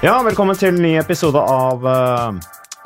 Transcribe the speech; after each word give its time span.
Ja, 0.00 0.14
velkommen 0.24 0.56
til 0.56 0.70
en 0.70 0.78
ny 0.80 0.94
episode 0.96 1.36
av 1.36 1.82
uh, 1.84 2.36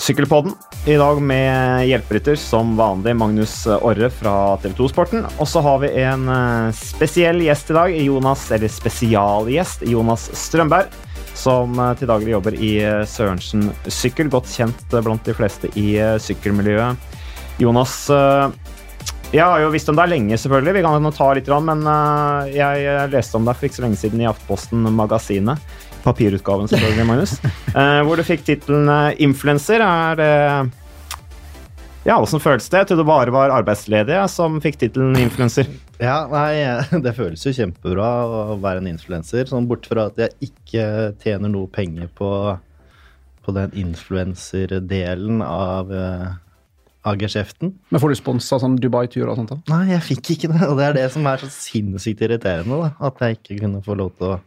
Sykkelpodden. 0.03 0.51
I 0.91 0.97
dag 0.99 1.21
med 1.23 1.85
hjelperytter 1.87 2.35
som 2.35 2.73
vanlig 2.75 3.13
Magnus 3.15 3.53
Orre 3.71 4.09
fra 4.11 4.33
TV 4.59 4.75
2 4.81 4.89
Sporten. 4.91 5.23
Og 5.39 5.47
så 5.47 5.63
har 5.63 5.79
vi 5.85 5.93
en 6.03 6.27
uh, 6.27 6.75
spesiell 6.75 7.39
gjest 7.45 7.71
i 7.71 7.77
dag, 7.77 7.95
Jonas, 8.09 8.49
eller 8.57 8.67
spesialgjest, 8.67 9.87
Jonas 9.87 10.27
Strømberg. 10.43 10.91
Som 11.39 11.79
uh, 11.79 11.93
til 11.95 12.11
daglig 12.11 12.35
jobber 12.35 12.59
i 12.59 12.73
Sørensen 13.07 13.69
Sykkel, 13.87 14.27
godt 14.35 14.51
kjent 14.51 14.99
blant 14.99 15.23
de 15.23 15.39
fleste 15.39 15.71
i 15.79 15.95
sykkelmiljøet. 16.19 17.15
Jonas, 17.63 17.95
jeg 19.31 19.47
har 19.47 19.63
jo 19.63 19.71
visst 19.71 19.87
om 19.87 20.03
deg 20.03 20.11
lenge, 20.11 20.35
selvfølgelig. 20.35 20.81
Vi 20.81 20.83
kan 20.83 21.11
ta 21.15 21.33
litt, 21.39 21.55
men 21.63 21.87
jeg 22.51 23.11
leste 23.15 23.39
om 23.39 23.47
deg 23.47 23.55
for 23.55 23.71
ikke 23.71 23.79
så 23.79 23.87
lenge 23.87 24.03
siden 24.03 24.27
i 24.27 24.27
Aftenposten 24.27 24.89
Magasinet 24.99 25.63
papirutgaven, 26.05 26.69
selvfølgelig, 26.71 27.07
Magnus. 27.09 27.35
Uh, 27.73 28.01
hvor 28.07 28.21
du 28.21 28.25
fikk 28.27 28.45
tittelen 28.47 28.91
uh, 28.91 29.13
influenser. 29.23 29.85
Er 29.85 30.21
det 30.21 30.33
Ja, 32.05 32.19
åssen 32.21 32.43
føles 32.45 32.69
det? 32.69 32.83
Jeg 32.83 32.91
trodde 32.91 33.01
det 33.01 33.09
bare 33.09 33.33
var 33.33 33.55
arbeidsledige 33.55 34.27
som 34.29 34.61
fikk 34.65 34.79
tittelen 34.83 35.17
influenser. 35.23 35.71
Ja, 36.03 36.25
nei, 36.29 36.61
det 37.05 37.17
føles 37.17 37.45
jo 37.47 37.55
kjempebra 37.57 38.13
å 38.53 38.61
være 38.61 38.85
en 38.85 38.93
influenser. 38.93 39.49
Sånn 39.49 39.69
bort 39.71 39.89
fra 39.89 40.11
at 40.11 40.21
jeg 40.21 40.51
ikke 40.51 40.87
tjener 41.25 41.53
noe 41.53 41.71
penger 41.73 42.13
på, 42.19 42.31
på 43.47 43.57
den 43.57 43.77
influenserdelen 43.87 45.45
av 45.47 45.93
uh, 45.93 46.33
av 47.05 47.21
geskjeften. 47.21 47.75
Men 47.93 48.01
får 48.01 48.15
du 48.15 48.19
sponsa 48.19 48.59
sånn 48.61 48.79
Dubai-tur 48.81 49.29
og 49.29 49.37
sånt? 49.37 49.53
da? 49.53 49.59
Nei, 49.75 49.93
jeg 49.93 50.05
fikk 50.07 50.31
ikke 50.35 50.51
det. 50.55 50.63
Og 50.71 50.79
det 50.79 50.87
er 50.87 50.97
det 50.97 51.07
som 51.13 51.27
er 51.29 51.43
så 51.43 51.51
sinnssykt 51.53 52.25
irriterende. 52.25 52.79
da, 52.81 52.93
At 53.11 53.21
jeg 53.21 53.39
ikke 53.39 53.59
kunne 53.61 53.83
få 53.85 53.97
lov 54.01 54.15
til 54.17 54.33
å 54.33 54.39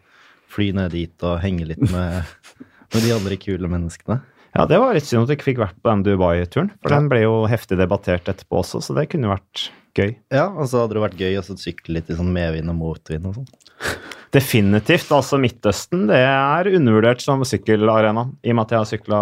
fly 0.51 0.71
ned 0.75 0.93
dit 0.95 1.27
og 1.27 1.39
henge 1.43 1.67
litt 1.69 1.83
med, 1.91 2.33
med 2.93 3.05
de 3.05 3.13
andre 3.15 3.37
kule 3.41 3.69
menneskene. 3.71 4.21
Ja, 4.57 4.65
det 4.65 4.79
var 4.81 4.95
litt 4.95 5.05
synd 5.05 5.25
at 5.25 5.29
du 5.29 5.35
ikke 5.35 5.51
fikk 5.51 5.59
vært 5.61 5.77
på 5.83 5.91
den 5.91 6.05
Dubai-turen. 6.05 6.71
For 6.81 6.89
ja. 6.89 6.97
den 6.97 7.09
ble 7.11 7.21
jo 7.25 7.33
heftig 7.49 7.77
debattert 7.77 8.29
etterpå 8.31 8.63
også, 8.63 8.81
så 8.81 8.95
det 8.97 9.09
kunne 9.11 9.29
vært 9.29 9.67
gøy. 9.97 10.15
Ja, 10.33 10.47
og 10.49 10.69
så 10.69 10.83
hadde 10.83 10.97
det 10.97 11.03
vært 11.03 11.21
gøy 11.21 11.37
å 11.39 11.45
sykle 11.47 11.97
litt 11.97 12.09
i 12.09 12.17
sånn 12.17 12.31
medvind 12.33 12.71
og 12.73 12.79
motvind 12.79 13.29
og 13.29 13.39
sånn. 13.39 13.49
Definitivt. 14.37 15.11
Altså, 15.13 15.39
Midtøsten 15.41 16.07
det 16.09 16.23
er 16.25 16.71
undervurdert 16.73 17.23
som 17.23 17.45
sykkelarena, 17.47 18.27
i 18.41 18.53
og 18.53 18.57
med 18.57 18.65
at 18.65 18.73
jeg 18.73 18.81
har 18.81 18.91
sykla 18.91 19.21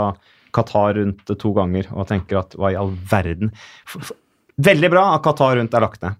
Qatar 0.55 0.95
rundt 0.95 1.33
to 1.41 1.51
ganger 1.55 1.89
og 1.91 2.07
tenker 2.07 2.39
at 2.39 2.55
hva 2.55 2.69
i 2.71 2.77
all 2.79 2.93
verden 3.11 3.49
Veldig 4.55 4.87
bra 4.93 5.01
at 5.17 5.23
Qatar 5.25 5.57
rundt 5.59 5.73
er 5.75 5.83
lagt 5.83 5.99
ned. 6.05 6.15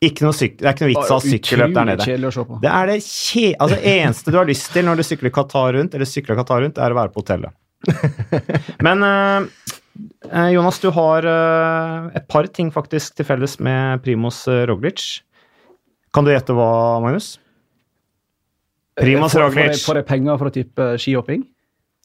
Ikke 0.00 0.24
noe 0.24 0.32
syk 0.32 0.54
det 0.56 0.64
er 0.64 0.72
ikke 0.72 0.86
noe 0.86 0.92
vits 0.94 1.10
av 1.12 1.24
sykkelløp 1.24 1.74
der 1.76 1.88
nede. 1.90 2.04
Det 2.62 2.70
er 2.72 2.88
det 2.88 3.00
kje 3.04 3.50
altså, 3.60 3.76
eneste 3.90 4.32
du 4.32 4.38
har 4.40 4.48
lyst 4.48 4.70
til 4.72 4.86
når 4.88 5.00
du 5.00 5.04
sykler 5.04 5.32
Qatar 5.36 5.74
rundt, 5.76 5.96
eller 5.96 6.08
sykler 6.08 6.38
Qatar 6.38 6.64
rundt, 6.64 6.80
er 6.80 6.94
å 6.94 6.96
være 6.96 7.12
på 7.12 7.20
hotellet. 7.20 7.52
Men 8.86 9.04
uh, 9.04 10.48
Jonas, 10.54 10.80
du 10.80 10.88
har 10.96 11.28
uh, 11.28 12.08
et 12.16 12.24
par 12.32 12.48
ting 12.48 12.72
faktisk 12.72 13.20
til 13.20 13.28
felles 13.28 13.58
med 13.60 14.00
Primos 14.06 14.46
Roglic. 14.70 15.04
Kan 16.16 16.24
du 16.24 16.32
gjette 16.32 16.56
hva, 16.56 16.70
Magnus? 17.04 17.34
Primos 19.00 19.36
Roglic. 19.36 19.82
Får 19.84 20.00
jeg 20.00 20.08
penger 20.08 20.40
for 20.40 20.48
å 20.48 20.54
tippe 20.54 20.92
skihopping? 21.00 21.44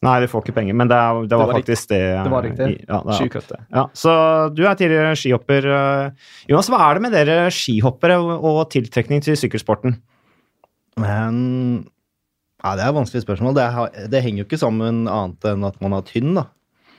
Nei, 0.06 0.16
vi 0.24 0.30
får 0.32 0.44
ikke 0.46 0.56
penger, 0.56 0.78
men 0.78 0.90
det, 0.92 0.98
er, 0.98 1.20
det, 1.26 1.26
var, 1.26 1.30
det 1.32 1.40
var, 1.42 1.60
faktisk 1.60 1.92
det. 1.92 2.02
Det 2.14 2.32
var 2.34 2.46
riktig. 2.46 2.70
Ja, 2.86 3.00
Skikøtte. 3.18 3.60
Ja, 3.74 3.86
så 3.98 4.14
du 4.54 4.62
er 4.66 4.78
tidligere 4.80 5.16
skihopper. 5.20 5.68
Eh, 5.78 6.30
Jonas, 6.52 6.70
hva 6.72 6.82
er 6.86 6.98
det 6.98 7.06
med 7.06 7.16
dere 7.16 7.38
skihoppere 7.54 8.20
og 8.22 8.62
tiltrekning 8.74 9.24
til 9.26 9.38
sykkelsporten? 9.40 9.98
Men 11.02 11.36
ja, 12.64 12.76
Det 12.76 12.86
er 12.86 12.90
et 12.90 12.98
vanskelig 12.98 13.26
spørsmål. 13.26 13.58
Det, 13.58 13.66
det, 14.14 14.24
henger 14.26 14.44
jo 14.44 14.48
ikke 14.48 14.62
sammen 14.62 15.06
annet 15.12 15.50
enn 15.52 15.66
at 15.68 15.82
man 15.84 15.98
er 15.98 16.06
tynn, 16.08 16.38
da. 16.38 16.48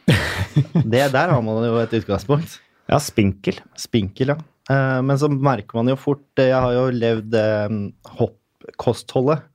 det, 0.92 1.08
der 1.14 1.32
har 1.32 1.42
man 1.42 1.64
jo 1.66 1.80
et 1.82 1.94
utgangspunkt. 1.98 2.60
Ja, 2.86 3.00
spinkel. 3.02 3.58
Spinkel, 3.78 4.34
ja. 4.34 4.38
Eh, 4.70 5.00
men 5.02 5.18
så 5.18 5.30
merker 5.30 5.78
man 5.78 5.90
jo 5.90 5.94
fort 5.98 6.40
Jeg 6.42 6.54
har 6.54 6.72
jo 6.74 6.86
levd 6.94 7.34
eh, 7.38 7.76
hoppkostholdet. 8.18 9.46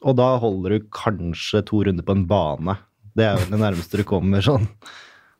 Og 0.00 0.16
da 0.16 0.30
holder 0.40 0.78
du 0.78 0.86
kanskje 0.96 1.60
to 1.68 1.82
runder 1.84 2.06
på 2.06 2.16
en 2.16 2.24
bane. 2.28 2.78
Det 3.16 3.26
er 3.26 3.38
jo 3.38 3.48
det 3.50 3.60
nærmeste 3.60 4.00
du 4.00 4.04
kommer 4.08 4.44
sånn. 4.44 4.66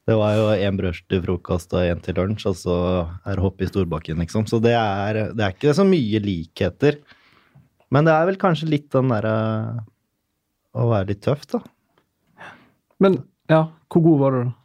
Det 0.08 0.16
var 0.19 0.34
jo 0.34 0.47
én 0.56 0.78
brødskive 0.78 1.12
til 1.12 1.22
frokost 1.22 1.75
og 1.76 1.86
én 1.86 2.00
til 2.03 2.16
lunsj, 2.19 2.47
og 2.50 2.56
så 2.58 2.76
er 3.22 3.36
det 3.36 3.44
hopp 3.44 3.62
i 3.62 3.69
storbakken, 3.69 4.19
liksom. 4.25 4.47
Så 4.50 4.58
det 4.62 4.75
er, 4.75 5.20
det 5.36 5.44
er 5.44 5.54
ikke 5.54 5.75
så 5.76 5.86
mye 5.86 6.22
likheter. 6.25 6.98
Men 7.94 8.06
det 8.06 8.14
er 8.14 8.26
vel 8.30 8.41
kanskje 8.41 8.70
litt 8.70 8.88
den 8.94 9.12
derre 9.12 9.34
å 10.75 10.88
være 10.91 11.12
litt 11.12 11.22
tøff, 11.26 11.44
da. 11.50 11.60
Men 13.03 13.20
ja, 13.50 13.66
hvor 13.91 14.04
god 14.06 14.25
var 14.25 14.34
du, 14.34 14.41
da? 14.48 14.56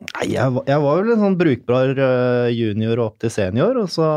Nei, 0.00 0.26
jeg, 0.32 0.60
jeg 0.64 0.80
var 0.80 1.02
vel 1.02 1.12
en 1.12 1.20
sånn 1.20 1.36
brukbar 1.36 1.90
junior 1.92 2.54
junior 2.56 3.02
opp 3.04 3.18
til 3.20 3.32
senior, 3.34 3.76
og 3.82 3.90
så 3.92 4.08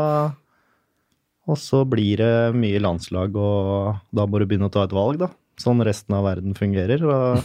og 1.44 1.60
så 1.60 1.82
blir 1.84 2.22
det 2.22 2.56
mye 2.56 2.80
landslag, 2.80 3.34
og 3.36 3.98
da 4.16 4.24
må 4.24 4.40
du 4.40 4.46
begynne 4.48 4.70
å 4.70 4.72
ta 4.72 4.86
et 4.86 4.94
valg, 4.96 5.20
da. 5.20 5.28
Sånn 5.60 5.82
resten 5.84 6.16
av 6.16 6.24
verden 6.24 6.56
fungerer. 6.56 7.04
Og 7.04 7.42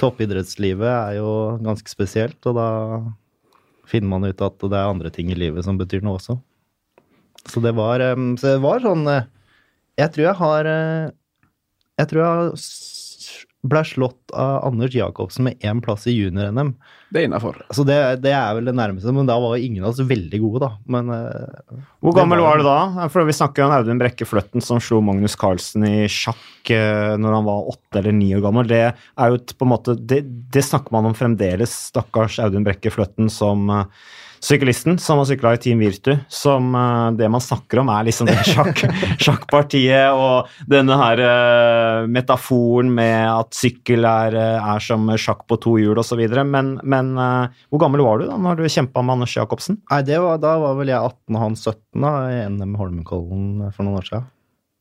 toppidrettslivet 0.00 0.88
er 0.88 1.18
jo 1.18 1.32
ganske 1.64 1.90
spesielt, 1.90 2.38
og 2.48 2.56
da 2.58 2.68
finner 3.88 4.08
man 4.14 4.28
ut 4.28 4.44
at 4.44 4.58
det 4.62 4.78
er 4.78 4.88
andre 4.88 5.12
ting 5.12 5.32
i 5.32 5.38
livet 5.38 5.66
som 5.66 5.78
betyr 5.80 6.04
noe 6.04 6.20
også. 6.20 6.38
Så 7.50 7.60
det 7.64 7.74
var, 7.76 8.02
så 8.38 8.54
det 8.54 8.60
var 8.62 8.82
sånn 8.84 9.02
eh, 9.10 9.24
Jeg 9.98 10.12
tror 10.14 10.22
jeg 10.28 10.38
har 10.38 10.68
eh, 10.70 11.08
Jeg 11.98 12.10
tror 12.10 12.20
jeg 12.20 12.28
har 12.28 12.52
ble 13.62 13.82
slått 13.86 14.32
av 14.34 14.64
Anders 14.66 14.94
Jacobsen 14.94 15.46
med 15.46 15.62
én 15.62 15.80
plass 15.84 16.08
i 16.10 16.14
junior-NM. 16.16 16.72
Det 17.14 17.20
er 17.20 17.28
innafor. 17.28 17.60
Så 17.70 17.84
det, 17.86 17.98
det, 18.24 18.32
er 18.34 18.56
vel 18.56 18.66
det 18.66 18.74
nærmeste, 18.74 19.12
men 19.14 19.28
da 19.28 19.36
var 19.38 19.54
ingen 19.60 19.84
av 19.84 19.92
oss 19.92 20.00
veldig 20.02 20.40
gode, 20.42 20.62
da. 20.64 20.70
Men, 20.90 21.12
uh, 21.12 21.82
Hvor 22.02 22.16
gammel 22.16 22.42
var, 22.42 22.58
var, 22.58 22.62
du 22.62 22.66
da? 22.66 23.06
For 23.12 23.28
Vi 23.28 23.36
snakker 23.36 23.66
om 23.66 23.74
Audun 23.76 24.00
Brekke 24.02 24.26
Fløtten 24.26 24.64
som 24.64 24.80
slo 24.82 24.98
Magnus 25.04 25.38
Carlsen 25.38 25.86
i 25.86 26.08
sjakk 26.10 26.72
uh, 26.74 27.14
når 27.20 27.38
han 27.38 27.46
var 27.46 27.70
åtte 27.74 28.02
eller 28.02 28.16
ni 28.16 28.32
år 28.34 28.42
gammel. 28.48 28.66
Det 28.72 28.82
er 28.88 29.36
jo 29.36 29.38
på 29.54 29.68
en 29.68 29.72
måte, 29.76 29.94
det, 29.94 30.24
det 30.26 30.66
snakker 30.66 30.96
man 30.96 31.12
om 31.12 31.16
fremdeles, 31.18 31.76
stakkars 31.92 32.40
Audun 32.42 32.66
Brekke 32.66 32.90
Fløtten 32.94 33.30
som 33.30 33.70
uh, 33.70 33.84
syklisten 34.42 34.98
som 34.98 35.20
har 35.20 35.28
sykla 35.28 35.54
i 35.54 35.60
Team 35.62 35.80
Virtu, 35.82 36.16
som 36.28 36.74
uh, 36.74 37.12
det 37.16 37.28
man 37.30 37.42
snakker 37.42 37.82
om, 37.82 37.90
er 37.92 38.08
liksom 38.08 38.28
det 38.28 38.36
sjakk, 38.50 38.82
sjakkpartiet 39.22 40.12
og 40.18 40.50
denne 40.70 40.98
her 40.98 41.22
uh, 41.22 42.10
metaforen 42.10 42.90
med 42.94 43.28
at 43.30 43.54
sykkel 43.56 44.06
er, 44.08 44.36
uh, 44.36 44.74
er 44.74 44.82
som 44.82 45.06
sjakk 45.16 45.46
på 45.50 45.58
to 45.62 45.76
hjul 45.80 46.02
osv. 46.02 46.22
Men, 46.42 46.74
men 46.82 47.14
hvor 47.14 47.82
gammel 47.82 48.02
var 48.04 48.20
du 48.20 48.28
da 48.28 48.36
når 48.40 48.60
du 48.60 48.68
kjempa 48.68 49.04
med 49.04 49.18
Anders 49.18 49.36
Jacobsen? 49.36 49.78
Nei, 49.92 50.02
var, 50.10 50.40
Da 50.42 50.56
var 50.60 50.78
vel 50.78 50.90
jeg 50.92 50.98
18 50.98 51.36
og 51.36 51.42
han 51.42 51.58
17 51.58 52.06
da, 52.06 52.14
i 52.32 52.40
NM 52.50 52.78
Holmenkollen 52.80 53.72
for 53.72 53.86
noen 53.86 54.00
år 54.00 54.08
siden. 54.08 54.30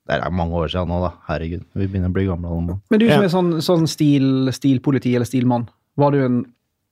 Det 0.09 0.17
er 0.17 0.33
mange 0.33 0.57
år 0.57 0.71
siden 0.73 0.89
nå, 0.89 0.97
da. 1.03 1.11
Herregud. 1.29 1.67
Vi 1.77 1.85
begynner 1.85 2.09
å 2.09 2.15
bli 2.15 2.25
gamle. 2.27 2.49
Alle. 2.51 2.79
Men 2.91 3.01
du 3.03 3.05
som 3.07 3.23
er 3.23 3.31
sånn, 3.31 3.53
sånn 3.63 3.85
stil, 3.89 4.49
stilpoliti 4.55 5.13
eller 5.15 5.29
stilmann, 5.29 5.69
var 5.99 6.15
du 6.15 6.23
en 6.25 6.41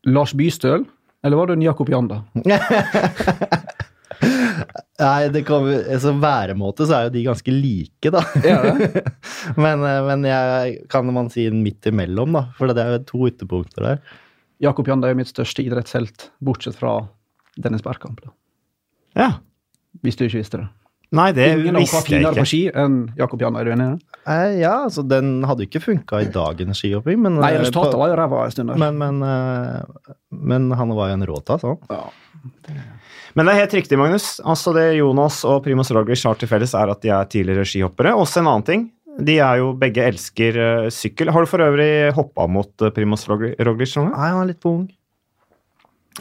Lars 0.08 0.36
Bystøl? 0.38 0.86
Eller 1.24 1.38
var 1.38 1.48
du 1.48 1.54
en 1.54 1.62
Jakob 1.62 1.90
Janda? 1.90 2.24
Nei, 5.00 5.30
det 5.32 5.46
kan, 5.48 5.64
altså 5.64 6.12
væremåte 6.20 6.88
så 6.88 6.96
er 6.96 7.06
jo 7.08 7.14
de 7.14 7.22
ganske 7.24 7.54
like, 7.54 8.12
da. 8.12 8.22
Ja, 8.44 8.58
men, 9.64 9.84
eh, 9.88 10.00
men 10.08 10.26
jeg, 10.28 10.82
kan 10.92 11.08
man 11.16 11.30
si 11.32 11.46
midt 11.56 11.88
imellom, 11.88 12.36
da. 12.36 12.44
For 12.58 12.72
det 12.72 12.84
er 12.84 12.98
jo 12.98 13.06
to 13.08 13.30
ytterpunkter 13.30 13.86
der. 13.86 14.02
Jakob 14.64 14.92
Janda 14.92 15.08
er 15.08 15.16
jo 15.16 15.22
mitt 15.22 15.32
største 15.32 15.64
idrettshelt, 15.64 16.30
bortsett 16.44 16.76
fra 16.76 16.98
Dennis 17.60 17.86
Bergkamp. 17.86 18.20
Ja. 19.16 19.30
Hvis 20.04 20.20
du 20.20 20.26
ikke 20.28 20.42
visste 20.42 20.60
det. 20.64 20.68
Nei, 21.16 21.32
det 21.34 21.48
Ingen 21.56 21.80
visste 21.80 22.04
jeg 22.04 22.06
ikke. 22.06 22.18
Ingen 22.20 22.38
på 22.38 22.46
ski 22.46 22.60
enn 22.70 22.98
Jakob 23.18 23.42
Jan, 23.42 23.56
det? 23.58 23.88
Eh, 24.30 24.60
ja, 24.62 24.76
altså 24.86 25.02
den 25.02 25.40
hadde 25.50 25.66
ikke 25.66 25.82
funka 25.82 26.22
i 26.22 26.30
dagens 26.30 26.84
skihopping, 26.84 27.18
men 27.24 27.40
Nei, 27.40 27.56
eh, 27.56 27.64
resultatet 27.64 27.98
var 27.98 28.12
jo 28.12 28.20
ræva 28.20 28.44
en 28.46 28.54
stund. 28.54 28.76
Men, 28.78 29.00
men, 29.02 29.24
eh, 29.26 30.14
men, 30.30 30.70
han 30.78 30.94
var 30.94 31.10
jo 31.10 31.18
en 31.18 31.26
råtass, 31.32 31.66
han. 31.66 31.80
Ja. 31.90 32.04
Men 33.38 33.50
det 33.50 33.56
er 33.56 33.62
helt 33.64 33.74
riktig, 33.80 33.98
Magnus. 33.98 34.28
Altså 34.46 34.74
Det 34.76 34.86
Jonas 35.00 35.42
og 35.50 35.64
Primoz 35.66 35.90
Roglic 35.96 36.22
har 36.28 36.38
til 36.38 36.50
felles, 36.52 36.76
er 36.78 36.94
at 36.94 37.02
de 37.02 37.12
er 37.14 37.30
tidligere 37.32 37.66
skihoppere. 37.66 38.14
Også 38.18 38.44
en 38.44 38.52
annen 38.52 38.68
ting. 38.68 38.86
De 39.20 39.36
er 39.42 39.60
jo 39.60 39.74
begge 39.78 40.06
elsker 40.12 40.58
uh, 40.60 40.88
sykkel. 40.94 41.32
Har 41.34 41.44
du 41.44 41.50
for 41.50 41.62
øvrig 41.64 42.14
hoppa 42.16 42.48
mot 42.52 42.72
uh, 42.82 42.92
Primoz 42.96 43.26
Roglic? 43.30 43.58
Nei, 43.60 44.14
han 44.16 44.42
er 44.42 44.50
litt 44.54 44.62
for 44.64 44.80
ung. 44.80 44.88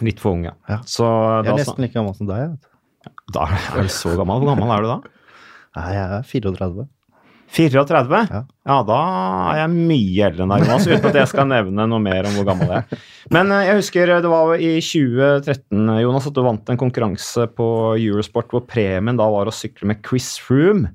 Litt 0.04 0.20
for 0.22 0.36
ung, 0.36 0.44
ja. 0.48 0.54
ja. 0.70 0.80
Så, 0.86 1.06
jeg 1.06 1.52
er 1.52 1.60
nesten 1.62 1.86
like 1.86 1.96
gammel 1.96 2.16
som 2.18 2.28
deg. 2.28 2.44
vet 2.54 2.66
du. 2.66 2.77
Da 3.34 3.48
er 3.52 3.82
du 3.84 3.90
så 3.92 4.14
gammel. 4.16 4.40
Hvor 4.42 4.54
gammel 4.54 4.72
er 4.74 4.84
du 4.84 4.92
da? 4.92 5.00
Nei, 5.78 5.90
jeg 5.94 6.06
er 6.06 6.30
34. 6.30 6.86
34? 7.48 8.18
Ja. 8.28 8.40
ja, 8.68 8.76
da 8.84 8.98
er 9.52 9.60
jeg 9.62 9.72
mye 9.72 10.26
eldre 10.26 10.44
enn 10.44 10.52
deg, 10.52 10.64
Jonas, 10.66 10.86
uten 10.88 11.08
at 11.08 11.16
jeg 11.16 11.30
skal 11.30 11.48
nevne 11.48 11.86
noe 11.88 12.02
mer 12.04 12.28
om 12.28 12.36
hvor 12.36 12.46
gammel 12.50 12.74
jeg 12.74 12.82
er. 12.82 13.06
Men 13.32 13.52
eh, 13.54 13.64
jeg 13.70 13.78
husker 13.80 14.12
det 14.12 14.32
var 14.32 14.52
i 14.60 14.72
2013 14.84 15.94
Jonas, 16.02 16.28
at 16.28 16.36
du 16.36 16.42
vant 16.44 16.72
en 16.72 16.80
konkurranse 16.80 17.48
på 17.56 17.68
Eurosport 17.96 18.52
hvor 18.52 18.66
premien 18.68 19.20
da 19.20 19.28
var 19.32 19.48
å 19.48 19.54
sykle 19.54 19.88
med 19.88 20.02
Chris 20.04 20.34
Froome, 20.44 20.92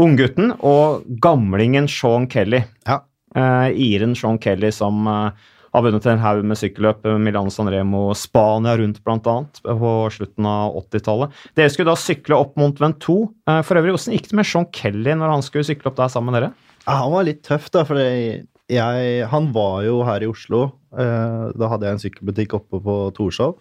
unggutten, 0.00 0.54
og 0.64 1.04
gamlingen 1.24 1.88
Sean 1.92 2.30
Kelly. 2.32 2.62
Ja. 2.88 3.02
Eh, 3.36 3.68
Iren 3.90 4.16
Sean 4.16 4.40
Kelly 4.40 4.72
som 4.72 5.04
eh, 5.10 5.50
har 5.74 5.82
vunnet 5.82 6.06
en 6.06 6.22
haug 6.22 6.44
med 6.46 6.58
sykkelløp, 6.60 7.02
eh, 7.08 7.18
Milano 7.18 7.50
San 7.50 7.70
Remo, 7.72 8.06
Spania 8.14 8.76
rundt 8.78 9.00
bl.a. 9.04 9.36
på 9.64 9.92
slutten 10.14 10.46
av 10.46 10.76
80-tallet. 10.84 11.40
Dere 11.58 11.72
skulle 11.72 11.90
da 11.90 11.98
sykle 11.98 12.38
opp 12.38 12.54
mot 12.60 12.78
Ventoux. 12.80 13.32
Eh, 13.50 13.60
for 13.66 13.80
øvrig, 13.80 13.96
hvordan 13.96 14.16
gikk 14.16 14.30
det 14.30 14.38
med 14.38 14.48
Sean 14.48 14.68
Kelly 14.74 15.16
når 15.18 15.34
han 15.34 15.46
skulle 15.46 15.66
sykle 15.66 15.90
opp 15.90 15.98
der 15.98 16.12
sammen 16.12 16.30
med 16.30 16.40
dere? 16.40 16.52
Ja, 16.84 17.00
han 17.02 17.14
var 17.14 17.26
litt 17.26 17.42
tøff, 17.46 17.70
da, 17.74 17.82
for 17.88 17.98
han 17.98 19.48
var 19.54 19.78
jo 19.84 20.02
her 20.06 20.24
i 20.24 20.28
Oslo. 20.30 20.66
Eh, 20.94 21.48
da 21.58 21.70
hadde 21.72 21.88
jeg 21.88 21.96
en 21.96 22.04
sykkelbutikk 22.04 22.54
oppe 22.60 22.80
på 22.84 22.98
Torshov. 23.16 23.58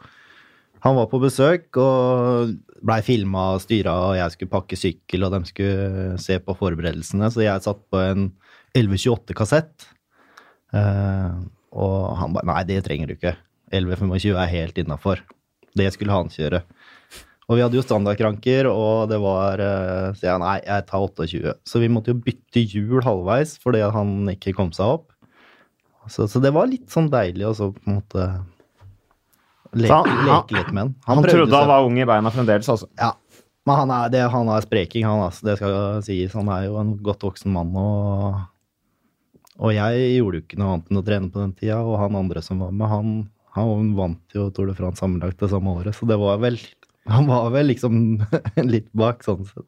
Han 0.83 0.97
var 0.99 1.07
på 1.07 1.21
besøk 1.23 1.79
og 1.79 2.53
blei 2.83 2.99
filma 3.05 3.53
og 3.55 3.63
styra, 3.63 3.93
og 4.09 4.17
jeg 4.19 4.35
skulle 4.35 4.51
pakke 4.51 4.79
sykkel, 4.79 5.23
og 5.23 5.31
de 5.31 5.47
skulle 5.47 6.07
se 6.19 6.37
på 6.43 6.55
forberedelsene, 6.59 7.29
så 7.31 7.45
jeg 7.45 7.63
satt 7.63 7.79
på 7.89 8.01
en 8.03 8.25
1128-kassett. 8.75 9.87
Eh, 10.75 11.37
og 11.73 12.13
han 12.19 12.33
bare 12.35 12.45
Nei, 12.49 12.61
det 12.69 12.81
trenger 12.85 13.09
du 13.09 13.15
ikke. 13.17 13.35
1125 13.73 14.37
er 14.37 14.51
helt 14.51 14.77
innafor. 14.77 15.21
Det 15.73 15.87
skulle 15.95 16.13
han 16.13 16.29
kjøre. 16.29 16.61
Og 17.49 17.57
vi 17.57 17.63
hadde 17.65 17.75
jo 17.75 17.83
standardkranker, 17.83 18.69
og 18.71 19.09
det 19.11 19.17
var 19.19 19.59
eh, 19.59 20.13
Så 20.15 20.27
jeg 20.29 20.39
nei, 20.39 20.59
jeg 20.63 20.85
tar 20.87 21.01
28. 21.03 21.55
Så 21.67 21.81
vi 21.81 21.89
måtte 21.91 22.13
jo 22.13 22.21
bytte 22.23 22.61
hjul 22.63 23.01
halvveis 23.03 23.57
fordi 23.63 23.81
han 23.83 24.13
ikke 24.35 24.53
kom 24.55 24.69
seg 24.75 24.93
opp. 24.99 25.09
Så, 26.11 26.27
så 26.31 26.39
det 26.43 26.51
var 26.55 26.67
litt 26.69 26.87
sånn 26.91 27.09
deilig 27.11 27.47
å 27.49 27.55
så 27.57 27.69
på 27.75 27.83
en 27.87 27.97
måte 28.01 28.23
leke, 29.73 29.97
han- 29.97 30.25
leke 30.27 30.57
litt 30.59 30.71
med 30.71 30.81
han. 30.83 30.95
Han, 31.07 31.17
han 31.21 31.27
trodde 31.27 31.57
han 31.59 31.67
var 31.71 31.85
ung 31.87 31.97
i 31.99 32.05
beina 32.07 32.31
fremdeles, 32.31 32.69
altså. 32.69 32.87
Ja. 32.99 33.13
Men 33.65 33.77
han 33.79 33.91
er, 33.95 34.09
det, 34.11 34.23
han 34.31 34.49
er 34.51 34.65
spreking, 34.65 35.05
han 35.07 35.21
altså. 35.23 35.45
Det 35.47 35.57
skal 35.59 36.01
sies. 36.03 36.33
Han 36.35 36.49
er 36.51 36.65
jo 36.67 36.77
en 36.81 36.93
godt 37.03 37.23
voksen 37.23 37.53
mann. 37.55 37.71
Og, 37.79 38.41
og 39.61 39.73
jeg 39.75 40.15
gjorde 40.17 40.39
jo 40.39 40.43
ikke 40.45 40.59
noe 40.59 40.71
annet 40.75 40.89
enn 40.89 40.99
å 40.99 41.05
trene 41.05 41.29
på 41.33 41.41
den 41.41 41.53
tida. 41.57 41.81
Og 41.85 41.99
han 42.01 42.17
andre 42.17 42.41
som 42.45 42.63
var 42.63 42.73
med, 42.73 42.87
han, 42.89 43.13
han 43.57 43.91
vant 43.97 44.37
jo 44.37 44.47
Tour 44.53 44.71
de 44.71 44.77
France 44.77 45.03
sammenlagt 45.03 45.41
det 45.43 45.51
samme 45.51 45.75
året. 45.77 45.97
Så 45.97 46.09
det 46.09 46.19
var 46.21 46.41
vel 46.43 46.59
Han 47.11 47.27
var 47.27 47.49
vel 47.51 47.67
liksom 47.67 47.95
litt 48.73 48.87
bak, 48.95 49.25
sånn 49.25 49.43
sett. 49.43 49.67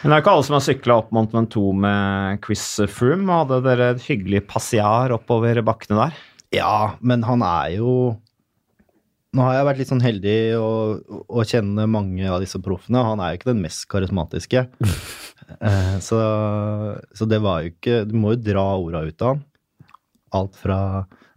Men 0.00 0.10
det 0.10 0.16
er 0.16 0.22
ikke 0.22 0.32
alle 0.32 0.46
som 0.46 0.56
har 0.56 0.64
sykla 0.64 0.96
opp 1.02 1.10
Mont 1.14 1.34
Ventoux 1.36 1.76
med 1.78 2.40
Chris 2.42 2.64
Froome. 2.90 3.28
Hadde 3.42 3.60
dere 3.66 3.92
et 3.92 4.06
hyggelig 4.08 4.42
passiar 4.50 5.12
oppover 5.14 5.60
bakkene 5.66 6.06
der? 6.06 6.18
Ja, 6.56 6.96
men 7.04 7.22
han 7.28 7.44
er 7.46 7.76
jo 7.76 7.92
Nå 9.36 9.44
har 9.46 9.60
jeg 9.60 9.66
vært 9.68 9.78
litt 9.78 9.90
sånn 9.92 10.02
heldig 10.02 10.38
å, 10.58 10.70
å 11.30 11.42
kjenne 11.46 11.84
mange 11.86 12.24
av 12.26 12.40
disse 12.42 12.58
proffene. 12.58 13.04
Han 13.06 13.20
er 13.22 13.30
jo 13.30 13.38
ikke 13.38 13.52
den 13.52 13.60
mest 13.62 13.84
karismatiske. 13.92 14.64
Eh, 15.60 15.98
så, 16.04 16.18
så 17.14 17.26
det 17.28 17.40
var 17.42 17.62
jo 17.62 17.72
ikke 17.72 18.04
Du 18.08 18.14
må 18.16 18.34
jo 18.34 18.42
dra 18.44 18.64
orda 18.78 19.02
ut 19.06 19.22
av 19.22 19.34
han. 19.34 19.44
Alt 20.40 20.56
fra 20.60 20.78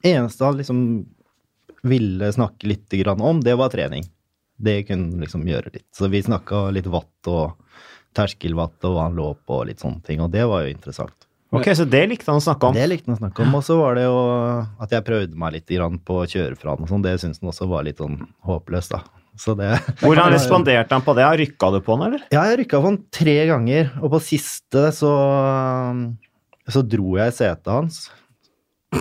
Eneste 0.04 0.46
han 0.46 0.60
liksom 0.60 0.80
ville 1.84 2.30
snakke 2.36 2.68
litt 2.68 2.92
grann 3.00 3.22
om, 3.24 3.40
det 3.44 3.56
var 3.60 3.72
trening. 3.72 4.04
Det 4.60 4.84
kunne 4.88 5.10
han 5.12 5.24
liksom 5.24 5.46
gjøre 5.48 5.72
litt. 5.74 5.88
Så 5.96 6.08
vi 6.12 6.22
snakka 6.24 6.70
litt 6.76 6.88
watt 6.92 7.30
og 7.32 7.58
terskelwatt 8.16 8.84
og 8.88 8.96
hva 8.96 9.08
han 9.08 9.18
lå 9.18 9.30
på 9.48 9.62
og 9.62 9.70
litt 9.72 9.84
sånne 9.84 10.04
ting, 10.06 10.22
og 10.24 10.32
det 10.32 10.46
var 10.48 10.64
jo 10.64 10.74
interessant. 10.76 11.28
Ok, 11.54 11.68
Så 11.78 11.86
det 11.86 12.06
likte 12.10 12.32
han 12.32 12.40
å 12.42 12.44
snakke 12.44 12.70
om. 12.72 12.76
Det 12.78 12.86
likte 12.90 13.12
han 13.12 13.18
å 13.18 13.22
snakke 13.22 13.44
om. 13.46 13.56
Og 13.60 13.66
så 13.66 13.76
var 13.78 13.98
det 13.98 14.08
jo 14.08 14.16
at 14.82 14.96
jeg 14.96 15.06
prøvde 15.06 15.38
meg 15.38 15.54
litt 15.58 15.70
grann 15.70 16.00
på 16.02 16.24
å 16.24 16.30
kjøre 16.30 16.58
fra 16.58 16.74
han 16.74 16.86
og 16.86 16.90
sånn. 16.90 17.04
Det 17.06 17.14
syntes 17.22 17.44
han 17.44 17.52
også 17.52 17.68
var 17.70 17.86
litt 17.86 18.02
sånn 18.02 18.18
håpløst, 18.48 18.96
da. 18.96 19.23
Så 19.40 19.56
det 19.58 19.72
Hvordan 20.02 20.34
responderte 20.36 20.94
han 20.94 21.06
på 21.06 21.16
det? 21.18 21.26
Rykka 21.44 21.72
du 21.74 21.80
på 21.84 21.98
han, 21.98 22.08
eller? 22.10 22.26
Ja, 22.34 22.46
jeg 22.52 22.64
rykka 22.64 22.82
på 22.82 22.92
han 22.92 23.00
tre 23.14 23.38
ganger, 23.50 23.94
og 24.02 24.14
på 24.16 24.22
siste 24.32 24.90
så 24.96 25.14
så 26.64 26.80
dro 26.88 27.18
jeg 27.20 27.32
i 27.34 27.36
setet 27.36 27.68
hans 27.68 28.06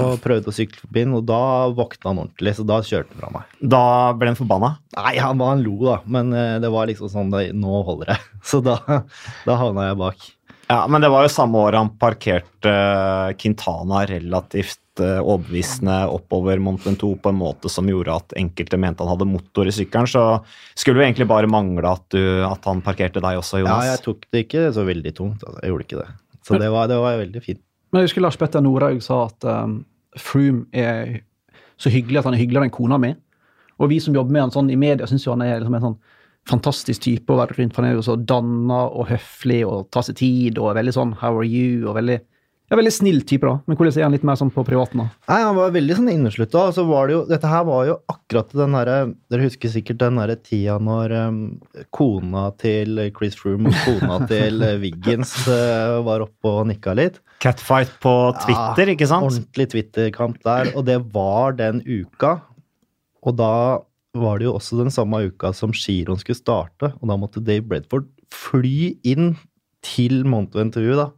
og 0.00 0.20
prøvde 0.24 0.48
å 0.48 0.54
sykle 0.54 0.80
forbi 0.86 1.04
den, 1.04 1.16
og 1.18 1.26
da 1.28 1.68
våkna 1.76 2.12
han 2.12 2.20
ordentlig, 2.24 2.54
så 2.56 2.64
da 2.68 2.78
kjørte 2.84 3.12
han 3.12 3.20
fra 3.20 3.32
meg. 3.34 3.56
Da 3.74 3.86
ble 4.16 4.30
han 4.30 4.38
forbanna? 4.38 4.70
Nei, 4.96 5.14
han, 5.20 5.42
han 5.44 5.64
lo, 5.64 5.74
da, 5.84 5.98
men 6.16 6.32
eh, 6.36 6.54
det 6.62 6.70
var 6.72 6.88
liksom 6.88 7.10
sånn 7.12 7.32
det, 7.34 7.42
Nå 7.56 7.82
holder 7.86 8.14
det. 8.14 8.18
Så 8.48 8.62
da, 8.64 8.78
da 9.46 9.58
havna 9.60 9.90
jeg 9.90 9.98
bak. 10.00 10.28
Ja, 10.70 10.78
men 10.88 11.04
det 11.04 11.10
var 11.12 11.26
jo 11.26 11.32
samme 11.34 11.60
år 11.66 11.76
han 11.76 11.92
parkerte 12.00 12.72
eh, 12.72 13.34
Quintana 13.36 14.06
relativt 14.08 14.80
overbevisende 15.00 15.94
oppover 16.12 16.60
Mont 16.60 16.82
Ventoux 16.84 17.16
på 17.22 17.30
en 17.32 17.38
måte 17.38 17.70
som 17.72 17.88
gjorde 17.88 18.12
at 18.12 18.34
enkelte 18.36 18.76
mente 18.76 19.04
han 19.04 19.12
hadde 19.14 19.28
motor 19.30 19.68
i 19.68 19.72
sykkelen, 19.72 20.10
så 20.10 20.24
skulle 20.74 20.98
det 20.98 21.04
jo 21.04 21.08
egentlig 21.08 21.28
bare 21.30 21.50
mangle 21.50 21.88
at, 21.88 22.04
du, 22.12 22.20
at 22.44 22.68
han 22.68 22.82
parkerte 22.84 23.22
deg 23.24 23.40
også, 23.40 23.62
Jonas. 23.62 23.86
Ja, 23.86 23.94
jeg 23.94 24.04
tok 24.04 24.26
det 24.28 24.44
ikke 24.46 24.66
så 24.76 24.84
veldig 24.84 25.14
tungt. 25.16 25.46
Altså. 25.46 25.58
Jeg 25.62 25.72
gjorde 25.72 25.88
ikke 25.88 26.02
det. 26.02 26.08
Så 26.42 26.58
det 26.58 26.70
var, 26.74 26.88
det 26.90 26.98
var 27.00 27.20
veldig 27.22 27.42
fint. 27.44 27.62
Men 27.92 28.02
jeg 28.02 28.10
husker 28.10 28.24
Lars 28.24 28.38
Petter 28.40 28.64
Norhaug 28.64 29.02
sa 29.04 29.26
at 29.28 29.46
um, 29.48 29.82
Froome 30.18 30.64
er 30.72 31.20
så 31.80 31.92
hyggelig 31.92 32.20
at 32.20 32.28
han 32.28 32.36
er 32.36 32.42
hyggeligere 32.42 32.68
enn 32.68 32.74
kona 32.74 32.98
mi. 33.00 33.12
Og 33.82 33.90
vi 33.90 33.98
som 34.02 34.14
jobber 34.16 34.34
med 34.34 34.46
han 34.46 34.54
sånn 34.54 34.70
i 34.72 34.78
media, 34.78 35.08
syns 35.08 35.26
jo 35.26 35.34
han 35.34 35.44
er 35.44 35.60
liksom 35.60 35.76
en 35.78 35.86
sånn 35.86 36.00
fantastisk 36.48 37.04
type 37.04 37.32
å 37.32 37.38
være 37.38 37.56
rundt. 37.58 37.74
For 37.74 37.82
han 37.82 37.92
er 37.92 37.98
jo 37.98 38.04
så 38.06 38.16
danna 38.18 38.84
og 38.90 39.08
høflig 39.10 39.62
og 39.66 39.88
tar 39.94 40.06
seg 40.06 40.18
tid 40.20 40.60
og 40.60 40.70
er 40.70 40.80
veldig 40.80 40.94
sånn 40.96 41.16
'how 41.20 41.36
are 41.36 41.46
you?' 41.46 41.88
og 41.88 41.96
veldig, 41.98 42.18
ja, 42.72 42.76
veldig 42.78 42.92
snill 42.94 43.18
type, 43.28 43.44
da. 43.44 43.58
Men 43.68 43.76
hvordan 43.76 43.98
er 43.98 44.06
han 44.06 44.14
litt 44.14 44.22
mer 44.24 44.38
sånn 44.40 44.50
på 44.54 44.64
privaten? 44.64 45.02
da? 45.02 45.10
Nei, 45.28 45.40
han 45.44 45.58
var 45.58 45.74
veldig 45.74 45.96
sånn 45.98 46.08
inneslutta. 46.08 46.62
Så 46.72 46.86
var 46.88 47.10
det 47.10 47.16
jo 47.18 47.20
Dette 47.28 47.50
her 47.52 47.66
var 47.68 47.84
jo 47.84 47.98
akkurat 48.08 48.54
den 48.56 48.76
derre 48.78 48.96
Dere 49.32 49.44
husker 49.44 49.72
sikkert 49.74 50.00
den 50.00 50.20
derre 50.20 50.38
tida 50.40 50.78
når 50.80 51.12
um, 51.28 51.42
kona 51.92 52.46
til 52.62 53.02
Chris 53.18 53.36
Froome 53.36 53.68
og 53.68 53.76
kona 53.84 54.18
til 54.32 54.64
eh, 54.64 54.78
Wiggins 54.80 55.34
uh, 55.44 56.00
var 56.06 56.24
oppe 56.24 56.54
og 56.56 56.66
nikka 56.72 56.96
litt. 56.96 57.20
Catfight 57.44 57.92
på 58.00 58.16
Twitter, 58.40 58.88
Ja, 58.88 58.96
ikke 58.96 59.10
sant? 59.10 59.28
Ordentlig 59.28 59.68
Twitter-kamp 59.76 60.42
der. 60.48 60.72
Og 60.72 60.88
det 60.88 60.98
var 61.12 61.58
den 61.60 61.84
uka. 61.84 62.38
Og 63.22 63.36
da 63.36 63.54
var 64.18 64.40
det 64.40 64.48
jo 64.48 64.56
også 64.56 64.80
den 64.80 64.92
samme 64.92 65.22
uka 65.28 65.52
som 65.56 65.76
giroen 65.76 66.20
skulle 66.20 66.40
starte. 66.40 66.92
Og 67.00 67.08
da 67.12 67.20
måtte 67.20 67.44
Dave 67.44 67.68
Bredford 67.68 68.08
fly 68.32 68.94
inn 69.04 69.34
til 69.82 70.22
Monto-intervjuet, 70.28 71.00
da, 71.00 71.10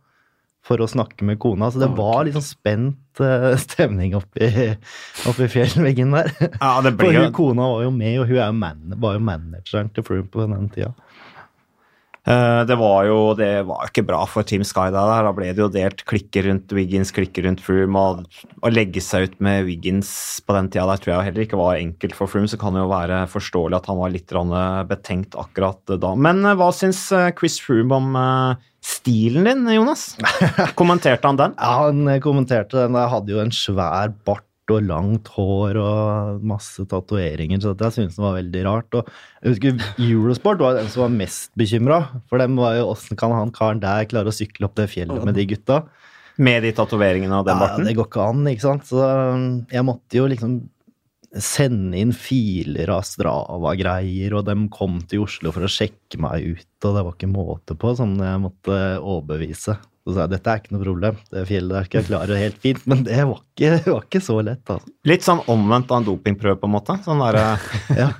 for 0.64 0.80
å 0.80 0.88
snakke 0.88 1.26
med 1.28 1.38
kona. 1.42 1.68
Så 1.70 1.82
det 1.82 1.90
var 1.96 2.28
sånn 2.32 2.46
spent 2.46 3.20
eh, 3.22 3.50
stemning 3.66 4.16
oppi, 4.16 4.48
oppi 5.28 5.48
fjellveggen 5.52 6.14
der. 6.16 6.32
Ja, 6.56 6.78
det 6.84 6.94
blir 6.96 7.10
For 7.10 7.20
hun 7.20 7.34
kona 7.36 7.68
var 7.74 7.84
jo 7.84 7.92
med, 7.94 8.20
og 8.22 8.30
hun 8.30 8.38
er 8.40 8.48
jo 8.48 8.58
man, 8.62 8.84
var 9.04 9.18
jo 9.18 9.24
manageren 9.28 9.92
til 9.94 10.06
Froome 10.06 10.30
på 10.32 10.46
den 10.48 10.70
tida. 10.72 10.94
Eh, 12.26 12.64
Det 12.64 12.76
var 12.80 13.04
jo 13.04 13.18
det 13.36 13.66
var 13.68 13.88
ikke 13.88 14.04
bra 14.08 14.22
for 14.28 14.46
Team 14.48 14.64
Sky 14.64 14.88
der. 14.94 15.24
Da 15.26 15.32
ble 15.36 15.50
det 15.52 15.60
jo 15.60 15.68
delt 15.72 16.04
klikker 16.08 16.48
rundt 16.48 16.72
Wiggins, 16.72 17.12
klikker 17.12 17.44
rundt 17.44 17.60
Froome. 17.64 18.00
Og 18.00 18.64
å 18.64 18.72
legge 18.72 19.02
seg 19.04 19.28
ut 19.28 19.40
med 19.44 19.66
Wiggins 19.68 20.08
på 20.46 20.56
den 20.56 20.70
tida 20.72 20.86
der 20.88 21.02
tror 21.02 21.12
jeg 21.14 21.28
heller 21.30 21.44
ikke 21.46 21.60
var 21.60 21.80
enkelt 21.80 22.16
for 22.16 22.30
Froome. 22.30 22.48
Så 22.50 22.60
kan 22.60 22.76
det 22.76 22.84
jo 22.84 22.92
være 22.92 23.24
forståelig 23.32 23.80
at 23.80 23.90
han 23.92 24.00
var 24.00 24.14
litt 24.14 24.32
eh, 24.32 24.84
betenkt 24.88 25.36
akkurat 25.36 25.82
da. 26.00 26.14
Men 26.16 26.44
eh, 26.44 26.56
hva 26.56 26.70
syns 26.72 27.04
eh, 27.12 27.30
Chris 27.36 27.60
Froome 27.60 28.00
om 28.00 28.16
eh, 28.16 28.64
stilen 28.84 29.44
din, 29.50 29.68
Jonas? 29.76 30.14
Kommenterte 30.80 31.28
han 31.28 31.40
den? 31.40 31.54
Ja, 31.60 31.76
han 31.86 32.08
eh, 32.08 32.22
kommenterte 32.24 32.86
den. 32.86 32.96
Jeg 32.96 33.12
hadde 33.18 33.36
jo 33.36 33.44
en 33.44 33.54
svær 33.54 34.16
bart 34.24 34.48
og 34.72 34.86
langt 34.88 35.28
hår 35.34 35.78
og 35.80 36.44
masse 36.46 36.84
tatoveringer, 36.88 37.60
så 37.60 37.74
jeg 37.74 37.96
syntes 37.96 38.16
det 38.16 38.24
var 38.24 38.38
veldig 38.38 38.64
rart. 38.66 38.96
Og 38.96 39.10
jeg 39.42 39.54
husker 39.54 39.84
Eurosport 40.06 40.62
var 40.62 40.78
den 40.78 40.88
som 40.92 41.04
var 41.04 41.14
mest 41.16 41.52
bekymra, 41.58 42.00
for 42.30 42.40
dem 42.40 42.56
var 42.60 42.78
jo 42.78 42.88
åssen 42.94 43.20
kan 43.20 43.34
han 43.34 43.52
karen 43.54 43.82
der 43.82 44.08
klare 44.10 44.32
å 44.32 44.36
sykle 44.36 44.68
opp 44.68 44.76
det 44.80 44.88
fjellet 44.94 45.26
med 45.26 45.36
de 45.36 45.48
gutta? 45.52 45.82
Med 46.34 46.64
de 46.66 46.72
tatoveringene 46.74 47.36
og 47.36 47.46
den 47.46 47.60
Ja, 47.62 47.74
det 47.78 47.94
går 47.94 48.08
ikke 48.08 48.24
an, 48.32 48.46
ikke 48.50 48.64
sant. 48.64 48.88
Så 48.88 48.98
um, 48.98 49.44
jeg 49.70 49.86
måtte 49.86 50.18
jo 50.18 50.24
liksom 50.30 50.56
sende 51.40 51.98
inn 51.98 52.12
filer 52.16 52.92
av 52.94 53.02
Strava-greier, 53.06 54.36
og 54.36 54.46
de 54.48 54.58
kom 54.74 55.00
til 55.08 55.24
Oslo 55.24 55.52
for 55.54 55.66
å 55.66 55.70
sjekke 55.70 56.20
meg 56.22 56.54
ut, 56.54 56.70
og 56.84 56.94
det 56.94 57.02
var 57.06 57.16
ikke 57.16 57.32
måte 57.32 57.76
på, 57.78 57.96
sånn 57.98 58.16
jeg 58.22 58.42
måtte 58.42 58.78
overbevise. 59.00 59.76
Så 60.04 60.12
sa 60.12 60.26
jeg 60.26 60.34
dette 60.34 60.52
er 60.52 60.60
ikke 60.60 60.74
noe 60.74 60.84
problem, 60.84 61.20
det 61.32 61.46
fjellet 61.48 61.72
der 61.72 61.86
skal 61.86 61.98
jeg 61.98 62.08
klare 62.10 62.36
helt 62.36 62.58
fint, 62.60 62.82
men 62.90 63.06
det 63.06 63.22
var 63.24 63.38
ikke, 63.40 63.70
var 63.86 64.02
ikke 64.04 64.20
så 64.20 64.36
lett, 64.44 64.64
altså. 64.68 64.92
Litt 65.08 65.24
sånn 65.24 65.40
omvendt 65.48 65.94
av 65.94 66.02
en 66.02 66.08
dopingprøve, 66.10 66.58
på 66.60 66.68
en 66.68 66.74
måte. 66.74 66.98
Sånn 67.06 67.22
der, 67.24 67.38
eh, 67.40 68.12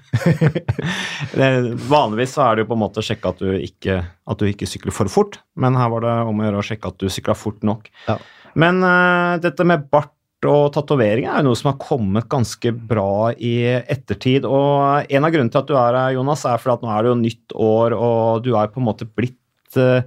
vanligvis 1.92 2.38
så 2.38 2.46
er 2.46 2.56
det 2.56 2.64
jo 2.64 2.70
på 2.72 2.78
en 2.78 2.84
måte 2.86 3.04
å 3.04 3.04
sjekke 3.04 3.34
at 3.34 3.44
du, 3.44 3.50
ikke, 3.68 3.98
at 4.00 4.40
du 4.40 4.48
ikke 4.48 4.68
sykler 4.70 4.96
for 4.96 5.12
fort, 5.12 5.42
men 5.60 5.76
her 5.76 5.92
var 5.92 6.06
det 6.06 6.16
om 6.24 6.40
å 6.40 6.48
gjøre 6.48 6.64
å 6.64 6.66
sjekke 6.70 6.94
at 6.94 7.04
du 7.04 7.12
sykla 7.12 7.36
fort 7.36 7.60
nok. 7.68 7.92
Ja. 8.08 8.16
Men 8.56 8.80
uh, 8.80 9.36
dette 9.42 9.66
med 9.68 9.84
bart 9.92 10.14
og 10.50 10.72
tatovering 10.74 11.28
er 11.28 11.40
jo 11.40 11.48
noe 11.48 11.58
som 11.58 11.70
har 11.72 11.78
kommet 11.82 12.28
ganske 12.32 12.72
bra 12.74 13.30
i 13.36 13.54
ettertid. 13.80 14.46
Og 14.48 15.08
en 15.08 15.26
av 15.26 15.32
grunnene 15.34 15.52
til 15.52 15.62
at 15.62 15.70
du 15.70 15.76
er 15.78 15.98
her, 15.98 16.16
Jonas, 16.16 16.44
er 16.48 16.60
fordi 16.60 16.74
at 16.76 16.84
nå 16.84 16.92
er 16.92 17.04
det 17.04 17.12
jo 17.12 17.22
nytt 17.22 17.56
år, 17.68 17.96
og 17.96 18.44
du 18.44 18.52
er 18.58 18.70
på 18.72 18.82
en 18.82 18.88
måte 18.88 19.08
blitt 19.08 19.80
eh, 19.80 20.04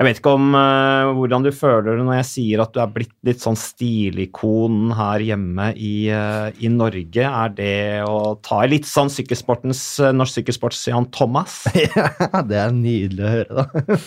Jeg 0.00 0.06
vet 0.06 0.18
ikke 0.22 0.32
om 0.32 0.54
uh, 0.56 1.10
hvordan 1.12 1.42
du 1.44 1.50
føler 1.52 1.98
det 1.98 2.04
når 2.06 2.14
jeg 2.22 2.26
sier 2.30 2.60
at 2.64 2.70
du 2.72 2.78
er 2.80 2.92
blitt 2.94 3.12
litt 3.28 3.42
sånn 3.42 3.58
stilikon 3.60 4.94
her 4.96 5.20
hjemme 5.20 5.66
i, 5.76 6.08
uh, 6.08 6.48
i 6.56 6.70
Norge. 6.72 7.26
Er 7.28 7.52
det 7.52 7.74
å 8.08 8.32
ta 8.40 8.62
i 8.64 8.70
litt 8.72 8.88
sånn 8.88 9.12
sykkelsportens, 9.12 9.82
uh, 10.00 10.08
norsk 10.16 10.38
sykkelsports 10.38 10.86
Jan 10.88 11.10
Thomas? 11.12 11.66
Ja, 11.90 12.40
det 12.46 12.56
er 12.60 12.72
nydelig 12.72 13.24
å 13.26 13.30
høre, 13.34 13.60
da. 13.60 13.98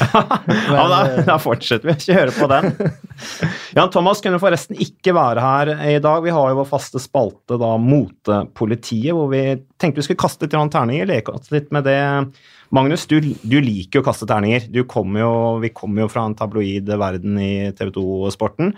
ja, 0.74 0.84
da, 0.90 0.98
da 1.26 1.36
fortsetter 1.42 1.90
vi 1.90 1.94
å 1.94 2.02
kjøre 2.02 2.34
på 2.34 2.48
den. 2.50 2.68
Jan 3.76 3.92
Thomas 3.94 4.22
kunne 4.24 4.40
forresten 4.42 4.78
ikke 4.82 5.14
være 5.14 5.44
her 5.44 5.72
i 5.92 6.00
dag. 6.02 6.24
Vi 6.26 6.34
har 6.34 6.50
jo 6.50 6.58
vår 6.58 6.68
faste 6.72 7.02
spalte, 7.02 7.58
da, 7.60 7.74
Motepolitiet, 7.78 9.12
hvor 9.14 9.30
vi 9.30 9.44
tenkte 9.78 10.02
vi 10.02 10.08
skulle 10.08 10.24
kaste 10.24 10.48
litt 10.48 10.74
terninger, 10.74 11.06
leke 11.10 11.36
oss 11.36 11.54
litt 11.54 11.70
med 11.74 11.86
det. 11.86 12.00
Magnus, 12.74 13.04
du, 13.06 13.20
du 13.22 13.56
liker 13.62 14.00
jo 14.00 14.02
å 14.02 14.06
kaste 14.08 14.26
terninger. 14.26 14.64
Du 14.72 14.80
kommer 14.90 15.22
jo, 15.22 15.32
vi 15.62 15.70
kommer 15.70 16.04
jo 16.04 16.10
fra 16.10 16.24
en 16.26 16.34
tabloid 16.34 16.88
verden 16.98 17.36
i 17.38 17.70
TV 17.78 17.92
2-sporten. 17.94 18.72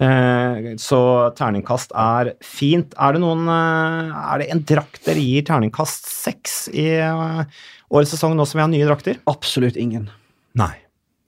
Eh, 0.00 0.70
så 0.80 1.00
terningkast 1.36 1.92
er 1.98 2.32
fint. 2.44 2.94
Er 2.96 3.12
det 3.12 3.20
noen 3.20 3.44
eh, 3.52 4.14
Er 4.22 4.40
det 4.40 4.46
en 4.54 4.62
drakt 4.70 5.02
dere 5.04 5.20
gir 5.20 5.44
terningkast 5.44 6.08
seks 6.08 6.62
i 6.72 6.86
eh, 6.96 7.42
årets 7.92 8.14
sesong, 8.16 8.38
nå 8.38 8.46
som 8.48 8.58
vi 8.58 8.64
har 8.64 8.72
nye 8.72 8.88
drakter? 8.88 9.20
Absolutt 9.28 9.76
ingen. 9.76 10.08
Nei. 10.58 10.72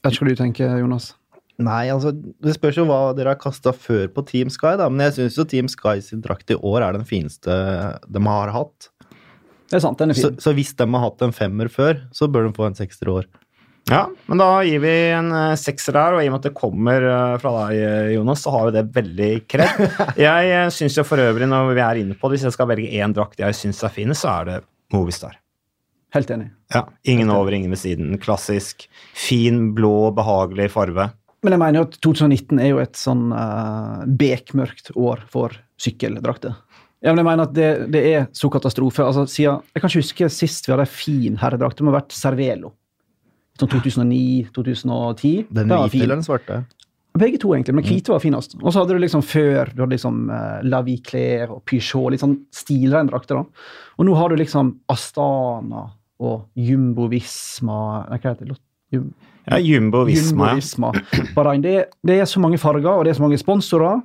Vet 0.05 0.17
ikke 0.17 0.25
hva 0.25 0.33
du 0.33 0.41
tenker, 0.41 0.79
Jonas? 0.81 1.13
Nei, 1.61 1.87
altså, 1.93 2.11
Det 2.11 2.57
spørs 2.57 2.81
jo 2.81 2.87
hva 2.89 3.13
dere 3.15 3.35
har 3.35 3.43
kasta 3.43 3.71
før 3.77 4.09
på 4.17 4.25
Team 4.33 4.51
Sky, 4.51 4.75
da. 4.81 4.89
Men 4.89 5.07
jeg 5.07 5.19
syns 5.19 5.39
jo 5.39 5.47
Team 5.53 5.69
Sky 5.71 6.01
sin 6.03 6.25
drakt 6.25 6.51
i 6.51 6.57
år 6.57 6.89
er 6.89 6.97
den 6.97 7.07
fineste 7.07 7.53
de 8.09 8.25
har 8.27 8.57
hatt. 8.57 8.89
Det 9.71 9.79
er 9.79 9.83
sant, 9.85 9.99
den 9.99 10.13
er 10.13 10.19
Så, 10.19 10.29
fin. 10.31 10.43
så 10.45 10.53
hvis 10.57 10.75
de 10.77 10.87
har 10.93 11.03
hatt 11.07 11.25
en 11.25 11.33
femmer 11.35 11.71
før, 11.73 12.03
så 12.15 12.29
bør 12.31 12.49
de 12.49 12.55
få 12.57 12.69
en 12.69 12.77
sekser 12.79 13.09
i 13.09 13.15
år. 13.21 13.29
Ja, 13.91 14.07
men 14.31 14.41
da 14.41 14.49
gir 14.65 14.81
vi 14.81 14.93
en 15.13 15.29
eh, 15.37 15.55
sekser 15.61 15.93
der, 15.93 16.15
og 16.17 16.23
i 16.25 16.29
og 16.31 16.33
med 16.33 16.41
at 16.41 16.47
det 16.49 16.55
kommer 16.57 17.05
eh, 17.05 17.35
fra 17.43 17.51
deg, 17.59 17.81
eh, 17.85 18.13
Jonas, 18.15 18.41
så 18.45 18.53
har 18.55 18.69
jo 18.69 18.75
det 18.79 18.85
veldig 18.95 19.33
kred. 19.51 19.83
Jeg 20.25 20.71
syns 20.73 20.97
jo 20.97 21.05
for 21.05 21.21
øvrig, 21.21 21.49
når 21.51 21.75
vi 21.77 21.83
er 21.85 22.01
inne 22.01 22.17
på 22.17 22.31
det, 22.31 22.39
hvis 22.39 22.47
jeg 22.49 22.57
skal 22.57 22.71
velge 22.71 22.93
én 22.97 23.13
drakt 23.17 23.43
jeg 23.43 23.57
syns 23.59 23.83
er 23.85 23.93
fin, 23.93 24.15
så 24.17 24.31
er 24.39 24.49
det 24.49 24.57
Movistar. 24.95 25.37
Helt 26.15 26.31
enig. 26.31 26.49
Ja, 26.73 26.85
Ingen 27.11 27.33
over, 27.35 27.53
ingen 27.53 27.73
ved 27.75 27.81
siden. 27.83 28.15
Klassisk. 28.23 28.87
Fin, 29.19 29.73
blå, 29.75 30.13
behagelig 30.15 30.71
farve. 30.73 31.09
Men 31.45 31.57
jeg 31.57 31.61
mener 31.61 31.81
jo 31.81 31.87
at 31.89 31.97
2019 32.07 32.61
er 32.63 32.71
jo 32.71 32.79
et 32.81 32.97
sånn 32.97 33.25
uh, 33.35 34.05
bekmørkt 34.07 34.93
år 34.95 35.25
for 35.29 35.57
sykkeldrakter. 35.83 36.55
Ja, 37.05 37.13
men 37.13 37.21
jeg 37.21 37.29
mener 37.29 37.45
at 37.45 37.53
det, 37.53 37.71
det 37.93 38.01
er 38.15 38.23
så 38.33 38.49
katastrofe. 38.53 39.05
Altså, 39.05 39.27
siden, 39.29 39.61
jeg 39.75 39.83
kan 39.83 39.91
ikke 39.91 40.01
huske 40.01 40.31
sist 40.33 40.65
vi 40.65 40.73
hadde 40.73 40.87
en 40.87 40.95
fin 40.95 41.37
herredrakt. 41.43 41.77
Det 41.77 41.85
må 41.85 41.93
ha 41.93 41.99
vært 41.99 42.17
Cervelo. 42.17 42.73
Sånn 43.61 43.71
2009-2010. 43.71 45.45
Den 45.55 45.71
hvite 45.71 46.01
eller 46.01 46.17
den 46.17 46.25
svarte? 46.27 46.63
Begge 47.15 47.39
to, 47.39 47.53
egentlig, 47.55 47.77
men 47.77 47.85
hvite 47.87 48.11
var 48.11 48.23
finest. 48.25 48.57
Og 48.59 48.73
så 48.73 48.81
hadde 48.81 48.97
du 48.97 49.03
liksom 49.05 49.23
før 49.23 49.69
du 49.71 49.85
hadde 49.85 49.95
liksom 49.95 50.25
uh, 50.33 50.65
La 50.67 50.81
Vie 50.83 50.99
Claire 51.05 51.53
og 51.55 51.61
Peugeot, 51.69 52.09
litt 52.11 52.25
sånn 52.25 52.41
stilrene 52.55 53.13
drakter. 53.13 53.39
da. 53.39 53.69
Og 54.01 54.09
nå 54.09 54.17
har 54.19 54.33
du 54.33 54.41
liksom 54.41 54.73
Astana 54.91 55.85
og 56.25 56.49
Jumbo 56.59 57.07
Visma 57.13 57.79
hva 58.09 58.19
heter 58.19 58.49
det? 58.49 58.59
Jum 58.95 59.13
Ja, 59.45 59.61
Jumbo 59.61 60.03
Visma. 60.09 60.55
Jumbo 60.57 60.59
-Visma. 60.59 61.35
Bahrain. 61.37 61.63
Det, 61.63 61.85
det 62.03 62.19
er 62.19 62.25
så 62.25 62.41
mange 62.41 62.59
farger, 62.59 62.91
og 62.91 63.05
det 63.05 63.13
er 63.13 63.21
så 63.21 63.23
mange 63.23 63.39
sponsorer, 63.39 64.03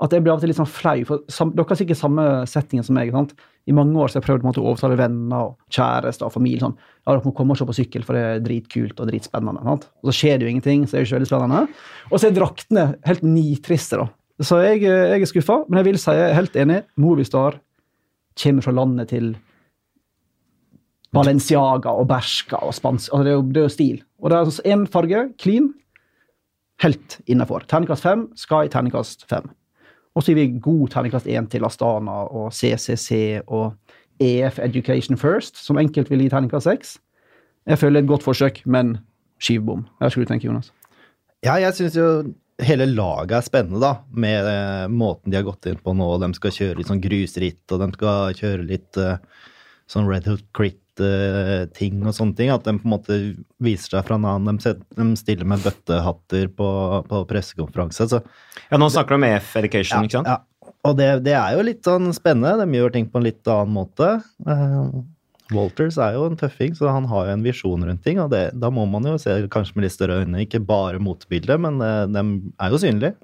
at 0.00 0.14
jeg 0.14 0.24
blir 0.24 0.32
av 0.32 0.38
og 0.38 0.44
til 0.44 0.48
litt 0.48 0.58
sånn 0.58 0.68
flau. 0.68 0.96
For 1.08 1.24
sam, 1.28 1.50
dere 1.52 1.68
har 1.68 1.78
sikkert 1.78 2.00
samme 2.00 2.26
settingen 2.48 2.86
som 2.86 2.96
meg. 2.96 3.10
sant? 3.12 3.34
I 3.68 3.74
mange 3.76 3.98
år 4.00 4.08
så 4.08 4.16
har 4.16 4.22
jeg 4.22 4.28
prøvd 4.30 4.46
måte, 4.46 4.62
å 4.62 4.70
overtale 4.70 4.96
venner 4.96 5.50
og 5.50 5.74
kjærester 5.76 6.28
og 6.28 6.32
familie. 6.32 6.62
sånn, 6.62 6.76
ja, 6.78 7.12
dere 7.12 7.24
må 7.26 7.34
komme 7.36 7.52
og 7.52 7.60
se 7.60 7.66
på 7.68 7.76
sykkel, 7.76 8.06
for 8.06 8.16
det 8.16 8.22
er 8.22 8.40
dritkult 8.44 8.96
og 8.96 9.10
dritspennende. 9.10 9.60
sant? 9.66 9.84
Og 10.00 10.08
så 10.10 10.16
skjer 10.16 10.38
det 10.38 10.46
jo 10.46 10.54
ingenting, 10.54 10.86
så 10.86 10.96
det 10.96 11.00
er 11.00 11.04
jo 11.04 11.08
ikke 11.10 11.18
veldig 11.18 11.30
spennende. 11.32 11.60
Og 12.08 12.16
så 12.16 12.30
er 12.30 12.38
draktene 12.38 12.86
helt 13.10 13.26
nitriste, 13.28 14.00
da. 14.00 14.08
Så 14.40 14.62
jeg, 14.64 14.82
eh, 14.88 15.12
jeg 15.12 15.20
er 15.20 15.28
skuffa, 15.28 15.58
men 15.68 15.82
jeg 15.82 15.90
vil 15.90 16.00
si 16.00 16.16
jeg 16.16 16.30
er 16.30 16.38
helt 16.38 16.56
enig. 16.56 16.80
Movistar 16.96 17.60
kommer 18.40 18.64
fra 18.64 18.72
landet 18.72 19.12
til 19.12 19.34
Balenciaga 21.12 21.92
og 21.92 22.08
Bershka 22.08 22.62
og 22.64 22.72
spansk. 22.72 23.12
Altså 23.12 23.24
det, 23.26 23.34
er 23.34 23.36
jo, 23.36 23.46
det 23.50 23.60
er 23.60 23.68
jo 23.68 23.76
stil. 23.76 24.02
Og 24.22 24.30
det 24.30 24.36
er 24.36 24.44
altså 24.46 24.64
én 24.64 24.88
farge, 24.88 25.28
clean, 25.36 25.74
helt 26.80 27.20
innafor. 27.28 27.68
Terningkast 27.68 28.06
fem, 28.06 28.30
Sky 28.38 28.64
terningkast 28.72 29.28
fem. 29.28 29.50
Og 30.16 30.24
så 30.24 30.32
gir 30.32 30.40
vi 30.40 30.60
god 30.62 30.90
terningkast 30.92 31.28
én 31.30 31.46
til 31.50 31.64
Astana 31.66 32.24
og 32.34 32.50
CCC 32.54 33.40
og 33.46 33.76
EF 34.20 34.58
Education 34.58 35.16
First, 35.20 35.60
som 35.62 35.78
enkelt 35.80 36.10
vil 36.10 36.24
gi 36.24 36.32
terningkast 36.32 36.68
seks. 36.68 36.98
Jeg 37.68 37.78
føler 37.78 38.02
et 38.02 38.10
godt 38.10 38.26
forsøk, 38.26 38.62
men 38.66 38.98
skivbom. 39.40 39.86
Hva 40.00 40.10
skulle 40.10 40.26
du 40.26 40.32
tenke, 40.32 40.48
Jonas. 40.48 40.72
Ja, 41.44 41.54
jeg 41.62 41.76
syns 41.76 41.96
jo 41.96 42.08
hele 42.64 42.86
laget 42.90 43.38
er 43.38 43.46
spennende, 43.46 43.80
da. 43.80 43.92
Med 44.10 44.48
eh, 44.48 44.86
måten 44.92 45.32
de 45.32 45.38
har 45.38 45.46
gått 45.46 45.68
inn 45.70 45.80
på 45.80 45.94
nå. 45.96 46.10
De 46.20 46.32
skal 46.36 46.56
kjøre 46.56 46.80
litt 46.80 46.90
sånn 46.90 47.02
grusritt, 47.04 47.64
og 47.72 47.80
de 47.84 47.88
skal 47.96 48.36
kjøre 48.40 48.66
litt 48.68 49.00
eh, 49.00 49.20
sånn 49.90 50.08
Red 50.10 50.28
Hood 50.28 50.44
Crit-ting 51.00 52.02
og 52.04 52.14
sånne 52.16 52.36
ting. 52.38 52.52
At 52.52 52.66
de 52.66 52.76
på 52.78 52.88
en 52.88 52.94
måte 52.94 53.18
viser 53.62 53.96
seg 53.96 54.06
fra 54.08 54.18
en 54.18 54.28
annen. 54.28 54.60
De, 54.60 55.08
stiller 55.20 55.48
med 55.48 55.64
bøttehatter 55.64 56.50
på, 56.56 56.68
på 57.08 57.24
pressekonferanse. 57.30 58.08
Så 58.10 58.22
Ja, 58.70 58.78
Nå 58.80 58.90
snakker 58.92 59.16
du 59.16 59.20
om 59.20 59.28
EF 59.30 59.54
Education, 59.60 60.06
ikke 60.06 60.20
sant? 60.20 60.30
Ja, 60.30 60.70
og 60.86 60.96
det, 61.00 61.08
det 61.26 61.34
er 61.36 61.56
jo 61.56 61.64
litt 61.66 61.86
sånn 61.86 62.12
spennende. 62.16 62.60
De 62.62 62.78
gjør 62.78 62.94
ting 62.94 63.08
på 63.10 63.20
en 63.20 63.26
litt 63.26 63.50
annen 63.50 63.74
måte. 63.74 64.12
Eh, 64.46 65.00
Walters 65.50 65.98
er 65.98 66.14
jo 66.14 66.28
en 66.28 66.38
tøffing, 66.38 66.76
så 66.78 66.92
han 66.94 67.08
har 67.10 67.26
jo 67.26 67.34
en 67.34 67.44
visjon 67.44 67.84
rundt 67.88 68.04
ting. 68.06 68.20
Og 68.22 68.30
det, 68.32 68.46
da 68.60 68.70
må 68.72 68.86
man 68.88 69.08
jo 69.08 69.18
se 69.20 69.34
kanskje 69.52 69.76
med 69.76 69.88
litt 69.88 69.96
større 69.96 70.22
øyne, 70.22 70.46
ikke 70.46 70.62
bare 70.64 71.02
motbildet, 71.02 71.60
men 71.60 71.82
eh, 71.84 72.06
de 72.12 72.24
er 72.60 72.72
jo 72.72 72.82
synlige. 72.82 73.16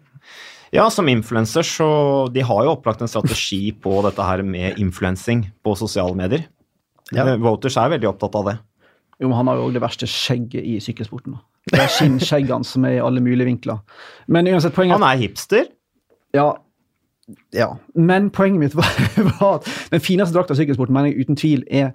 Ja, 0.75 0.89
som 0.91 1.07
influenser 1.09 1.63
så 1.63 1.87
De 2.35 2.43
har 2.43 2.65
jo 2.67 2.73
opplagt 2.75 3.01
en 3.01 3.09
strategi 3.09 3.71
på 3.71 4.01
dette 4.05 4.25
her 4.27 4.43
med 4.45 4.81
influensing 4.83 5.47
på 5.65 5.77
sosiale 5.79 6.17
medier. 6.19 6.45
Ja. 7.15 7.27
Eh, 7.27 7.37
Voters 7.43 7.77
er 7.77 7.93
veldig 7.93 8.09
opptatt 8.11 8.35
av 8.39 8.51
det. 8.51 8.57
Jo, 9.21 9.29
men 9.31 9.37
han 9.39 9.49
har 9.49 9.61
jo 9.61 9.69
òg 9.69 9.77
det 9.77 9.83
verste 9.85 10.09
skjegget 10.11 10.65
i 10.65 10.77
sykkelsporten. 10.83 11.37
da. 11.37 11.43
Det 11.73 11.81
er 11.83 11.91
skinnskjeggene 11.91 12.67
som 12.67 12.85
er 12.87 12.99
i 12.99 13.03
alle 13.03 13.23
mulige 13.25 13.49
vinkler. 13.49 13.79
Men 14.29 14.47
uansett, 14.47 14.75
poenget 14.75 14.99
Han 14.99 15.07
er 15.09 15.17
hipster. 15.19 15.65
Ja. 16.37 16.53
ja. 17.55 17.71
Men 17.95 18.31
poenget 18.31 18.61
mitt 18.61 18.77
var, 18.77 18.91
var 19.41 19.55
at 19.57 19.71
den 19.91 20.05
fineste 20.05 20.37
drakta 20.37 20.55
i 20.55 20.61
sykkelsporten 20.61 20.95
mener 20.95 21.11
jeg 21.11 21.25
uten 21.25 21.39
tvil 21.39 21.65
er 21.71 21.95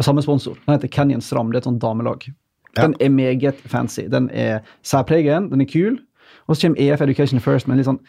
av 0.00 0.08
samme 0.08 0.24
sponsor. 0.24 0.56
Den 0.64 0.74
heter 0.74 0.88
Canyon 0.88 1.20
Stram. 1.20 1.52
Det 1.52 1.60
er 1.60 1.66
et 1.66 1.70
sånt 1.70 1.82
damelag. 1.82 2.26
Ja. 2.72 2.86
Den 2.86 2.96
er 3.00 3.12
meget 3.12 3.60
fancy. 3.68 4.08
Den 4.10 4.30
er 4.30 4.64
særpregen, 4.82 5.50
den 5.52 5.60
er 5.60 5.68
kul. 5.70 6.00
Og 6.46 6.56
så 6.56 6.66
kommer 6.66 6.80
EF 6.80 7.00
Education 7.00 7.40
First 7.40 7.68
med 7.68 7.76
en 7.76 7.82
litt 7.82 7.90
sånn 7.90 8.02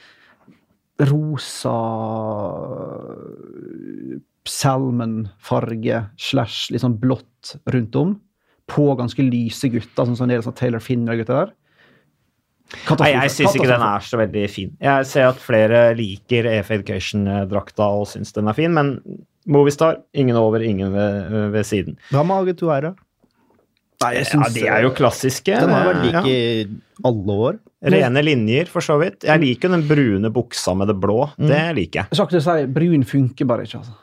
rosa 1.09 1.73
salmon-farge 4.49 6.03
slash 6.19 6.71
litt 6.73 6.83
sånn 6.83 6.99
blått 7.01 7.55
rundt 7.73 7.97
om. 7.99 8.15
På 8.69 8.93
ganske 8.99 9.23
lyse 9.25 9.67
gutter, 9.71 10.07
sånn 10.07 10.15
som 10.17 10.27
en 10.27 10.35
del 10.35 10.45
sånn 10.45 10.55
Taylor 10.57 10.83
Finner-gutter 10.83 11.41
der. 11.41 11.53
Nei, 12.97 13.11
jeg 13.11 13.31
syns 13.35 13.57
ikke 13.57 13.69
den 13.69 13.83
er 13.85 14.03
så 14.07 14.17
veldig 14.17 14.43
fin. 14.49 14.71
Jeg 14.81 15.07
ser 15.09 15.27
at 15.29 15.41
flere 15.43 15.81
liker 15.97 16.47
EF 16.49 16.71
Education-drakta 16.73 17.89
og 17.99 18.07
syns 18.09 18.33
den 18.33 18.49
er 18.49 18.57
fin, 18.57 18.73
men 18.73 18.95
Movistar, 19.51 19.99
ingen 20.15 20.39
over, 20.39 20.63
ingen 20.63 20.93
ved, 20.95 21.33
ved 21.53 21.67
siden. 21.67 21.97
Hva 22.13 22.23
med 22.25 22.53
AG2R, 22.53 22.87
da? 22.87 22.93
Nei, 24.03 24.13
jeg 24.17 24.23
Ja, 24.23 24.29
syns, 24.31 24.55
de 24.55 24.63
er 24.67 24.85
jo 24.85 24.93
klassiske. 24.95 25.57
Den 25.59 25.71
har 25.71 25.85
vært 25.91 26.01
lik 26.03 26.15
ja. 26.15 26.23
i 26.27 27.07
alle 27.07 27.37
år. 27.47 27.59
Rene 27.93 28.23
linjer, 28.23 28.71
for 28.71 28.83
så 28.83 28.97
vidt. 29.01 29.27
Jeg 29.27 29.43
liker 29.43 29.71
den 29.71 29.83
brune 29.87 30.31
buksa 30.33 30.73
med 30.79 30.89
det 30.91 30.95
blå. 31.03 31.19
Det 31.39 31.61
liker 31.77 32.03
jeg. 32.03 32.15
Jeg 32.15 32.39
å 32.39 32.43
si 32.47 32.65
brun 32.79 33.05
funker 33.07 33.49
bare 33.49 33.67
ikke, 33.67 33.83
altså. 33.83 33.95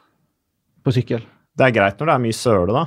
På 0.85 0.95
sykkel. 0.95 1.23
Det 1.59 1.67
er 1.67 1.75
greit 1.77 2.01
når 2.01 2.11
det 2.11 2.15
er 2.17 2.25
mye 2.25 2.37
søle, 2.37 2.73
da. 2.75 2.87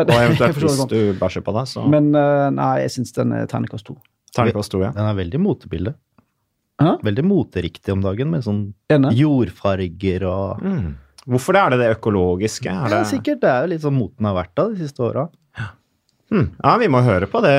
Og 0.00 0.12
eventuelt 0.24 0.60
hvis 0.60 0.84
du 0.90 0.98
bæsjer 1.20 1.44
på 1.46 1.54
deg, 1.56 1.68
så 1.70 1.84
Men 1.90 2.12
eh, 2.14 2.46
nei, 2.54 2.70
jeg 2.84 2.94
syns 2.98 3.12
den 3.16 3.32
er 3.36 3.48
terningkast 3.50 3.86
to. 3.88 3.96
terningkast 4.36 4.72
to, 4.74 4.82
ja. 4.84 4.92
Den 4.96 5.08
er 5.08 5.16
veldig 5.18 5.40
motebilde. 5.42 5.94
Hæ? 6.80 6.94
Veldig 7.04 7.24
moteriktig 7.28 7.92
om 7.92 8.00
dagen, 8.04 8.30
med 8.32 8.44
sånn 8.46 8.60
jordfarger 9.16 10.24
og 10.30 10.62
Mm. 10.64 10.94
Hvorfor 11.30 11.52
det? 11.52 11.60
Er 11.60 11.70
det 11.74 11.78
det 11.82 11.88
økologiske? 11.98 12.70
Er 12.72 12.88
ja. 12.94 13.02
Sikkert. 13.04 13.42
Det 13.42 13.50
er 13.50 13.66
jo 13.66 13.68
litt 13.74 13.82
sånn 13.84 13.98
moten 13.98 14.24
har 14.24 14.34
vært 14.38 14.54
da 14.56 14.64
de 14.70 14.78
siste 14.80 15.02
åra. 15.04 15.26
Hmm. 16.30 16.52
Ja, 16.62 16.76
vi 16.78 16.86
må 16.92 17.00
høre 17.02 17.26
på 17.26 17.40
det, 17.42 17.52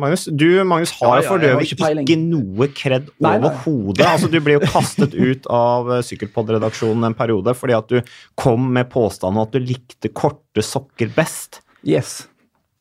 Magnus. 0.00 0.24
Du, 0.26 0.48
Magnus, 0.66 0.90
har 0.98 1.12
Ja, 1.12 1.20
jo 1.20 1.22
ja, 1.22 1.28
for 1.30 1.42
døvig 1.44 1.68
ikke 1.70 1.90
ikke, 2.02 2.16
noe 2.18 2.66
kred 2.74 3.08
overhodet. 3.22 4.02
Altså, 4.08 4.30
du 4.32 4.40
ble 4.42 4.56
jo 4.56 4.62
kastet 4.66 5.14
ut 5.14 5.46
av 5.46 5.92
Sykkelpod-redaksjonen 6.08 7.06
en 7.10 7.14
periode 7.18 7.54
fordi 7.54 7.76
at 7.78 7.92
du 7.92 8.00
kom 8.40 8.66
med 8.74 8.90
påstanden 8.90 9.44
at 9.44 9.54
du 9.54 9.62
likte 9.62 10.10
korte 10.10 10.64
sokker 10.66 11.12
best. 11.14 11.60
Yes. 11.86 12.24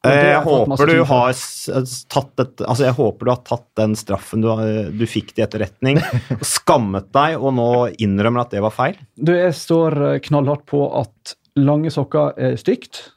Eh, 0.03 0.34
Jeg 0.34 0.41
håper, 0.43 0.89
du 0.89 1.03
har 1.08 1.38
tatt 2.12 2.41
et, 2.43 2.63
altså 2.65 2.84
jeg 2.89 2.96
håper 2.98 3.24
du 3.29 3.32
har 3.32 3.43
tatt 3.48 3.67
den 3.79 3.93
straffen 3.96 4.41
du, 4.43 4.50
du 4.98 5.05
fikk 5.08 5.32
til 5.38 5.46
etterretning, 5.46 6.01
og 6.39 6.43
skammet 6.43 7.08
deg, 7.15 7.38
og 7.38 7.53
nå 7.55 7.70
innrømmer 8.03 8.43
at 8.43 8.51
det 8.58 8.65
var 8.65 8.74
feil. 8.75 8.98
Du, 9.15 9.32
jeg 9.38 9.53
står 9.55 10.00
eh, 10.10 10.17
knallhardt 10.25 10.65
på 10.74 10.82
at 11.05 11.38
lange 11.62 11.93
sokker 11.93 12.34
er 12.41 12.58
stygt. 12.60 13.12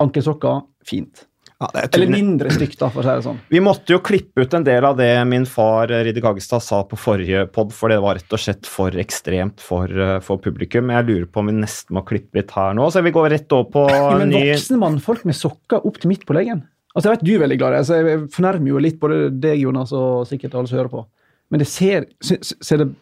Ankelsokker 0.00 0.62
fint. 0.86 1.24
Ja, 1.56 1.70
det 1.72 1.80
er 1.86 1.94
Eller 1.96 2.10
mindre 2.12 2.50
stygt, 2.52 2.76
da, 2.82 2.90
for 2.92 3.00
å 3.00 3.04
si 3.06 3.12
det 3.16 3.24
sånn. 3.24 3.38
Vi 3.48 3.60
måtte 3.64 3.94
jo 3.94 3.98
klippe 4.04 4.42
ut 4.44 4.52
en 4.58 4.64
del 4.66 4.84
av 4.84 4.98
det 4.98 5.08
min 5.24 5.46
far 5.48 5.88
Ridde 5.88 6.20
Gagestad 6.20 6.60
sa 6.60 6.82
på 6.84 6.98
forrige 7.00 7.46
pod, 7.50 7.72
for 7.72 7.88
det 7.88 7.96
var 8.04 8.18
rett 8.18 8.34
og 8.36 8.42
slett 8.42 8.68
for 8.68 8.92
ekstremt 9.00 9.62
for, 9.64 9.88
eh, 9.88 10.18
for 10.20 10.36
publikum. 10.44 10.90
Jeg 10.92 11.06
lurer 11.08 11.24
på 11.32 11.40
om 11.40 11.46
vi 11.48 11.54
nesten 11.56 11.96
må 11.96 12.04
klippe 12.04 12.36
litt 12.42 12.52
her 12.52 12.74
nå, 12.76 12.90
så 12.92 13.00
vi 13.02 13.10
går 13.16 13.30
rett 13.32 13.52
over 13.56 13.70
på 13.72 13.86
Ja, 13.88 14.18
men 14.18 14.28
ny 14.34 14.42
voksne 14.52 14.76
mannfolk 14.84 15.24
med 15.24 15.34
sokker 15.34 15.80
opp 15.88 15.96
til 16.02 16.12
midt 16.12 16.26
på 16.28 16.36
leggen. 16.36 16.66
Altså, 16.94 17.08
Jeg 17.08 17.16
vet 17.16 17.24
du 17.24 17.34
er 17.38 17.42
veldig 17.48 17.58
glad 17.58 17.72
i 17.72 17.76
det, 17.78 17.86
så 17.88 17.94
jeg 18.04 18.28
fornærmer 18.36 18.68
jo 18.74 18.78
litt 18.78 19.00
både 19.00 19.40
deg, 19.40 19.58
Jonas, 19.64 19.92
og 19.96 20.26
sikkert 20.28 20.54
alle 20.60 20.68
som 20.68 20.76
hører 20.78 20.92
på. 20.92 21.06
Men 21.50 21.58
det 21.64 21.68
ser, 21.68 22.04
se- 22.20 22.42
se- 22.42 22.56
ser 22.60 22.76
det, 22.84 22.94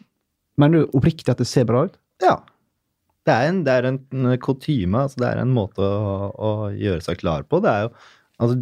Mener 0.56 0.84
du 0.86 0.90
oppriktig 0.94 1.28
at 1.30 1.38
det 1.38 1.48
ser 1.50 1.64
bra 1.66 1.86
ut? 1.88 1.96
Ja. 2.22 2.36
Det 3.24 3.32
er 3.32 3.48
en, 3.48 3.62
det 3.64 3.72
er 3.72 3.86
en 3.88 3.98
kutyme, 4.42 5.06
altså 5.06 5.22
det 5.22 5.30
er 5.30 5.38
en 5.40 5.52
måte 5.56 5.80
å, 5.80 6.28
å 6.34 6.50
gjøre 6.76 7.00
seg 7.06 7.22
klar 7.22 7.46
på. 7.48 7.62
Det 7.64 7.72
er 7.72 7.88
jo 7.88 7.94
Altså, 8.42 8.56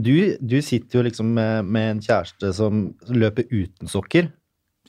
du, 0.00 0.14
du 0.40 0.54
sitter 0.64 0.98
jo 0.98 1.02
liksom 1.04 1.34
med, 1.36 1.66
med 1.68 1.90
en 1.90 1.98
kjæreste 2.00 2.48
som 2.56 2.78
løper 3.12 3.44
uten 3.52 3.90
sokker. 3.92 4.30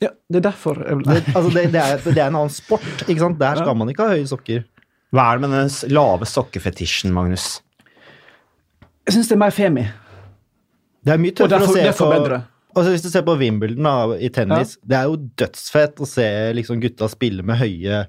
Ja, 0.00 0.08
Det 0.32 0.38
er 0.40 0.46
derfor 0.46 0.78
jeg 0.80 1.02
Det, 1.04 1.18
altså 1.36 1.50
det, 1.52 1.64
det, 1.74 1.82
er, 1.82 2.00
det 2.06 2.14
er 2.16 2.30
en 2.30 2.38
annen 2.40 2.54
sport, 2.54 3.04
ikke 3.04 3.20
sant? 3.20 3.36
Der 3.38 3.60
skal 3.60 3.68
Ja. 3.68 3.74
man 3.76 3.92
ikke 3.92 4.06
ha 4.08 4.14
høye 4.16 4.24
sokker. 4.30 4.64
Hva 5.12 5.26
er 5.34 5.36
det 5.42 5.44
med 5.44 5.52
den 5.58 5.92
lave 5.92 6.24
sokkefetisjen, 6.30 7.12
Magnus? 7.12 7.58
Jeg 9.04 9.18
syns 9.18 9.28
det 9.28 9.36
er 9.36 9.42
mer 9.44 9.52
femi. 9.54 9.84
Det 11.04 11.12
er 11.14 11.20
mye 11.20 11.36
tøffere 11.36 11.68
å 11.68 11.76
se 11.76 11.84
på 12.00 12.08
bedre. 12.14 12.40
Altså 12.70 12.92
Hvis 12.94 13.04
du 13.04 13.10
ser 13.12 13.24
på 13.28 13.34
Wimbledon 13.40 13.86
da, 13.90 13.94
i 14.16 14.32
tennis, 14.32 14.76
det 14.86 14.96
er 15.02 15.08
jo 15.10 15.20
dødsfett 15.40 16.00
å 16.00 16.08
se 16.08 16.26
liksom 16.56 16.80
gutta 16.80 17.08
spille 17.12 17.44
med 17.44 17.60
høye, 17.60 18.04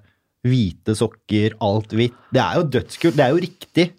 hvite 0.48 0.95
sokker, 0.98 1.53
alt 1.62 1.91
hvitt. 1.98 2.15
Det 2.33 2.41
er 2.41 2.55
jo 2.62 2.63
dødskult. 2.77 3.17
Det 3.19 3.25
er 3.27 3.36
jo 3.36 3.43
riktig. 3.43 3.89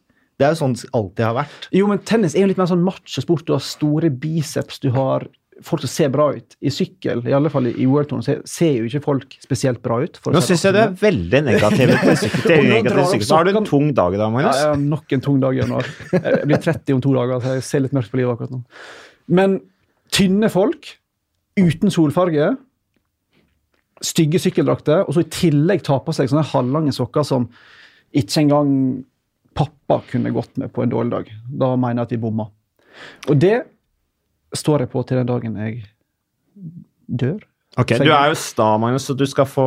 Det 0.40 0.46
er 0.48 0.54
jo 0.56 0.58
sånn 0.62 0.72
det 0.74 0.88
alltid 0.96 1.22
har 1.28 1.36
vært. 1.42 1.68
Jo, 1.76 1.86
men 1.86 2.00
tennis 2.08 2.34
er 2.34 2.42
jo 2.46 2.50
litt 2.50 2.58
mer 2.58 2.66
sånn 2.70 2.82
machosport. 2.82 3.44
Du 3.46 3.52
har 3.54 3.62
store 3.62 4.10
biceps, 4.10 4.80
du 4.82 4.88
har 4.96 5.28
folk 5.62 5.84
som 5.84 5.90
ser 5.92 6.08
bra 6.10 6.24
ut. 6.34 6.56
I 6.64 6.72
sykkel, 6.74 7.20
i 7.28 7.34
alle 7.36 7.50
fall 7.52 7.68
i 7.70 7.84
World 7.86 8.08
Tour, 8.10 8.22
ser, 8.26 8.40
ser 8.48 8.72
jo 8.80 8.88
ikke 8.88 9.02
folk 9.04 9.36
spesielt 9.44 9.78
bra 9.84 10.00
ut. 10.02 10.16
for 10.18 10.34
Nå 10.34 10.40
syns 10.42 10.64
jeg 10.66 10.74
du 10.74 10.80
er 10.82 10.96
veldig 10.98 11.42
negativ 11.46 11.92
til 11.92 12.16
sykkel. 12.24 13.22
Så 13.22 13.36
har 13.38 13.46
du 13.46 13.52
en 13.54 13.68
tung 13.68 13.92
dag 13.94 14.16
i 14.16 14.18
dag, 14.18 14.26
Ja, 14.26 14.32
Magnus. 14.34 14.58
jeg 14.58 14.72
har 14.72 14.82
nok 14.82 15.14
en 15.14 15.22
tung 15.28 15.38
dag 15.44 15.54
i 15.54 15.62
januar. 15.62 15.86
Jeg 16.16 16.48
blir 16.50 16.62
30 16.64 16.96
om 16.96 17.04
to 17.04 17.14
dager, 17.20 17.38
så 17.44 17.54
jeg 17.60 17.66
ser 17.68 17.84
litt 17.86 17.94
mørkt 17.94 18.10
på 18.10 18.18
livet 18.18 18.34
akkurat 18.34 18.56
nå. 18.56 18.62
Men 19.38 19.60
tynne 20.10 20.50
folk 20.50 20.96
uten 21.60 21.92
solfarge, 21.94 22.56
stygge 24.02 24.40
sykkeldrakter, 24.42 25.04
og 25.06 25.14
så 25.14 25.24
i 25.24 25.30
tillegg 25.32 25.84
ta 25.86 25.98
på 26.02 26.14
seg 26.16 26.30
sånne 26.30 26.46
halvlange 26.52 26.94
sokker 26.96 27.26
som 27.26 27.48
ikke 28.12 28.42
engang 28.42 28.72
pappa 29.56 30.00
kunne 30.08 30.32
gått 30.34 30.58
med 30.60 30.72
på 30.72 30.84
en 30.84 30.92
dårlig 30.92 31.14
dag. 31.14 31.30
Da 31.62 31.72
mener 31.76 32.02
jeg 32.02 32.10
at 32.10 32.16
vi 32.16 32.22
bomma. 32.24 32.48
Og 33.28 33.38
det 33.40 33.56
står 34.56 34.84
jeg 34.84 34.92
på 34.92 35.02
til 35.06 35.20
den 35.20 35.30
dagen 35.30 35.56
jeg 35.60 35.80
dør. 37.06 37.40
Ok, 37.80 37.94
Du 38.04 38.10
er 38.12 38.28
jo 38.28 38.36
sta, 38.36 38.66
Magnus, 38.76 39.06
så 39.08 39.14
du 39.16 39.24
skal, 39.24 39.46
få, 39.48 39.64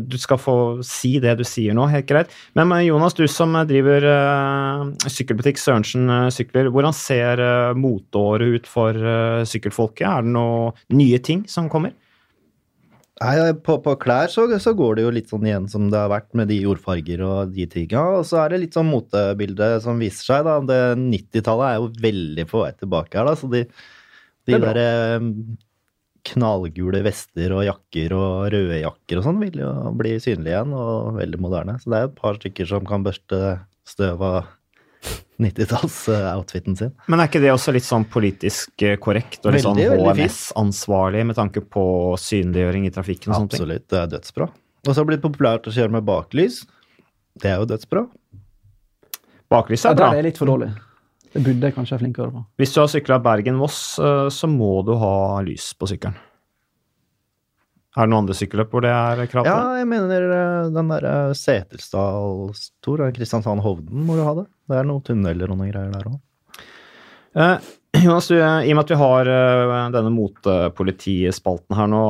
du 0.00 0.16
skal 0.16 0.38
få 0.40 0.54
si 0.88 1.18
det 1.20 1.34
du 1.36 1.42
sier 1.44 1.76
nå. 1.76 1.84
helt 1.92 2.06
greit. 2.08 2.32
Men 2.56 2.72
eh, 2.72 2.86
Jonas, 2.86 3.12
du 3.12 3.26
som 3.28 3.52
driver 3.68 4.06
uh, 4.08 4.86
sykkelbutikk 5.04 5.60
Sørensen 5.60 6.08
eh, 6.08 6.30
sykler, 6.32 6.70
hvordan 6.72 6.96
ser 6.96 7.42
uh, 7.44 7.76
moteåret 7.76 8.56
ut 8.56 8.70
for 8.70 8.96
uh, 8.96 9.44
sykkelfolket? 9.44 10.06
Er 10.08 10.24
det 10.24 10.32
noen 10.32 10.96
nye 10.96 11.20
ting 11.20 11.44
som 11.50 11.68
kommer? 11.72 11.92
Nei, 13.20 13.52
på, 13.60 13.76
på 13.84 13.92
klær 14.00 14.30
så, 14.32 14.46
så 14.62 14.72
går 14.74 14.96
det 14.96 15.02
jo 15.04 15.10
litt 15.12 15.28
sånn 15.30 15.44
igjen 15.46 15.66
som 15.70 15.90
det 15.92 15.98
har 16.00 16.10
vært 16.10 16.30
med 16.38 16.48
de 16.48 16.56
jordfarger 16.62 17.20
og 17.26 17.52
de 17.54 17.66
tinga. 17.70 18.04
Og 18.18 18.24
så 18.26 18.40
er 18.40 18.54
det 18.54 18.62
litt 18.64 18.78
sånn 18.78 18.88
motebilde 18.88 19.68
som 19.84 20.00
viser 20.00 20.30
seg, 20.30 20.48
da. 20.48 20.56
Det 20.66 20.78
90-tallet 21.02 21.66
er 21.68 21.76
jo 21.76 21.90
veldig 22.06 22.46
på 22.50 22.62
vei 22.64 22.72
tilbake 22.80 23.20
her, 23.20 23.28
da. 23.28 23.36
Så 23.38 23.50
de, 23.52 23.66
de 24.48 24.56
er 24.56 24.64
derre 24.64 24.88
knallgule 26.32 27.02
vester 27.02 27.52
og 27.56 27.64
jakker 27.66 28.14
og 28.14 28.48
røde 28.54 28.78
jakker 28.78 29.18
og 29.18 29.24
sånn 29.26 29.40
vil 29.42 29.56
jo 29.58 29.70
bli 29.98 30.14
synlige 30.22 30.54
igjen, 30.54 30.74
og 30.78 31.18
veldig 31.18 31.40
moderne. 31.42 31.76
Så 31.82 31.92
det 31.92 32.00
er 32.00 32.08
et 32.08 32.18
par 32.18 32.38
stykker 32.40 32.70
som 32.72 32.88
kan 32.88 33.04
børste 33.06 33.42
støv 33.92 34.22
av 34.24 34.50
90-talls-outfiten 35.44 36.78
sin. 36.78 36.92
Men 37.12 37.22
er 37.22 37.30
ikke 37.30 37.42
det 37.42 37.52
også 37.52 37.74
litt 37.74 37.86
sånn 37.86 38.06
politisk 38.12 38.84
eh, 38.86 38.96
korrekt 39.02 39.44
og 39.44 39.56
litt 39.56 39.66
Veldig, 39.66 39.88
sånn. 39.90 40.08
HMS-ansvarlig 40.08 41.26
med 41.30 41.38
tanke 41.38 41.64
på 41.64 41.84
synliggjøring 42.20 42.86
i 42.88 42.94
trafikken 42.94 43.32
og 43.32 43.40
sånne 43.40 43.54
ting? 43.54 43.62
Absolutt, 43.62 43.88
det 43.92 44.00
er 44.00 44.14
dødsbra. 44.14 44.48
Og 44.82 44.88
så 44.90 44.96
har 44.96 45.04
det 45.04 45.10
blitt 45.12 45.26
populært 45.26 45.68
å 45.68 45.74
kjøre 45.74 45.94
med 45.98 46.06
baklys. 46.08 46.62
Det 47.42 47.52
er 47.52 47.60
jo 47.62 47.68
dødsbra. 47.70 48.06
Baklys 49.52 49.84
er 49.86 49.98
bra. 49.98 50.10
Det 50.14 50.22
er 50.22 50.28
litt 50.30 50.40
for 50.40 50.50
dårlig. 50.50 50.72
Det 51.32 51.40
burde 51.40 51.68
jeg 51.68 51.74
kanskje 51.76 51.96
være 51.96 52.04
flinkere 52.04 52.32
på. 52.34 52.42
Hvis 52.60 52.74
du 52.74 52.82
har 52.82 52.90
sykla 52.92 53.18
Bergen-Voss, 53.24 53.78
eh, 54.02 54.26
så 54.32 54.50
må 54.50 54.74
du 54.86 54.94
ha 55.00 55.14
lys 55.46 55.70
på 55.78 55.88
sykkelen. 55.88 56.18
Er 57.92 58.06
det 58.06 58.08
noen 58.12 58.22
andre 58.22 58.36
sykkelløp 58.38 58.70
hvor 58.72 58.84
det 58.86 58.92
er 58.94 59.26
krav 59.28 59.44
til? 59.44 59.52
Ja, 59.52 59.76
jeg 59.82 59.88
mener 59.90 60.22
eh, 60.32 60.70
den 60.72 60.92
der 60.94 61.06
Setesdal-stor, 61.36 63.02
Kristiansand-Hovden, 63.18 64.06
må 64.08 64.16
du 64.16 64.22
ha 64.24 64.32
det. 64.40 64.46
Det 64.70 64.78
er 64.80 64.88
noen 64.88 65.04
tunneler 65.04 65.52
og 65.52 65.60
noen 65.60 65.72
greier 65.74 65.92
der 65.92 66.08
òg. 66.08 66.20
Eh, 67.36 67.70
Jonas, 68.02 68.30
du, 68.32 68.38
I 68.40 68.72
og 68.72 68.76
med 68.78 68.82
at 68.86 68.90
vi 68.94 68.96
har 69.02 69.28
eh, 69.28 69.72
denne 69.92 70.12
motepolitispalten 70.14 71.76
her 71.76 71.90
nå, 71.92 72.00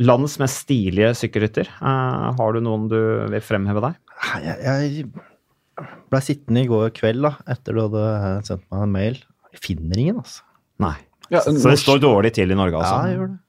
landets 0.00 0.38
mest 0.40 0.62
stilige 0.64 1.12
sykkelrytter, 1.20 1.68
eh, 1.68 2.24
har 2.40 2.56
du 2.56 2.62
noen 2.64 2.88
du 2.88 2.96
vil 3.32 3.44
fremheve 3.44 3.84
deg? 3.84 4.00
Jeg, 4.40 4.56
jeg 4.64 5.84
blei 6.12 6.22
sittende 6.24 6.64
i 6.64 6.70
går 6.70 6.90
kveld, 6.96 7.20
da, 7.28 7.34
etter 7.52 7.76
du 7.76 7.84
hadde 7.84 8.06
sendt 8.48 8.64
meg 8.72 8.86
en 8.86 8.96
mail. 8.96 9.20
Jeg 9.52 9.64
finner 9.68 10.00
ingen, 10.00 10.24
altså. 10.24 10.44
Nei. 10.80 10.96
Ja, 11.30 11.44
Så 11.44 11.54
det 11.68 11.78
står 11.78 12.00
dårlig 12.02 12.32
til 12.40 12.50
i 12.50 12.56
Norge, 12.58 12.80
altså? 12.80 12.96
Ja, 12.96 13.12
jeg 13.12 13.20
gjør 13.20 13.30
det. 13.34 13.40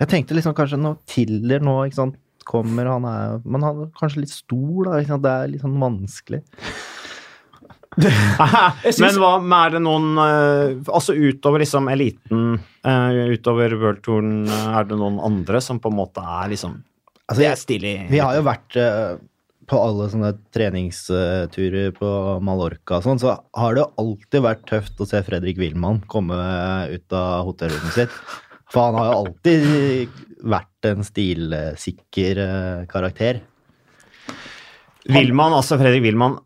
Jeg 0.00 0.08
tenkte 0.08 0.36
liksom 0.38 0.54
kanskje 0.56 0.78
nå 0.80 0.94
Tiller 1.10 1.60
nå, 1.64 1.76
ikke 1.86 1.98
sant. 2.00 2.18
Kommer, 2.48 2.88
han 2.88 3.04
er 3.04 3.40
Men 3.44 3.62
han 3.66 3.82
er 3.84 3.90
kanskje 4.00 4.22
litt 4.24 4.32
stor, 4.32 4.86
da. 4.88 4.98
Ikke 5.02 5.12
sant? 5.14 5.22
Det 5.26 5.34
er 5.36 5.50
litt 5.52 5.62
sånn 5.64 5.76
vanskelig. 5.82 6.40
synes- 8.00 9.00
Men 9.02 9.16
hva 9.18 9.32
er 9.66 9.70
det 9.74 9.80
noen 9.82 10.12
eh, 10.22 10.76
Altså 10.94 11.14
utover 11.18 11.58
liksom 11.64 11.88
eliten, 11.90 12.60
eh, 12.86 13.18
utover 13.34 13.74
worldtouren, 13.80 14.44
eh, 14.46 14.68
er 14.78 14.84
det 14.86 14.98
noen 15.00 15.18
andre 15.26 15.60
som 15.60 15.80
på 15.82 15.90
en 15.90 15.98
måte 15.98 16.22
er 16.22 16.52
liksom 16.54 16.78
Altså, 17.30 17.40
Det 17.44 17.46
er 17.50 17.58
stilig. 17.60 17.94
Vi 18.10 18.18
har 18.18 18.34
jo 18.34 18.42
vært 18.42 18.74
på 19.70 19.78
alle 19.78 20.08
sånne 20.10 20.32
treningsturer 20.50 21.92
på 21.94 22.08
Mallorca 22.42 22.96
og 22.98 23.04
sånn, 23.04 23.20
så 23.22 23.36
har 23.54 23.76
det 23.78 23.84
alltid 24.02 24.42
vært 24.42 24.64
tøft 24.66 24.98
å 24.98 25.06
se 25.06 25.20
Fredrik 25.22 25.60
Wilman 25.62 26.00
komme 26.10 26.34
ut 26.90 27.14
av 27.14 27.44
hotellrommet 27.46 27.94
sitt. 27.94 28.16
For 28.70 28.86
han 28.86 28.98
har 28.98 29.08
jo 29.08 29.20
alltid 29.24 30.18
vært 30.50 30.90
en 30.90 31.06
stilsikker 31.06 32.42
eh, 32.44 32.82
karakter. 32.90 33.40
Wilman, 35.10 35.56
altså 35.56 35.78
Fredrik 35.80 36.04
Wilman, 36.04 36.36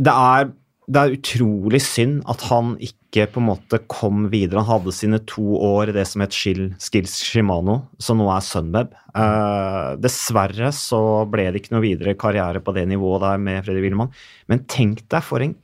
det 0.00 0.12
er, 0.12 0.48
det 0.86 1.02
er 1.02 1.16
utrolig 1.16 1.80
synd 1.84 2.22
at 2.30 2.44
han 2.48 2.76
ikke 2.82 3.26
på 3.32 3.40
en 3.42 3.48
måte 3.48 3.80
kom 3.92 4.26
videre. 4.32 4.62
Han 4.62 4.80
hadde 4.80 4.94
sine 4.94 5.20
to 5.28 5.58
år 5.60 5.90
i 5.92 5.96
det 5.96 6.06
som 6.08 6.24
het 6.24 6.36
Skill- 6.36 6.74
Skills 6.82 7.18
Shimano, 7.26 7.78
som 8.02 8.20
nå 8.20 8.28
er 8.32 8.44
Sunweb. 8.44 8.96
Uh, 9.16 9.96
dessverre 10.00 10.72
så 10.76 11.00
ble 11.32 11.48
det 11.50 11.62
ikke 11.62 11.76
noe 11.76 11.84
videre 11.84 12.16
karriere 12.20 12.60
på 12.64 12.74
det 12.76 12.86
nivået 12.90 13.24
der 13.24 13.40
med 13.42 13.64
Fredrik 13.66 13.88
Wilman. 13.88 14.12
Men 14.52 14.64
tenk 14.70 15.04
deg 15.12 15.24
for 15.24 15.44
en 15.44 15.56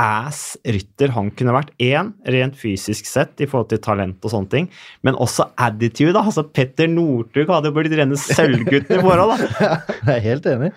kick-ass 0.00 0.56
rytter 0.64 1.08
han 1.14 1.30
kunne 1.36 1.52
vært. 1.54 1.70
Én, 1.82 2.12
rent 2.26 2.56
fysisk 2.56 3.06
sett 3.06 3.40
i 3.40 3.46
forhold 3.48 3.68
til 3.70 3.78
talent 3.84 4.22
og 4.24 4.30
sånne 4.32 4.50
ting, 4.52 4.68
men 5.04 5.14
også 5.20 5.50
attitude. 5.60 6.12
da. 6.16 6.22
Altså 6.24 6.44
Petter 6.48 6.88
Northug 6.88 7.48
hadde 7.50 7.68
jo 7.70 7.74
blitt 7.76 7.92
rene 7.98 8.16
sølvgutten 8.16 8.96
i 8.98 9.02
forhold, 9.02 9.36
da. 9.36 9.76
Jeg 10.06 10.16
er 10.16 10.24
helt 10.24 10.46
enig. 10.46 10.72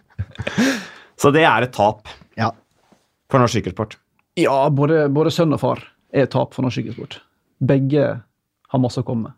Så 1.19 1.31
det 1.33 1.43
er 1.47 1.63
et 1.67 1.73
tap 1.75 2.07
Ja. 2.37 2.51
for 3.29 3.39
norsk 3.39 3.53
sykkelsport. 3.59 3.97
Ja, 4.37 4.69
både, 4.73 5.07
både 5.13 5.31
sønn 5.31 5.53
og 5.53 5.61
far 5.61 5.79
er 6.13 6.25
et 6.25 6.31
tap 6.33 6.53
for 6.53 6.63
norsk 6.65 6.81
sykkelsport. 6.81 7.19
Begge 7.63 8.07
har 8.73 8.81
masse 8.81 8.99
å 8.99 9.05
komme 9.07 9.29
med. 9.29 9.37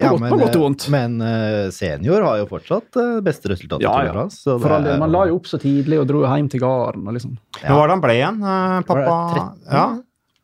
Ja, 0.00 0.10
godt- 0.12 0.20
men, 0.20 0.30
på 0.32 0.38
godt 0.38 0.54
og 0.54 0.60
eh, 0.60 0.62
vondt. 0.62 0.88
Men 0.94 1.20
eh, 1.22 1.70
senior 1.74 2.22
har 2.22 2.38
jo 2.38 2.46
fortsatt 2.46 2.96
eh, 3.02 3.20
beste 3.26 3.48
resultatet. 3.50 3.82
Ja, 3.82 4.04
ja. 4.06 4.26
så 4.30 4.58
For 4.62 4.70
all 4.76 4.84
del, 4.84 4.98
Man 5.02 5.10
la 5.12 5.24
jo 5.26 5.36
opp 5.40 5.46
så 5.50 5.58
tidlig 5.58 5.98
og 6.00 6.06
dro 6.06 6.20
hjem 6.22 6.48
til 6.50 6.60
gården. 6.60 7.04
liksom. 7.12 7.36
Ja. 7.62 7.68
hva 7.72 7.80
var 7.80 7.88
det 7.88 7.96
han 7.96 8.04
ble 8.04 8.14
igjen, 8.18 8.38
eh, 8.42 8.80
pappa? 8.86 9.16
13? 9.34 9.58
Ja, 9.72 9.86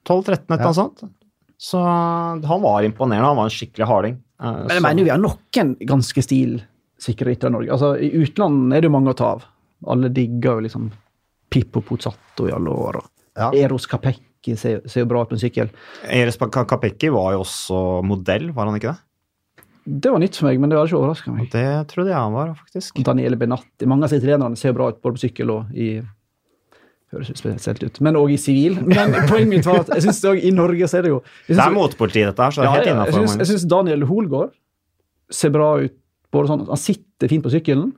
12-13, 0.04 0.32
et 0.32 0.50
eller 0.50 0.58
Ja. 0.58 0.64
annet 0.64 0.74
sånt. 0.74 1.04
Så 1.64 1.78
han 1.80 2.60
var 2.62 2.82
imponerende. 2.82 3.24
Han 3.30 3.36
var 3.36 3.44
en 3.44 3.50
skikkelig 3.50 3.86
harding. 3.86 4.18
Eh, 4.42 4.50
Men 4.52 4.68
jeg 4.68 4.80
så- 4.80 4.82
mener 4.88 5.04
vi 5.04 5.10
har 5.10 5.18
noen 5.18 5.76
ganske 5.86 6.20
stilsikre 6.22 7.26
ryttere 7.30 7.48
i 7.48 7.52
Norge. 7.54 7.70
Altså, 7.70 7.94
I 8.02 8.10
utlandet 8.24 8.76
er 8.76 8.80
det 8.80 8.90
jo 8.90 8.96
mange 8.98 9.14
å 9.14 9.16
ta 9.16 9.24
av. 9.38 9.44
Alle 9.86 10.08
digger 10.08 10.58
jo 10.58 10.60
liksom 10.66 10.90
Pippo 11.50 11.80
Pozzato 11.80 12.48
i 12.48 12.52
alle 12.52 12.70
år. 12.70 12.96
og 12.96 13.04
Ja. 13.36 13.50
Eros 13.52 13.86
Capecchi 13.86 14.56
ser, 14.56 14.80
ser 14.86 15.00
jo 15.00 15.06
bra 15.06 15.22
ut 15.22 15.28
på 15.30 15.32
en 15.32 15.38
sykkel. 15.38 15.70
Eros 16.04 16.36
Capecchi 16.36 17.08
var 17.10 17.32
jo 17.32 17.40
også 17.40 18.04
modell, 18.04 18.50
var 18.52 18.66
han 18.66 18.74
ikke 18.78 18.92
det? 18.92 18.98
Det 19.84 20.10
var 20.10 20.20
nytt 20.22 20.38
for 20.38 20.48
meg, 20.48 20.60
men 20.60 20.72
det 20.72 20.78
hadde 20.78 20.88
ikke 20.88 21.00
overraska 21.00 21.32
meg. 21.34 21.48
Det 21.52 21.68
trodde 21.90 22.12
jeg 22.12 22.16
han 22.16 22.34
var, 22.34 22.52
faktisk. 22.56 23.00
Daniele 23.04 23.36
Benatti. 23.40 23.88
Mange 23.90 24.06
av 24.06 24.12
sine 24.12 24.24
trenerne 24.24 24.56
ser 24.56 24.76
bra 24.76 24.88
ut 24.92 25.00
både 25.04 25.18
på 25.18 25.26
sykkel 25.26 25.52
og 25.52 25.74
i 25.76 25.96
Høres 27.14 27.30
ut 27.30 27.38
spesielt 27.38 27.82
ut. 27.84 27.98
Men 28.02 28.16
òg 28.18 28.32
i 28.34 28.38
sivil. 28.40 28.80
Men 28.88 29.14
poenget 29.30 29.50
mitt 29.50 29.68
var 29.68 29.84
at 29.84 29.92
jeg 29.94 30.10
også 30.10 30.34
i 30.34 30.50
Norge 30.54 30.88
så 30.90 30.98
er 30.98 31.06
det 31.06 31.12
jo 31.12 31.20
Det 31.46 31.58
er 31.62 31.74
motpoliti, 31.74 32.24
dette 32.26 32.42
her, 32.42 32.54
så 32.54 32.62
det 32.62 32.66
er 32.66 32.70
ja, 32.70 32.78
helt 32.80 32.90
innafor. 32.90 33.28
Jeg 33.38 33.50
syns 33.52 33.66
Daniel 33.70 34.06
Hoelgaard 34.08 34.54
ser 35.32 35.52
bra 35.54 35.68
ut. 35.84 35.94
Både 36.34 36.50
sånn, 36.50 36.64
Han 36.66 36.80
sitter 36.80 37.30
fint 37.30 37.44
på 37.44 37.52
sykkelen. 37.52 37.92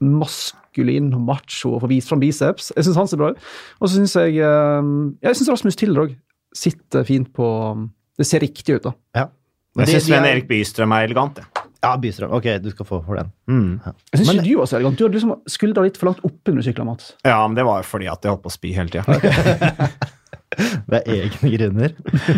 Maskulin 0.00 1.10
og 1.16 1.24
macho 1.26 1.74
og 1.74 1.82
får 1.82 1.90
vist 1.90 2.12
fram 2.12 2.22
biceps. 2.22 2.70
Jeg 2.76 2.86
syns 2.86 3.00
han 3.00 3.10
ser 3.10 3.20
bra 3.20 3.32
ut. 3.32 3.48
Og 3.80 3.88
så 3.88 3.96
syns 3.96 4.14
jeg 4.20 4.38
eh, 4.38 4.92
jeg 5.26 5.40
synes 5.40 5.52
Rasmus 5.56 5.80
Tiller 5.80 6.04
òg 6.06 6.14
sitter 6.56 7.06
fint 7.06 7.30
på 7.34 7.48
Det 8.18 8.26
ser 8.28 8.42
riktig 8.44 8.78
ut, 8.78 8.86
da. 8.86 8.94
Ja. 9.16 9.26
Men 9.80 9.88
Jeg 9.88 9.98
syns 9.98 10.08
Sven 10.10 10.28
Erik 10.28 10.46
Bystrøm 10.50 10.94
er 10.96 11.08
elegant, 11.08 11.40
jeg. 11.40 11.66
Ja, 11.80 11.94
Bystrøm. 11.96 12.32
Ok, 12.36 12.46
du 12.60 12.68
skal 12.74 12.88
få 12.88 13.00
for 13.06 13.16
den. 13.16 13.30
Mm. 13.48 13.70
Jeg 14.12 14.20
syns 14.20 14.32
ikke 14.34 14.44
du 14.44 14.54
var 14.60 14.68
så 14.68 14.76
elegant. 14.76 14.98
Du 15.00 15.06
hadde 15.06 15.16
liksom 15.16 15.36
skuldra 15.48 15.84
litt 15.86 15.96
for 16.00 16.10
langt 16.10 16.24
oppe 16.28 16.52
når 16.52 16.60
du 16.60 16.68
sykla, 16.68 16.86
Mats. 16.88 17.14
Ja, 17.24 17.40
men 17.46 17.56
det 17.56 17.64
var 17.68 17.80
jo 17.80 17.88
fordi 17.88 18.10
at 18.12 18.24
jeg 18.24 18.34
holdt 18.34 18.44
på 18.44 18.52
å 18.52 18.56
spy 18.58 18.74
hele 18.76 18.92
tida. 18.92 19.90
Det 20.90 20.98
er 20.98 21.10
egne 21.14 21.50
grunner. 21.54 21.92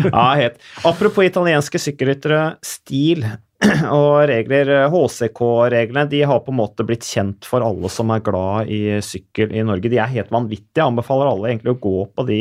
Ja, 0.05 0.25
helt. 0.37 0.59
Apropos 0.85 1.25
italienske 1.25 1.79
sykkelryttere, 1.81 2.43
stil 2.63 3.25
og 3.97 4.23
regler. 4.29 4.71
HCK-reglene 4.93 6.05
de 6.11 6.21
har 6.27 6.41
på 6.43 6.53
en 6.53 6.59
måte 6.59 6.85
blitt 6.87 7.05
kjent 7.07 7.47
for 7.47 7.65
alle 7.65 7.91
som 7.91 8.11
er 8.13 8.23
glad 8.25 8.71
i 8.73 8.81
sykkel 9.05 9.53
i 9.55 9.63
Norge. 9.65 9.91
De 9.91 9.99
er 10.01 10.11
helt 10.13 10.33
vanvittige. 10.33 10.81
Jeg 10.81 10.89
anbefaler 10.89 11.29
alle 11.31 11.51
egentlig 11.51 11.75
å 11.75 11.81
gå 11.83 12.07
på 12.13 12.25
de, 12.29 12.39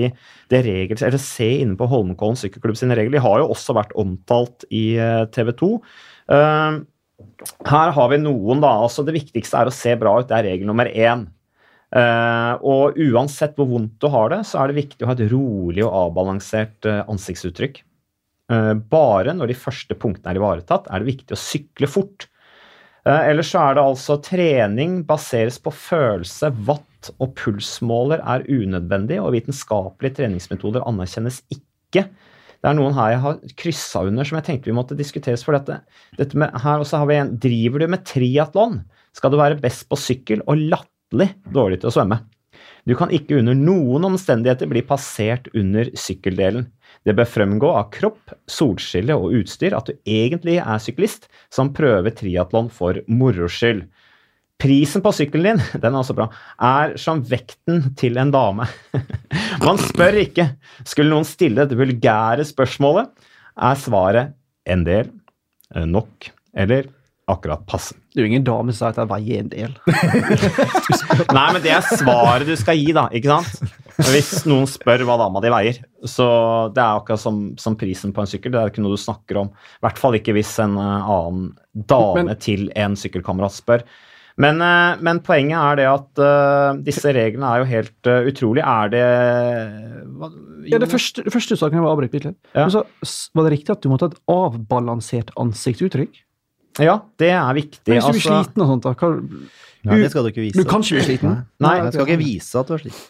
det 0.52 0.62
regler, 0.66 1.02
eller 1.08 1.22
se 1.22 1.50
inne 1.62 1.78
på 1.78 1.88
Holmenkollen 1.90 2.40
sykkelklubb 2.40 2.78
sine 2.78 2.96
regler. 2.98 3.18
De 3.18 3.26
har 3.26 3.42
jo 3.42 3.50
også 3.54 3.76
vært 3.78 3.94
omtalt 3.98 4.66
i 4.70 4.86
TV 5.34 5.52
2. 5.62 5.70
her 7.68 7.94
har 7.96 8.10
vi 8.10 8.18
noen, 8.22 8.62
da. 8.64 8.72
altså 8.86 9.04
Det 9.06 9.14
viktigste 9.14 9.60
er 9.60 9.70
å 9.70 9.74
se 9.74 9.94
bra 10.00 10.18
ut. 10.18 10.28
Det 10.30 10.38
er 10.38 10.50
regel 10.52 10.68
nummer 10.70 10.90
én. 10.90 11.28
Uh, 11.92 12.56
og 12.64 12.96
uansett 12.96 13.58
hvor 13.58 13.68
vondt 13.68 13.98
du 14.00 14.08
har 14.12 14.30
det, 14.32 14.40
så 14.48 14.62
er 14.62 14.70
det 14.70 14.80
viktig 14.80 15.04
å 15.04 15.10
ha 15.10 15.16
et 15.16 15.26
rolig 15.28 15.82
og 15.84 15.92
avbalansert 16.06 16.88
eh, 16.88 17.02
ansiktsuttrykk. 17.04 17.82
Eh, 18.50 18.74
bare 18.74 19.34
når 19.36 19.52
de 19.52 19.58
første 19.58 19.96
punktene 19.98 20.32
er 20.32 20.40
ivaretatt, 20.40 20.88
er 20.90 21.02
det 21.02 21.12
viktig 21.12 21.36
å 21.36 21.40
sykle 21.40 21.90
fort. 21.90 22.26
Eh, 23.06 23.28
ellers 23.30 23.52
så 23.52 23.62
er 23.66 23.76
det 23.76 23.84
altså 23.84 24.18
trening 24.22 25.00
baseres 25.06 25.58
på 25.62 25.72
følelse, 25.74 26.52
watt 26.66 27.12
og 27.18 27.32
pulsmåler 27.38 28.22
er 28.22 28.46
unødvendig, 28.46 29.18
og 29.22 29.34
vitenskapelige 29.36 30.20
treningsmetoder 30.20 30.84
anerkjennes 30.86 31.42
ikke. 31.54 32.06
Det 32.62 32.70
er 32.70 32.76
noen 32.78 32.94
her 32.94 33.16
jeg 33.16 33.22
har 33.24 33.38
kryssa 33.58 34.04
under 34.06 34.26
som 34.26 34.38
jeg 34.38 34.46
tenkte 34.46 34.70
vi 34.70 34.76
måtte 34.76 34.98
diskuteres 34.98 35.42
for 35.42 35.56
dette. 35.56 35.80
dette 36.18 36.38
med, 36.38 36.54
her 36.62 36.82
også 36.82 37.00
har 37.02 37.08
vi 37.10 37.16
en, 37.18 37.32
Driver 37.42 37.82
du 37.82 37.88
med 37.90 38.04
triatlon, 38.06 38.84
skal 39.18 39.32
du 39.32 39.40
være 39.40 39.58
best 39.62 39.88
på 39.90 39.98
sykkel 39.98 40.44
og 40.46 40.62
latterlig 40.70 41.32
dårlig 41.50 41.80
til 41.82 41.90
å 41.90 41.96
svømme. 41.96 42.20
Du 42.86 42.94
kan 42.98 43.10
ikke 43.14 43.40
under 43.40 43.58
noen 43.58 44.06
omstendigheter 44.12 44.70
bli 44.70 44.82
passert 44.86 45.48
under 45.58 45.90
sykkeldelen. 45.98 46.68
Det 47.06 47.14
bør 47.18 47.28
fremgå 47.28 47.72
av 47.74 47.90
kropp, 47.94 48.34
solskille 48.50 49.16
og 49.18 49.34
utstyr 49.40 49.74
at 49.76 49.90
du 49.90 49.96
egentlig 50.08 50.58
er 50.62 50.82
syklist 50.82 51.28
som 51.52 51.72
prøver 51.74 52.14
triatlon 52.14 52.70
for 52.72 53.00
moro 53.10 53.48
skyld. 53.50 53.84
Prisen 54.62 55.02
på 55.02 55.10
sykkelen 55.16 55.58
din, 55.58 55.64
den 55.82 55.90
er 55.90 56.00
også 56.02 56.16
bra, 56.18 56.28
er 56.62 56.94
som 57.00 57.24
vekten 57.26 57.92
til 57.98 58.20
en 58.22 58.30
dame. 58.34 58.68
Man 59.66 59.80
spør 59.80 60.20
ikke. 60.22 60.52
Skulle 60.86 61.10
noen 61.10 61.26
stille 61.26 61.66
det 61.66 61.78
vulgære 61.78 62.46
spørsmålet, 62.46 63.10
er 63.52 63.80
svaret 63.80 64.36
en 64.70 64.86
del, 64.86 65.10
eh, 65.74 65.88
nok 65.88 66.30
eller 66.54 66.86
akkurat 67.32 67.66
passe. 67.66 67.96
Det 68.12 68.20
er 68.20 68.26
jo 68.26 68.30
ingen 68.30 68.44
dame 68.44 68.74
som 68.74 68.78
sier 68.78 68.92
at 68.92 69.00
jeg 69.00 69.10
veier 69.10 69.42
en 69.42 69.50
del. 69.52 69.76
Nei, 71.36 71.46
men 71.54 71.62
det 71.64 71.72
er 71.72 71.86
svaret 71.96 72.48
du 72.48 72.54
skal 72.60 72.78
gi, 72.78 72.90
da. 72.94 73.06
ikke 73.14 73.32
sant? 73.32 73.78
Hvis 73.98 74.44
noen 74.48 74.68
spør 74.70 75.04
hva 75.08 75.18
dama 75.20 75.42
di 75.44 75.50
veier. 75.52 75.82
Så 76.08 76.26
det 76.74 76.82
er 76.82 77.00
akkurat 77.00 77.20
som, 77.20 77.42
som 77.60 77.76
prisen 77.78 78.14
på 78.14 78.24
en 78.24 78.30
sykkel. 78.30 78.54
Det 78.54 78.60
er 78.60 78.72
ikke 78.72 78.84
noe 78.84 78.96
du 78.96 79.02
snakker 79.02 79.42
om. 79.44 79.52
I 79.52 79.84
hvert 79.86 80.00
fall 80.00 80.16
ikke 80.18 80.34
hvis 80.36 80.54
en 80.64 80.78
eh, 80.80 81.10
annen 81.16 81.52
dame 81.74 82.24
Men- 82.30 82.40
til 82.42 82.70
en 82.78 82.96
sykkelkamerat 82.98 83.54
spør. 83.56 83.84
Men, 84.40 84.62
eh, 84.64 84.96
men 85.04 85.20
poenget 85.20 85.58
er 85.60 85.76
det 85.76 85.86
at 85.90 86.20
uh, 86.24 86.78
disse 86.80 87.10
reglene 87.12 87.50
er 87.50 87.60
jo 87.60 87.66
helt 87.68 88.08
uh, 88.08 88.28
utrolig. 88.30 88.62
Er 88.64 88.92
det 88.94 89.02
hva, 90.08 90.30
Ja, 90.70 90.80
det 90.80 90.88
første, 90.88 91.24
det 91.26 91.34
første 91.34 91.58
saken 91.60 91.76
jeg 91.76 91.84
var 91.84 91.92
avbryte 91.92 92.14
bitte 92.14 92.32
litt. 92.32 92.40
Ja. 92.54 92.64
Men 92.64 92.72
så 92.72 92.84
Var 93.36 93.44
det 93.48 93.52
riktig 93.58 93.74
at 93.76 93.84
du 93.84 93.90
måtte 93.92 94.08
ha 94.08 94.14
et 94.14 94.22
avbalansert 94.32 95.34
ansiktsuttrykk? 95.36 96.22
Ja, 96.80 97.02
det 97.20 97.34
er 97.36 97.52
viktig. 97.58 97.84
Men 97.92 98.00
hvis 98.00 98.08
du 98.08 98.16
blir 98.16 98.22
altså- 98.22 98.38
sliten 98.40 98.64
og 98.64 98.72
sånt, 98.72 98.86
da? 98.88 98.94
Hva, 98.96 99.10
ja, 99.84 99.96
det 100.00 100.10
skal 100.14 100.24
du 100.24 100.32
ikke 100.32 100.46
vise. 100.46 100.56
du 100.56 100.64
kan 100.64 100.80
ikke 100.80 100.96
bli 100.96 101.08
sliten? 101.10 101.42
Nei, 101.60 101.76
Jeg 101.82 101.92
skal 101.92 102.06
ikke 102.06 102.22
vise 102.22 102.60
at 102.62 102.70
du 102.70 102.74
er 102.78 102.84
sliten. 102.86 103.02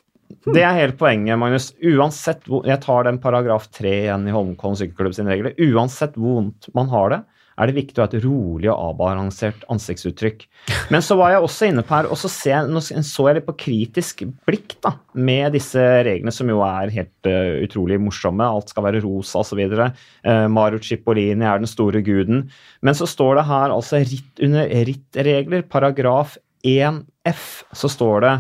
Det 0.47 0.63
er 0.63 0.79
hele 0.79 0.97
poenget, 0.99 1.39
Magnus. 1.41 1.73
Uansett 1.83 2.49
Jeg 2.69 2.81
tar 2.85 3.07
den 3.09 3.21
paragraf 3.23 3.69
3 3.75 3.93
igjen 4.07 4.27
i 4.29 4.35
Holmenkollen 4.35 4.79
sykkelklubb 4.81 5.17
sine 5.17 5.35
regler. 5.35 5.57
Uansett 5.71 6.19
hvor 6.19 6.41
vondt 6.41 6.69
man 6.77 6.91
har 6.93 7.15
det, 7.15 7.23
er 7.61 7.69
det 7.69 7.77
viktig 7.77 8.01
å 8.01 8.05
ha 8.05 8.09
et 8.09 8.25
rolig 8.25 8.69
og 8.73 8.79
avbalansert 8.91 9.65
ansiktsuttrykk. 9.73 10.45
Men 10.93 11.05
så 11.05 11.19
var 11.21 11.35
jeg 11.35 11.45
også 11.45 11.69
inne 11.69 11.85
på 11.87 11.95
her, 11.95 12.09
og 12.09 12.19
så 12.21 12.31
så 12.33 13.27
jeg 13.29 13.37
litt 13.37 13.49
på 13.49 13.57
kritisk 13.61 14.23
blikk 14.49 14.79
da, 14.85 14.95
med 15.13 15.53
disse 15.57 15.83
reglene, 16.07 16.33
som 16.35 16.49
jo 16.49 16.63
er 16.67 16.93
helt 16.95 17.29
uh, 17.29 17.59
utrolig 17.63 18.01
morsomme. 18.03 18.47
Alt 18.47 18.73
skal 18.73 18.87
være 18.89 19.03
rosa 19.05 19.43
osv. 19.43 19.61
Uh, 19.69 20.47
Maru 20.53 20.81
Cipollini 20.83 21.47
er 21.49 21.61
den 21.61 21.71
store 21.71 22.03
guden. 22.05 22.47
Men 22.81 22.97
så 22.99 23.09
står 23.11 23.41
det 23.41 23.49
her 23.51 23.75
altså 23.75 24.01
ritt, 24.01 24.33
under 24.43 24.73
rittregler, 24.89 25.69
paragraf 25.69 26.39
1F, 26.65 27.47
så 27.75 27.91
står 27.91 28.25
det 28.25 28.35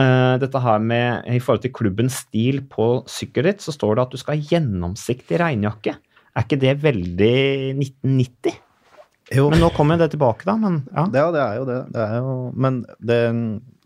Eh, 0.00 0.34
dette 0.42 0.58
her 0.58 0.80
med, 0.82 1.26
I 1.30 1.38
forhold 1.38 1.62
til 1.62 1.72
klubbens 1.74 2.24
stil 2.24 2.64
på 2.66 3.04
sykkelritt, 3.06 3.62
så 3.62 3.74
står 3.74 3.94
det 3.94 4.06
at 4.08 4.14
du 4.14 4.18
skal 4.18 4.34
ha 4.34 4.48
gjennomsiktig 4.54 5.38
regnjakke. 5.38 5.94
Er 6.34 6.46
ikke 6.46 6.58
det 6.58 6.74
veldig 6.82 7.36
1990? 7.78 8.56
Jo, 9.32 9.46
Men 9.48 9.62
nå 9.62 9.70
kommer 9.72 9.96
det 9.96 10.10
tilbake, 10.12 10.44
da. 10.44 10.56
Men 10.60 10.82
ja. 10.90 11.06
det, 11.08 11.22
ja, 11.22 11.28
det 11.32 11.44
er 11.44 11.54
jo 11.60 11.68
det. 11.68 11.78
det 11.94 12.02
er 12.02 12.18
jo, 12.18 12.34
men 12.60 12.82
det, 12.98 13.20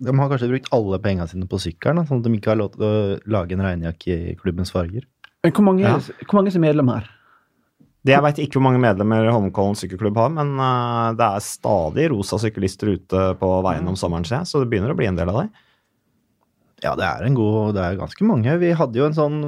de 0.02 0.16
har 0.18 0.32
kanskje 0.32 0.48
brukt 0.50 0.72
alle 0.74 0.98
pengene 1.04 1.28
sine 1.30 1.46
på 1.50 1.60
sykkelen, 1.62 2.08
sånn 2.08 2.24
at 2.24 2.26
de 2.26 2.40
ikke 2.40 2.54
har 2.54 2.58
lov 2.58 2.72
til 2.74 2.88
å 2.88 2.96
lage 3.30 3.54
en 3.54 3.62
regnjakke 3.62 4.16
i 4.32 4.34
klubbens 4.40 4.72
farger. 4.74 5.06
Men 5.44 5.54
hvor 5.54 5.68
mange, 5.68 5.84
Ja. 5.86 6.00
hvor 6.24 6.40
mange 6.40 6.50
som 6.50 6.64
er 6.64 6.72
medlem 6.72 6.90
her? 6.90 7.06
Det 8.02 8.14
Jeg 8.14 8.22
veit 8.24 8.38
ikke 8.40 8.56
hvor 8.56 8.64
mange 8.64 8.80
medlemmer 8.80 9.28
Holmenkollen 9.28 9.76
sykkelklubb 9.76 10.16
har, 10.16 10.30
men 10.32 10.56
uh, 10.56 11.12
det 11.18 11.26
er 11.26 11.44
stadig 11.44 12.10
rosa 12.10 12.38
syklister 12.40 12.94
ute 12.96 13.24
på 13.38 13.48
veien 13.66 13.86
om 13.90 13.98
sommeren, 13.98 14.24
ser 14.24 14.40
jeg, 14.40 14.48
så 14.48 14.62
det 14.62 14.70
begynner 14.70 14.94
å 14.94 14.98
bli 14.98 15.10
en 15.10 15.18
del 15.18 15.28
av 15.28 15.42
det. 15.42 15.48
Ja, 16.84 16.92
det 16.98 17.06
er 17.06 17.24
en 17.26 17.34
god 17.34 17.74
Det 17.74 17.82
er 17.82 17.98
ganske 17.98 18.26
mange. 18.26 18.52
Vi 18.60 18.74
hadde 18.76 19.00
jo 19.00 19.08
en 19.08 19.16
sånn 19.16 19.40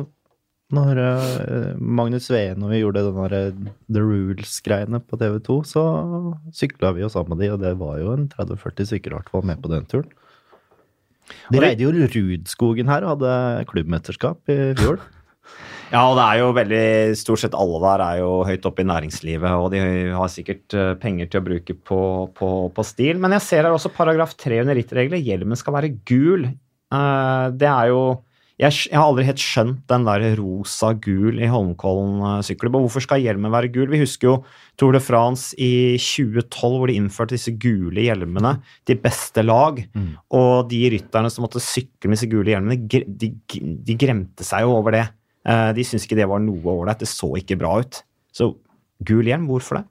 når 0.71 0.99
uh, 1.03 1.79
Magnus 1.83 2.29
Sveen 2.29 2.63
og 2.63 2.71
vi 2.71 2.79
gjorde 2.79 3.03
den 3.03 3.17
der 3.19 3.33
eh, 3.35 3.71
The 3.91 4.03
Rules-greiene 4.05 5.01
på 5.03 5.19
TV2, 5.19 5.57
så 5.67 5.83
sykla 6.55 6.93
vi 6.95 7.03
jo 7.03 7.11
sammen 7.11 7.35
med 7.35 7.43
de, 7.43 7.49
og 7.51 7.59
det 7.65 7.73
var 7.81 7.97
jo 7.99 8.13
en 8.15 8.29
30-40 8.31 8.87
stykker 8.93 9.11
i 9.11 9.17
hvert 9.19 9.33
fall 9.35 9.49
med 9.51 9.59
på 9.65 9.73
den 9.73 9.89
turen. 9.91 10.13
De 11.51 11.63
reide 11.63 11.83
jo 11.83 11.91
Rudskogen 11.91 12.91
her 12.91 13.07
og 13.07 13.17
hadde 13.17 13.65
klubbmesterskap 13.71 14.55
i 14.55 14.61
fjor. 14.79 15.03
Ja, 15.91 16.05
og 16.07 16.15
det 16.15 16.23
er 16.23 16.39
jo 16.39 16.51
veldig 16.55 16.83
Stort 17.19 17.41
sett 17.43 17.55
alle 17.59 17.81
der 17.83 18.03
er 18.05 18.19
jo 18.21 18.29
høyt 18.47 18.67
oppe 18.69 18.85
i 18.85 18.87
næringslivet, 18.87 19.51
og 19.59 19.73
de 19.73 19.81
har 20.15 20.31
sikkert 20.31 20.77
eh, 20.79 20.93
penger 21.03 21.27
til 21.27 21.41
å 21.41 21.47
bruke 21.49 21.75
på, 21.75 22.03
på, 22.39 22.51
på 22.77 22.85
stil. 22.87 23.19
Men 23.19 23.35
jeg 23.35 23.43
ser 23.49 23.67
her 23.67 23.75
også 23.75 23.91
paragraf 23.97 24.37
3 24.39 24.61
under 24.63 24.79
rittregler. 24.79 25.19
Hjelmen 25.19 25.59
skal 25.59 25.75
være 25.75 25.91
gul. 26.07 26.47
Eh, 26.95 27.47
det 27.61 27.71
er 27.71 27.93
jo 27.93 28.03
jeg, 28.61 28.75
jeg 28.91 28.99
har 28.99 29.07
aldri 29.09 29.25
helt 29.25 29.41
skjønt 29.41 29.79
den 29.89 30.03
der 30.05 30.23
rosa-gul 30.37 31.39
i 31.41 31.49
Holmenkollen-sykkelen. 31.49 32.75
hvorfor 32.75 33.01
skal 33.01 33.23
hjelmen 33.25 33.53
være 33.55 33.71
gul? 33.73 33.89
Vi 33.89 34.03
husker 34.03 34.29
jo 34.29 34.35
Tour 34.77 34.93
de 34.93 35.01
France 35.01 35.55
i 35.57 35.97
2012, 35.97 36.77
hvor 36.77 36.91
de 36.91 36.99
innførte 37.01 37.39
disse 37.39 37.55
gule 37.57 38.05
hjelmene 38.05 38.59
til 38.85 39.01
beste 39.01 39.41
lag. 39.47 39.81
Mm. 39.97 40.11
Og 40.37 40.69
de 40.69 40.83
rytterne 40.93 41.31
som 41.33 41.47
måtte 41.47 41.63
sykle 41.65 42.11
med 42.11 42.19
disse 42.19 42.29
gule 42.29 42.53
hjelmene, 42.53 42.77
de, 42.85 43.33
de 43.57 43.97
gremte 43.97 44.45
seg 44.45 44.67
jo 44.67 44.77
over 44.77 44.99
det. 44.99 45.07
Eh, 45.49 45.71
De 45.79 45.87
syntes 45.87 46.05
ikke 46.05 46.21
det 46.21 46.29
var 46.29 46.45
noe 46.45 46.61
ålreit. 46.77 47.01
Det 47.01 47.09
så 47.09 47.33
ikke 47.41 47.57
bra 47.63 47.79
ut. 47.81 48.03
Så 48.29 48.53
gul 49.09 49.25
hjelm, 49.25 49.49
hvorfor 49.49 49.81
det? 49.81 49.87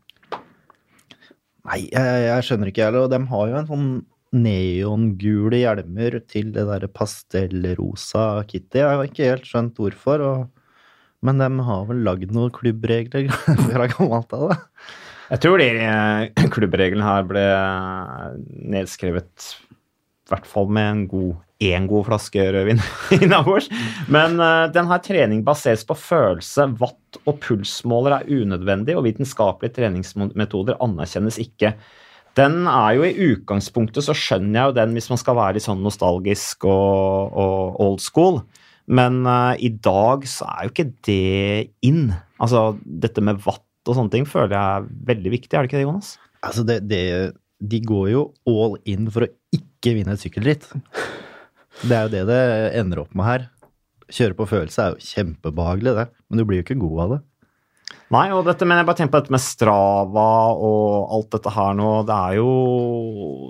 Nei, 1.70 1.82
jeg, 1.90 2.22
jeg 2.30 2.46
skjønner 2.46 2.70
ikke 2.70 2.86
heller. 2.86 3.08
Og 3.08 3.14
de 3.18 3.24
har 3.34 3.50
jo 3.50 3.58
en 3.64 3.70
sånn 3.74 3.90
neongule 4.36 5.62
hjelmer 5.64 6.20
til 6.30 6.52
det 6.56 6.66
derre 6.70 6.90
pastellrosa 6.92 8.46
Kitty. 8.50 8.82
Jeg 8.82 8.88
har 8.88 9.10
ikke 9.10 9.30
helt 9.32 9.50
skjønt 9.50 9.80
hvorfor. 9.82 10.24
Og, 10.26 10.48
men 11.26 11.42
de 11.42 11.50
har 11.70 11.86
vel 11.90 12.04
lagd 12.06 12.34
noen 12.36 12.54
klubbregler 12.56 13.30
fra 13.70 13.90
gammelt 13.96 14.36
av, 14.38 14.52
da. 14.54 14.60
Jeg 15.30 15.44
tror 15.46 15.62
de 15.62 15.70
eh, 15.86 16.48
klubbreglene 16.56 17.06
her 17.06 17.28
ble 17.30 17.46
nedskrevet 18.74 19.52
i 19.60 20.32
hvert 20.32 20.50
fall 20.50 20.70
med 20.70 20.90
en 20.90 21.06
god 21.10 21.38
én 21.60 21.88
god 21.90 22.06
flaske 22.08 22.44
rødvin 22.54 22.80
innabords. 23.20 23.68
Men 24.08 24.40
uh, 24.40 24.70
den 24.72 24.88
her 24.90 25.02
trening 25.04 25.42
baseres 25.46 25.84
på 25.88 25.98
følelse, 25.98 26.70
watt 26.80 27.20
og 27.26 27.40
pulsmåler 27.44 28.20
er 28.20 28.30
unødvendig, 28.30 28.96
og 28.96 29.06
vitenskapelige 29.08 29.76
treningsmetoder 29.80 30.80
anerkjennes 30.84 31.40
ikke. 31.42 31.74
Den 32.38 32.68
er 32.70 32.96
jo 32.98 33.06
i 33.08 33.30
utgangspunktet 33.34 34.06
så 34.06 34.16
skjønner 34.16 34.60
jeg 34.60 34.70
jo 34.70 34.78
den 34.78 34.96
hvis 34.98 35.10
man 35.12 35.20
skal 35.22 35.38
være 35.40 35.58
litt 35.58 35.66
sånn 35.66 35.82
nostalgisk 35.84 36.68
og, 36.70 37.34
og 37.34 37.80
old 37.86 38.04
school. 38.04 38.42
Men 38.90 39.22
uh, 39.28 39.54
i 39.62 39.70
dag 39.70 40.26
så 40.30 40.48
er 40.50 40.66
jo 40.66 40.74
ikke 40.74 40.90
det 41.06 41.70
in. 41.86 42.10
Altså 42.42 42.72
dette 42.84 43.24
med 43.26 43.42
watt 43.46 43.66
og 43.90 43.98
sånne 43.98 44.14
ting 44.14 44.26
føler 44.30 44.56
jeg 44.56 44.80
er 44.82 44.90
veldig 45.10 45.32
viktig, 45.34 45.54
er 45.54 45.64
det 45.64 45.70
ikke 45.70 45.80
det, 45.80 45.86
Jonas? 45.88 46.10
Altså, 46.46 46.66
det, 46.68 46.82
det, 46.90 47.04
de 47.60 47.80
går 47.84 48.10
jo 48.14 48.26
all 48.50 48.78
in 48.90 49.08
for 49.12 49.26
å 49.26 49.32
ikke 49.56 49.96
vinne 49.98 50.14
et 50.16 50.22
sykkelritt. 50.22 50.68
Det 51.80 51.96
er 51.96 52.06
jo 52.06 52.12
det 52.14 52.26
det 52.28 52.42
ender 52.80 53.04
opp 53.04 53.16
med 53.18 53.28
her. 53.28 53.48
Kjøre 54.10 54.38
på 54.38 54.48
følelse 54.50 54.84
er 54.84 54.94
jo 54.96 55.10
kjempebehagelig, 55.10 55.96
det. 55.96 56.08
Men 56.28 56.42
du 56.42 56.46
blir 56.48 56.62
jo 56.62 56.66
ikke 56.66 56.80
god 56.82 57.04
av 57.06 57.14
det. 57.14 57.20
Nei, 58.10 58.26
og 58.34 58.48
dette, 58.48 58.66
men 58.66 58.80
jeg 58.80 58.88
bare 58.88 58.98
tenker 58.98 59.14
på 59.14 59.22
dette 59.22 59.34
med 59.36 59.44
Strava 59.44 60.30
og 60.58 61.12
alt 61.14 61.30
dette 61.36 61.54
her 61.54 61.76
nå. 61.78 61.92
Det 62.08 62.16
er 62.16 62.40
jo, 62.40 62.50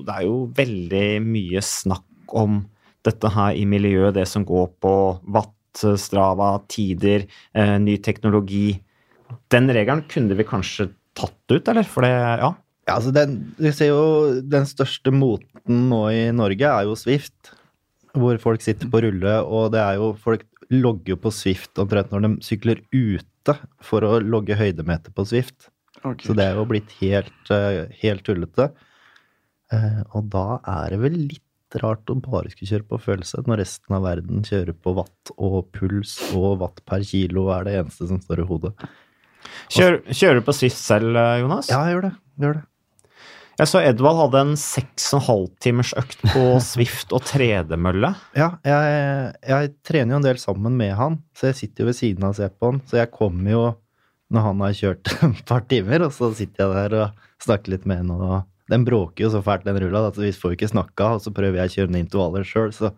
det 0.08 0.16
er 0.18 0.26
jo 0.28 0.40
veldig 0.58 1.06
mye 1.24 1.64
snakk 1.64 2.36
om 2.40 2.62
dette 3.08 3.32
her 3.32 3.56
i 3.56 3.64
miljøet, 3.70 4.18
det 4.18 4.28
som 4.28 4.44
går 4.48 4.68
på 4.84 4.94
watt, 5.32 5.56
Strava, 5.80 6.58
tider, 6.68 7.24
eh, 7.56 7.78
ny 7.80 7.96
teknologi. 8.04 8.74
Den 9.54 9.72
regelen 9.72 10.04
kunne 10.12 10.36
vi 10.36 10.48
kanskje 10.48 10.90
tatt 11.16 11.54
ut, 11.54 11.72
eller? 11.72 11.88
For 11.88 12.04
det, 12.04 12.12
ja. 12.42 12.52
Ja, 12.90 12.98
altså 12.98 13.14
den, 13.14 13.38
vi 13.62 13.72
ser 13.76 13.92
jo 13.92 14.04
den 14.50 14.66
største 14.68 15.14
moten 15.14 15.86
nå 15.92 16.02
i 16.10 16.22
Norge 16.34 16.66
er 16.66 16.88
jo 16.90 16.98
Swift. 16.98 17.54
Hvor 18.18 18.40
folk 18.42 18.64
sitter 18.66 18.90
på 18.90 19.04
rulle, 19.06 19.36
og 19.46 19.70
det 19.76 19.82
er 19.84 20.00
jo 20.02 20.16
Folk 20.18 20.48
logger 20.72 21.16
jo 21.16 21.18
på 21.18 21.32
Swift 21.34 21.80
omtrent 21.82 22.12
når 22.14 22.26
de 22.26 22.32
sykler 22.46 22.82
ute 22.94 23.56
for 23.82 24.06
å 24.06 24.20
logge 24.22 24.56
høydemeter 24.60 25.14
på 25.16 25.26
Swift. 25.26 25.70
Så 26.24 26.36
det 26.38 26.46
er 26.46 26.56
jo 26.60 26.66
blitt 26.70 26.92
helt, 27.02 27.52
eh, 27.52 27.88
helt 28.04 28.24
tullete. 28.24 28.70
Eh, 29.72 30.02
Og 30.16 30.30
da 30.30 30.60
er 30.66 30.90
det 30.94 31.00
vel 31.02 31.18
litt 31.28 31.44
rart 31.84 32.06
å 32.10 32.16
bare 32.22 32.50
skulle 32.50 32.70
kjøre 32.80 32.88
på 32.90 33.00
følelse, 33.02 33.44
når 33.46 33.60
resten 33.62 33.94
av 33.96 34.02
verden 34.04 34.42
kjører 34.42 34.74
på 34.74 34.94
watt 34.98 35.32
og 35.38 35.72
puls 35.76 36.16
og 36.34 36.60
watt 36.64 36.80
per 36.86 37.04
kilo 37.06 37.50
er 37.54 37.64
det 37.68 37.76
eneste 37.84 38.08
som 38.10 38.18
står 38.24 38.40
i 38.42 38.48
hodet. 38.50 38.74
Kjør, 39.70 40.00
kjører 40.10 40.40
du 40.40 40.46
på 40.48 40.56
Swift 40.56 40.78
selv, 40.78 41.16
eh, 41.16 41.40
Jonas? 41.44 41.70
Ja, 41.70 41.84
jeg 41.86 41.96
gjør 41.98 42.02
det. 42.10 42.14
Jeg 42.40 42.46
gjør 42.48 42.54
det. 42.60 42.64
Jeg 43.60 43.68
så 43.68 43.82
Edvald 43.84 44.16
hadde 44.22 44.42
en 44.46 44.54
seks 44.56 45.10
og 45.12 45.18
en 45.18 45.26
halv 45.26 45.48
timers 45.60 45.90
økt 46.00 46.22
på 46.32 46.44
Swift 46.64 47.12
og 47.12 47.26
tredemølle. 47.28 48.14
Ja, 48.40 48.54
jeg, 48.64 49.34
jeg 49.52 49.72
trener 49.84 50.16
jo 50.16 50.20
en 50.22 50.28
del 50.30 50.40
sammen 50.40 50.78
med 50.80 50.94
han, 50.96 51.18
så 51.36 51.50
jeg 51.50 51.58
sitter 51.58 51.84
jo 51.84 51.90
ved 51.90 51.98
siden 51.98 52.24
av 52.24 52.32
og 52.32 52.38
ser 52.40 52.54
på 52.56 52.70
han. 52.72 52.80
Så 52.88 53.02
jeg 53.02 53.12
kommer 53.12 53.52
jo 53.52 53.64
når 54.32 54.46
han 54.46 54.64
har 54.64 54.78
kjørt 54.78 55.12
et 55.28 55.44
par 55.50 55.66
timer, 55.68 56.06
og 56.08 56.16
så 56.16 56.32
sitter 56.38 56.64
jeg 56.64 56.78
der 56.78 56.98
og 57.02 57.26
snakker 57.44 57.74
litt 57.76 57.88
med 57.90 58.06
han. 58.06 58.14
og 58.16 58.72
Den 58.72 58.86
bråker 58.88 59.26
jo 59.26 59.32
så 59.34 59.42
fælt, 59.44 59.68
den 59.68 59.82
rulla, 59.84 60.06
at 60.08 60.20
vi 60.22 60.32
får 60.32 60.54
jo 60.54 60.60
ikke 60.62 60.72
snakka, 60.72 61.14
og 61.18 61.26
så 61.26 61.34
prøver 61.36 61.60
jeg 61.60 61.72
å 61.72 61.76
kjøre 61.76 61.96
ned 61.96 62.06
intervaller 62.06 62.48
sjøl, 62.48 62.72
så 62.76 62.94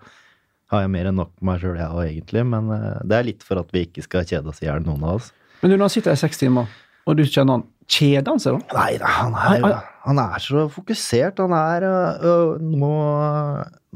har 0.72 0.84
jeg 0.86 0.92
mer 0.94 1.10
enn 1.10 1.18
nok 1.24 1.32
med 1.40 1.48
meg 1.50 1.64
sjøl, 1.64 1.80
jeg 1.80 1.90
òg, 1.90 2.04
egentlig. 2.06 2.44
Men 2.54 2.70
eh, 2.76 3.00
det 3.10 3.18
er 3.18 3.28
litt 3.32 3.48
for 3.48 3.64
at 3.64 3.74
vi 3.74 3.88
ikke 3.88 4.06
skal 4.06 4.30
kjede 4.30 4.54
oss 4.54 4.62
i 4.62 4.70
hjel, 4.70 4.86
noen 4.86 5.10
av 5.10 5.18
oss. 5.18 5.34
Men 5.64 5.74
du, 5.74 5.80
når 5.80 5.88
han 5.88 5.96
sitter 5.96 6.14
i 6.14 6.22
seks 6.22 6.44
timer, 6.44 6.70
og 7.10 7.18
du 7.18 7.26
kjenner 7.26 7.58
han, 7.58 7.66
kjeder 7.90 8.30
han 8.30 8.44
seg 8.44 8.60
da? 8.60 8.78
Nei, 8.78 8.92
da, 9.02 9.10
han 9.18 9.40
er, 9.58 9.66
han 10.02 10.20
er 10.22 10.42
så 10.42 10.66
fokusert. 10.74 11.40
Han 11.44 11.54
er 11.54 11.86
øh, 11.86 12.62
nå, 12.62 12.92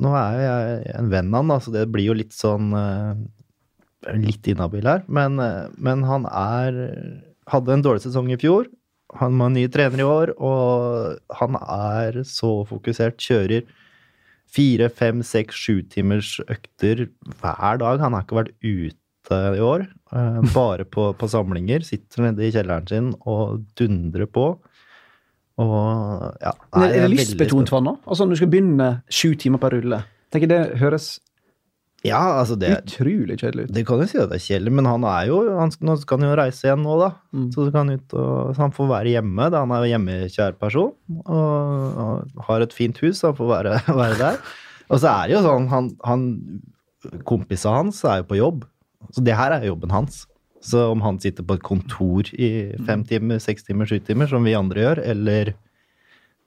nå 0.05 0.11
er 0.19 0.35
jo 0.35 0.43
jeg 0.45 0.95
en 0.99 1.11
venn 1.13 1.33
av 1.33 1.45
han, 1.49 1.63
så 1.63 1.73
det 1.73 1.87
blir 1.93 2.11
jo 2.11 2.17
litt 2.17 2.35
sånn 2.35 2.73
øh, 2.75 3.25
Litt 4.21 4.45
inhabil 4.45 4.85
her. 4.85 5.01
Men, 5.09 5.39
øh, 5.41 5.71
men 5.81 6.03
han 6.05 6.27
er 6.29 6.75
Hadde 7.49 7.73
en 7.73 7.83
dårlig 7.85 8.01
sesong 8.03 8.31
i 8.33 8.37
fjor. 8.41 8.67
Han 9.19 9.35
var 9.37 9.51
ny 9.53 9.67
trener 9.69 10.01
i 10.01 10.05
år, 10.05 10.31
og 10.41 11.19
han 11.37 11.57
er 11.61 12.23
så 12.25 12.49
fokusert. 12.65 13.19
Kjører 13.21 13.67
fire, 14.49 14.89
fem, 14.89 15.21
seks, 15.25 15.57
sju 15.57 15.83
timers 15.93 16.35
økter 16.49 17.05
hver 17.41 17.81
dag. 17.81 18.01
Han 18.01 18.17
har 18.17 18.25
ikke 18.25 18.39
vært 18.39 18.55
ute 18.65 19.41
i 19.57 19.61
år. 19.61 19.85
eh, 20.13 20.39
Bare 20.55 20.85
på, 20.89 21.11
på 21.17 21.29
samlinger. 21.29 21.85
Sitter 21.85 22.25
nede 22.25 22.45
i 22.47 22.51
kjelleren 22.53 22.89
sin 22.89 23.11
og 23.29 23.61
dundrer 23.77 24.25
på. 24.25 24.47
Og 25.61 26.41
ja 26.43 26.51
nei, 26.75 26.89
er 26.89 27.05
det 27.05 27.11
lystbetont 27.13 27.71
for 27.71 27.79
han 27.79 27.87
nå? 27.87 27.93
Altså 28.03 28.25
når 28.25 28.35
du 28.35 28.41
skal 28.41 28.51
begynne 28.51 28.89
sju 29.07 29.35
timer 29.39 29.61
per 29.61 29.77
rulle? 29.77 30.01
Tenker 30.33 30.51
Det 30.51 30.59
høres. 30.81 31.15
Ja, 32.05 32.19
altså 32.37 32.53
det, 32.59 32.69
utrolig 32.83 33.39
kjedelig 33.39 33.63
ut. 33.65 33.71
det 33.73 33.81
kan 33.87 34.01
jo 34.03 34.05
si 34.09 34.19
at 34.21 34.29
det 34.29 34.37
er 34.37 34.43
kjedelig, 34.43 34.73
men 34.77 34.85
han 34.85 35.05
er 35.09 35.23
jo 35.31 35.39
han 35.57 35.71
skal, 35.73 36.19
han 36.19 36.27
jo 36.27 36.35
reise 36.37 36.67
igjen 36.67 36.83
nå, 36.85 36.99
da. 37.01 37.07
Mm. 37.33 37.47
Så, 37.55 37.65
han 37.73 37.93
ut 37.95 38.13
så 38.13 38.59
han 38.59 38.75
får 38.75 38.91
være 38.91 39.15
hjemme. 39.15 39.47
Da. 39.49 39.63
Han 39.63 39.73
er 39.73 39.81
jo 39.81 39.91
hjemmekjær 39.95 40.59
person 40.61 40.93
og, 41.23 41.97
og 42.03 42.45
har 42.51 42.65
et 42.65 42.75
fint 42.75 43.01
hus, 43.01 43.23
så 43.23 43.31
han 43.31 43.39
får 43.39 43.51
være, 43.55 43.79
være 44.03 44.19
der. 44.21 44.39
Og 44.91 45.01
så 45.01 45.15
er 45.15 45.31
det 45.31 45.37
jo 45.37 45.43
sånn 45.47 45.67
han, 45.73 45.91
han 46.05 46.29
Kompisene 47.25 47.83
hans 47.83 47.99
er 48.09 48.23
jo 48.23 48.29
på 48.31 48.37
jobb, 48.39 48.63
så 49.13 49.21
det 49.21 49.35
her 49.37 49.53
er 49.53 49.67
jobben 49.67 49.91
hans. 49.93 50.23
Så 50.65 50.81
om 50.89 51.03
han 51.05 51.19
sitter 51.21 51.45
på 51.45 51.57
et 51.59 51.65
kontor 51.65 52.29
i 52.33 52.49
fem 52.87 53.03
timer, 53.05 53.41
seks 53.43 53.67
timer, 53.67 53.85
sju 53.89 53.99
timer, 54.01 54.29
som 54.31 54.45
vi 54.47 54.55
andre 54.57 54.81
gjør, 54.81 55.01
eller 55.13 55.53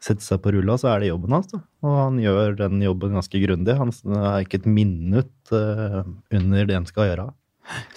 setter 0.02 0.24
seg 0.24 0.40
på 0.42 0.52
rulla, 0.54 0.76
så 0.78 0.92
er 0.92 1.02
det 1.02 1.10
jobben 1.10 1.34
hans. 1.36 1.50
da. 1.52 1.60
Og 1.86 1.96
han 1.98 2.18
gjør 2.22 2.56
den 2.58 2.82
jobben 2.82 3.18
ganske 3.18 3.42
grundig. 3.42 3.76
Han 3.78 3.92
er 4.18 4.46
ikke 4.46 4.60
et 4.62 4.70
minutt 4.70 5.54
eh, 5.54 6.00
under 6.34 6.68
det 6.68 6.76
han 6.78 6.88
skal 6.88 7.10
gjøre. 7.10 7.28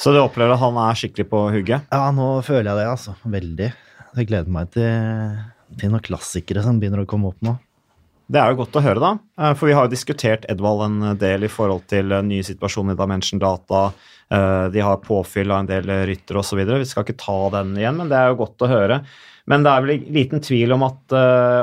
Så 0.01 0.12
du 0.12 0.19
opplever 0.19 0.55
at 0.55 0.62
han 0.62 0.77
er 0.81 0.97
skikkelig 0.99 1.27
på 1.31 1.41
hugget? 1.55 1.89
Ja, 1.93 2.10
nå 2.15 2.29
føler 2.45 2.71
jeg 2.71 2.81
det, 2.81 2.88
altså. 2.91 3.15
Veldig. 3.23 3.69
Jeg 4.17 4.27
gleder 4.27 4.51
meg 4.51 4.71
til, 4.75 5.38
til 5.79 5.93
noen 5.93 6.03
klassikere 6.03 6.65
som 6.65 6.81
begynner 6.81 7.05
å 7.05 7.10
komme 7.10 7.31
opp 7.31 7.39
nå. 7.45 7.55
Det 8.32 8.39
er 8.39 8.54
jo 8.54 8.62
godt 8.62 8.78
å 8.80 8.84
høre, 8.86 9.02
da. 9.04 9.12
Eh, 9.41 9.54
For 9.60 9.67
vi 9.67 9.76
har 9.76 9.88
jo 9.88 9.91
diskutert 9.91 10.46
Edvald 10.52 10.86
en 10.86 11.17
del 11.20 11.44
i 11.44 11.52
forhold 11.52 11.84
til 11.91 12.13
eh, 12.15 12.24
nye 12.24 12.46
situasjoner 12.48 12.96
i 12.96 13.02
Dimension 13.02 13.41
Data. 13.41 13.89
Eh, 14.32 14.70
De 14.72 14.86
har 14.86 15.02
påfyll 15.04 15.52
av 15.52 15.63
en 15.63 15.72
del 15.72 15.91
ryttere 16.08 16.39
osv. 16.39 16.62
Vi 16.63 16.88
skal 16.88 17.04
ikke 17.08 17.20
ta 17.20 17.38
den 17.58 17.76
igjen, 17.82 18.00
men 18.00 18.12
det 18.12 18.20
er 18.20 18.32
jo 18.32 18.39
godt 18.46 18.63
å 18.63 18.72
høre. 18.72 19.02
Men 19.52 19.65
det 19.65 19.74
er 19.74 19.84
vel 19.84 20.06
liten 20.15 20.44
tvil 20.46 20.72
om 20.76 20.84
at 20.86 21.15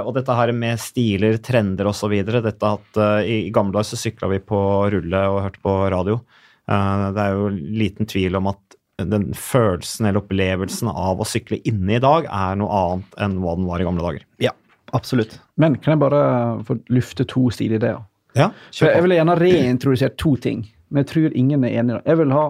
Og 0.03 0.09
dette 0.17 0.35
her 0.35 0.51
med 0.53 0.81
stiler, 0.83 1.39
trender 1.39 1.87
osv. 1.87 2.11
I 2.13 3.37
gamle 3.55 3.73
dager 3.77 3.87
så 3.87 3.97
sykla 4.01 4.29
vi 4.33 4.41
på 4.43 4.59
rulle 4.91 5.21
og 5.31 5.45
hørte 5.45 5.63
på 5.63 5.77
radio. 5.95 6.19
Det 6.67 7.23
er 7.23 7.39
jo 7.39 7.49
liten 7.55 8.11
tvil 8.11 8.35
om 8.37 8.51
at 8.51 8.77
den 8.99 9.31
følelsen 9.31 10.09
eller 10.11 10.21
opplevelsen 10.25 10.91
av 10.91 11.23
å 11.23 11.29
sykle 11.29 11.63
inne 11.71 11.97
i 11.97 12.03
dag 12.03 12.27
er 12.27 12.59
noe 12.59 12.83
annet 12.83 13.21
enn 13.23 13.39
hva 13.45 13.55
den 13.57 13.71
var 13.71 13.81
i 13.81 13.87
gamle 13.87 14.05
dager. 14.05 14.27
Ja, 14.43 14.53
absolutt. 14.97 15.39
Men 15.57 15.77
kan 15.83 15.95
jeg 15.95 16.03
bare 16.03 16.23
få 16.69 16.79
lufte 16.95 17.27
to 17.29 17.49
stilideer? 17.55 18.01
Ja, 18.37 18.51
For 18.75 18.91
jeg 18.93 19.03
ville 19.03 19.17
gjerne 19.19 19.37
reintrodusert 19.41 20.19
to 20.21 20.35
ting, 20.41 20.67
men 20.93 21.03
jeg 21.03 21.11
tror 21.13 21.37
ingen 21.37 21.65
er 21.67 21.81
enig. 21.81 22.01
Jeg 22.05 22.21
vil 22.21 22.35
ha 22.37 22.49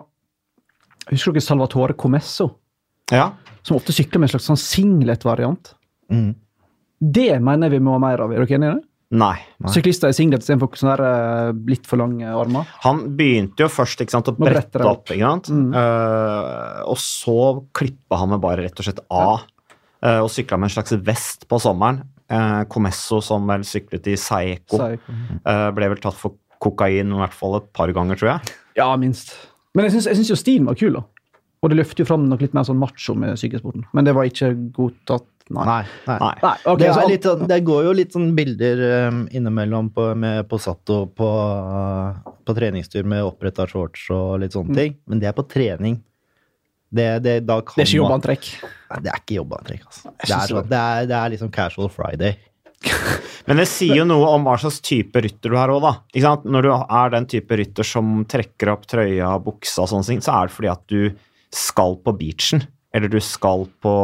Husker 1.08 1.32
dere 1.32 1.40
Salvatore 1.40 1.94
Comesso? 1.96 2.50
Ja. 3.08 3.30
Som 3.64 3.78
ofte 3.78 3.94
sykler 3.96 4.20
med 4.20 4.28
en 4.28 4.34
slags 4.34 4.48
sånn 4.50 4.60
singlet-variant. 4.60 5.70
Mm. 6.12 6.34
Det 7.00 7.30
mener 7.40 7.70
jeg 7.70 7.78
vi 7.78 7.84
må 7.86 7.94
ha 7.94 8.02
mer 8.02 8.20
av. 8.20 8.34
Er 8.34 8.44
dere 8.44 8.58
enig 8.58 8.68
i 8.68 8.74
det? 8.74 8.82
Nei. 9.08 9.38
Nei. 9.56 9.70
Syklister 9.72 10.12
i 10.12 10.16
singlet 10.16 10.44
istedenfor 10.44 10.76
sånne 10.76 10.96
eh, 11.00 11.50
litt 11.70 11.86
for 11.88 12.00
lange 12.00 12.28
armer. 12.28 12.68
Han 12.84 13.06
begynte 13.16 13.64
jo 13.64 13.70
først 13.72 14.02
ikke 14.04 14.12
sant, 14.18 14.28
å 14.28 14.36
brette 14.36 14.82
opp, 14.82 15.06
opp. 15.06 15.12
ikke 15.14 15.30
sant? 15.30 15.48
Mm. 15.48 15.70
uh, 15.72 16.82
og 16.92 17.00
så 17.00 17.38
klippa 17.76 18.20
han 18.20 18.34
med 18.34 18.42
bare 18.44 18.66
rett 18.66 18.82
og 18.82 18.88
slett 18.88 19.00
av 19.08 19.46
eh, 20.04 20.20
og 20.20 20.28
sykla 20.32 20.60
med 20.60 20.68
en 20.68 20.76
slags 20.76 20.92
vest 21.06 21.48
på 21.48 21.60
sommeren. 21.62 22.02
Uh, 22.30 22.64
Comesso, 22.68 23.22
som 23.24 23.46
vel 23.48 23.62
syklet 23.64 24.06
i 24.12 24.16
Saeco, 24.20 24.82
eh, 24.84 25.70
ble 25.72 25.88
vel 25.94 25.96
tatt 26.02 26.14
for 26.18 26.34
kokain 26.60 27.08
i 27.14 27.20
hvert 27.22 27.32
fall 27.32 27.56
et 27.56 27.70
par 27.72 27.88
ganger, 27.96 28.18
tror 28.20 28.34
jeg. 28.34 28.52
Ja, 28.76 28.90
minst. 29.00 29.32
Men 29.74 29.86
jeg 29.86 29.94
syns, 29.94 30.08
jeg 30.10 30.18
syns 30.18 30.30
jo 30.34 30.36
stilen 30.36 30.66
var 30.68 30.76
kul, 30.76 30.92
da. 30.98 31.04
Og 31.62 31.70
det 31.72 31.78
løfter 31.80 32.04
jo 32.04 32.08
fram 32.10 32.26
noe 32.28 32.38
litt 32.38 32.52
mer 32.54 32.66
sånn 32.68 32.78
macho 32.78 33.14
med 33.18 33.38
sykkelsporten. 33.40 33.86
Men 33.96 34.04
det 34.06 34.12
var 34.14 34.28
ikke 34.28 34.50
godtatt, 34.76 35.24
nei. 35.50 35.64
Nei. 35.64 35.78
nei. 36.06 36.18
Nei. 36.20 36.34
Nei, 36.44 36.52
ok, 36.68 36.78
det, 36.78 36.86
er 36.90 37.00
alt- 37.00 37.10
litt, 37.14 37.24
sånn- 37.30 37.46
det 37.48 37.58
går 37.64 37.84
jo 37.88 37.94
litt 37.96 38.12
sånn 38.12 38.28
bilder 38.36 38.82
um, 39.08 39.22
innimellom 39.32 39.88
på, 39.96 40.10
med 40.14 40.44
Posato 40.50 41.06
på, 41.18 41.30
uh, 41.32 42.34
på 42.44 42.54
treningstur 42.60 43.08
med 43.08 43.24
oppretta 43.24 43.66
shorts 43.66 44.04
og 44.14 44.40
litt 44.44 44.52
Mm. 44.52 44.58
sånne 44.60 44.76
ting, 44.82 44.98
men 45.08 45.18
det 45.24 45.28
er 45.32 45.32
på 45.40 45.48
trening. 45.48 46.02
Det, 46.88 47.08
det, 47.24 47.34
da 47.44 47.58
kan 47.60 47.76
det 47.76 47.84
er 47.84 47.90
ikke 47.90 48.00
jobbantrekk. 48.00 48.50
Nei, 48.88 49.00
det 49.04 49.10
er 49.12 49.22
ikke 49.22 49.38
jobbantrekk, 49.38 49.82
altså. 49.90 50.12
Det 50.14 50.28
er, 50.32 50.52
sånn, 50.52 50.68
det, 50.70 50.78
er, 50.78 51.08
det 51.10 51.16
er 51.18 51.34
liksom 51.34 51.50
casual 51.52 51.90
friday. 51.92 52.38
Men 53.48 53.60
det 53.60 53.66
sier 53.68 53.98
jo 54.00 54.06
noe 54.08 54.30
om 54.36 54.46
hva 54.46 54.54
slags 54.60 54.78
type 54.84 55.20
rytter 55.24 55.52
du 55.52 55.58
har 55.58 55.72
òg, 55.72 55.82
da. 55.84 55.92
Ikke 56.14 56.24
sant? 56.24 56.48
Når 56.48 56.64
du 56.64 56.72
er 56.72 57.14
den 57.14 57.28
type 57.28 57.60
rytter 57.60 57.86
som 57.86 58.22
trekker 58.28 58.72
opp 58.72 58.88
trøya, 58.88 59.34
buksa 59.44 59.84
og 59.84 59.92
sånne 59.92 60.08
ting, 60.12 60.24
så 60.24 60.38
er 60.38 60.48
det 60.48 60.56
fordi 60.56 60.72
at 60.72 60.84
du 60.88 61.00
skal 61.54 61.98
på 62.04 62.14
beachen. 62.16 62.64
Eller 62.96 63.12
du 63.12 63.18
skal 63.20 63.66
på 63.84 63.94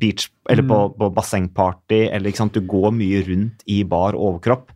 beach, 0.00 0.26
eller 0.50 0.66
på, 0.66 0.78
på 0.98 1.08
bassengparty, 1.14 2.08
eller 2.08 2.32
ikke 2.32 2.40
sant, 2.42 2.56
du 2.58 2.66
går 2.66 2.90
mye 2.96 3.20
rundt 3.28 3.62
i 3.70 3.82
bar 3.86 4.18
overkropp. 4.18 4.71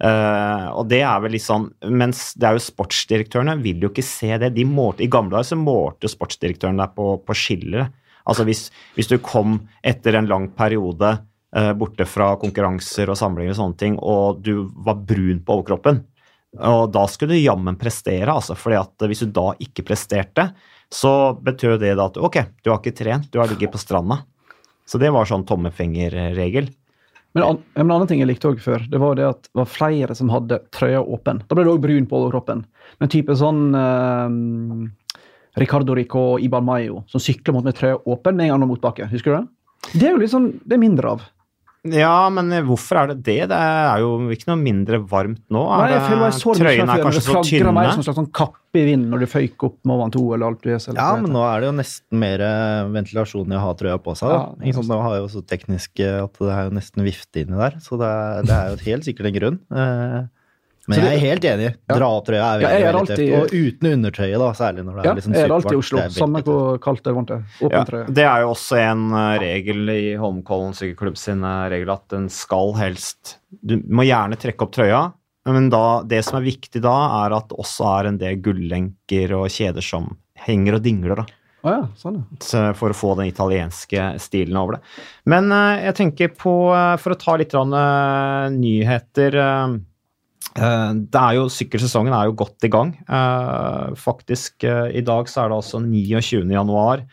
Eh, 0.00 0.66
og 0.72 0.86
det 0.88 1.02
er 1.04 1.18
vel 1.20 1.34
litt 1.34 1.44
sånn 1.44 1.66
Mens 1.92 2.30
det 2.40 2.46
er 2.48 2.56
jo 2.56 2.62
sportsdirektørene 2.64 3.58
vil 3.60 3.82
jo 3.84 3.90
ikke 3.92 4.04
se 4.06 4.32
det. 4.40 4.54
De 4.56 4.64
målte, 4.64 5.04
I 5.04 5.10
gamle 5.12 5.36
dager 5.36 5.50
så 5.52 5.58
målte 5.60 6.08
jo 6.08 6.14
sportsdirektøren 6.14 6.80
deg 6.80 6.94
på, 6.96 7.12
på 7.26 7.36
skillere. 7.36 7.90
Altså 8.30 8.46
hvis, 8.48 8.68
hvis 8.96 9.10
du 9.10 9.18
kom 9.24 9.58
etter 9.86 10.16
en 10.16 10.28
lang 10.30 10.48
periode 10.56 11.12
uh, 11.56 11.72
borte 11.76 12.06
fra 12.08 12.32
konkurranser 12.40 13.10
og 13.10 13.18
samlinger 13.18 13.54
og 13.54 13.58
sånne 13.58 13.80
ting, 13.80 13.96
og 13.98 14.42
du 14.44 14.68
var 14.84 15.00
brun 15.08 15.40
på 15.44 15.56
overkroppen. 15.58 16.02
Og 16.60 16.90
da 16.94 17.04
skulle 17.10 17.36
du 17.36 17.42
jammen 17.42 17.78
prestere, 17.80 18.28
altså. 18.32 18.56
fordi 18.58 18.78
at 18.80 19.08
hvis 19.08 19.24
du 19.24 19.32
da 19.34 19.50
ikke 19.62 19.86
presterte, 19.86 20.50
så 20.90 21.32
betød 21.38 21.78
det 21.84 21.94
da 21.98 22.08
at 22.10 22.18
ok, 22.18 22.40
du 22.64 22.72
har 22.72 22.80
ikke 22.80 22.96
trent, 22.98 23.30
du 23.30 23.38
har 23.38 23.50
ligget 23.50 23.72
på 23.72 23.80
stranda. 23.80 24.24
Så 24.90 24.98
det 24.98 25.12
var 25.14 25.28
sånn 25.28 25.46
tommefingerregel. 25.46 26.72
Men 27.36 27.46
an, 27.46 27.58
en 27.78 27.90
annen 27.90 28.08
ting 28.10 28.22
jeg 28.22 28.30
likte 28.30 28.50
også 28.50 28.64
før, 28.64 28.86
det 28.90 28.98
var 28.98 29.18
det 29.18 29.28
at 29.28 29.44
det 29.46 29.60
var 29.60 29.68
flere 29.70 30.16
som 30.18 30.32
hadde 30.32 30.58
trøya 30.74 31.02
åpen. 31.02 31.42
Da 31.46 31.56
ble 31.56 31.66
det 31.66 31.74
òg 31.74 31.82
brun 31.84 32.08
på 32.10 32.18
overkroppen. 32.18 32.64
Men 32.98 33.12
type 33.12 33.36
sånn 33.38 33.68
eh, 33.78 35.20
Ricardo 35.62 35.94
Rico 35.94 36.24
og 36.34 36.46
Iban 36.46 36.66
Mayo 36.66 37.04
som 37.10 37.22
sykler 37.22 37.54
mot 37.56 37.66
med 37.66 37.78
trøya 37.78 38.00
åpen 38.02 38.38
med 38.38 38.48
en 38.48 38.56
gang 38.56 38.70
motbakke. 38.72 39.06
Husker 39.12 39.30
du 39.30 39.38
det? 39.38 39.44
Det 39.94 40.08
er 40.08 40.16
jo 40.16 40.22
litt 40.22 40.34
sånn, 40.34 40.50
det 40.66 40.76
er 40.76 40.82
mindre 40.82 41.14
av. 41.14 41.28
Ja, 41.88 42.28
men 42.28 42.52
hvorfor 42.68 42.98
er 43.00 43.12
det 43.14 43.22
det? 43.24 43.38
Det 43.48 43.56
er 43.56 44.02
jo 44.02 44.10
ikke 44.34 44.50
noe 44.50 44.60
mindre 44.60 44.98
varmt 45.08 45.40
nå. 45.48 45.62
Nei, 45.64 45.86
jeg 45.94 46.02
føler 46.04 46.24
jeg 46.26 46.36
så 46.36 46.52
det, 46.52 46.60
trøyene 46.60 46.96
er 46.96 47.04
kanskje 47.06 47.22
så 47.24 47.36
Det 47.38 47.38
flagrer 47.48 47.72
mer 47.76 47.88
som 47.88 48.02
en 48.02 48.06
slags 48.08 48.18
sånn 48.20 48.28
kappe 48.36 48.80
i 48.82 48.82
vinden 48.84 49.14
når 49.14 49.24
du 49.24 49.28
føyk 49.32 49.64
opp 49.70 49.78
med 49.88 50.12
2 50.18 50.24
eller 50.36 50.50
alt 50.50 50.60
du 50.60 50.68
er. 50.74 50.82
Ja, 50.98 51.08
men 51.22 51.32
nå 51.32 51.44
er 51.46 51.62
det 51.62 51.70
jo 51.70 51.76
nesten 51.78 52.20
mer 52.20 52.44
eh, 52.44 52.90
ventilasjon 52.98 53.54
i 53.54 53.56
å 53.56 53.62
ha 53.64 53.72
trøya 53.80 53.96
på 54.04 54.16
seg. 54.18 54.34
Da. 54.34 54.68
Ja? 54.68 54.84
Nå 54.90 55.00
har 55.06 55.16
jeg 55.16 55.24
jo 55.24 55.32
så 55.38 55.42
teknisk 55.54 56.04
eh, 56.04 56.18
at 56.26 56.36
det 56.42 56.52
er 56.58 56.68
jo 56.68 56.76
nesten 56.76 57.06
vifte 57.06 57.46
inni 57.46 57.62
der, 57.62 57.80
så 57.80 57.96
det 58.02 58.12
er, 58.12 58.44
det 58.50 58.58
er 58.58 58.74
jo 58.74 58.84
helt 58.90 59.08
sikkert 59.08 59.30
en 59.30 59.38
grunn. 59.40 59.58
Men 60.90 61.00
jeg 61.04 61.16
er 61.16 61.22
helt 61.22 61.46
enig. 61.50 61.68
Dra 61.90 62.08
opp 62.18 62.26
trøya 62.26 62.48
er 62.56 62.64
veldig, 62.64 62.86
veldig 62.86 63.06
tøft. 63.10 63.22
Og 63.38 63.54
uten 63.54 63.88
undertrøye, 63.94 64.40
da, 64.42 64.48
særlig 64.58 64.84
når 64.86 64.96
det 64.98 65.00
er 65.04 65.08
Ja, 65.10 65.14
liksom 65.20 65.36
jeg 65.38 65.46
er 65.46 65.54
alltid 65.56 65.72
i. 65.76 65.80
Oslo, 65.80 66.04
samme 66.16 66.42
hvor 66.46 66.78
kaldt 66.84 67.04
det 67.04 67.10
er 67.12 67.16
varmt 67.20 67.32
det. 67.32 67.40
Åpen 67.60 67.76
Ja, 67.78 67.84
trøye. 67.88 68.04
det 68.20 68.26
er 68.26 68.44
jo 68.44 68.50
også 68.56 68.80
en 68.82 69.06
eh, 69.12 69.38
regel 69.44 69.94
i 69.94 70.02
Holmenkollen 70.20 70.76
sykkelklubb 70.76 71.16
sin 71.20 71.42
regel 71.72 71.90
at 71.94 72.04
den 72.12 72.28
skal 72.32 72.74
helst 72.80 73.36
Du 73.62 73.76
må 73.88 74.04
gjerne 74.06 74.36
trekke 74.40 74.66
opp 74.66 74.72
trøya, 74.76 75.02
men 75.48 75.70
da, 75.72 76.02
det 76.06 76.24
som 76.26 76.36
er 76.38 76.46
viktig 76.46 76.82
da, 76.84 76.96
er 77.24 77.32
at 77.38 77.48
det 77.50 77.58
også 77.58 77.86
er 77.98 78.10
en 78.10 78.18
del 78.20 78.36
gullenker 78.44 79.32
og 79.38 79.48
kjeder 79.50 79.82
som 79.82 80.10
henger 80.38 80.76
og 80.78 80.82
dingler. 80.84 81.16
da. 81.22 81.26
Å 81.60 81.72
ja, 81.74 81.80
sånn 82.00 82.22
for 82.78 82.88
å 82.88 82.96
få 82.96 83.10
den 83.18 83.26
italienske 83.28 84.04
stilen 84.22 84.56
over 84.56 84.78
det. 84.78 84.80
Men 85.28 85.50
eh, 85.52 85.82
jeg 85.90 85.96
tenker 85.98 86.30
på, 86.32 86.54
eh, 86.72 86.94
for 87.02 87.12
å 87.12 87.18
ta 87.20 87.34
litt 87.36 87.52
nyheter 88.56 89.36
det 90.50 91.20
er 91.20 91.34
jo, 91.36 91.48
Sykkelsesongen 91.52 92.14
er 92.16 92.26
jo 92.26 92.36
godt 92.40 92.64
i 92.66 92.70
gang. 92.72 92.94
Eh, 93.06 93.92
faktisk, 93.94 94.64
eh, 94.64 94.88
i 94.98 95.02
dag 95.06 95.28
så 95.30 95.44
er 95.44 95.52
det 95.52 95.58
altså 95.60 95.80
29. 95.84 96.48
januar. 96.50 97.04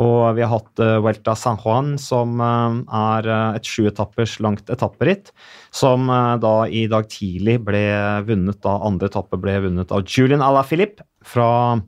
Og 0.00 0.36
vi 0.38 0.44
har 0.44 0.52
hatt 0.54 0.80
Vuelta 1.04 1.34
San 1.36 1.58
Juan, 1.60 1.96
som 2.00 2.40
eh, 2.40 2.76
er 2.96 3.28
eh, 3.28 3.58
et 3.58 3.68
sjuetappers 3.68 4.38
langt 4.44 4.72
etapperitt. 4.72 5.32
Som 5.74 6.08
eh, 6.08 6.36
da 6.40 6.54
i 6.64 6.86
dag 6.90 7.08
tidlig 7.12 7.58
ble 7.66 7.84
vunnet 8.28 8.62
da 8.64 8.78
andre 8.88 9.10
etappe 9.12 9.40
ble 9.40 9.58
vunnet 9.66 9.92
av 9.92 10.06
Julian 10.08 10.44
Alaphilippe 10.44 11.04
fra 11.28 11.80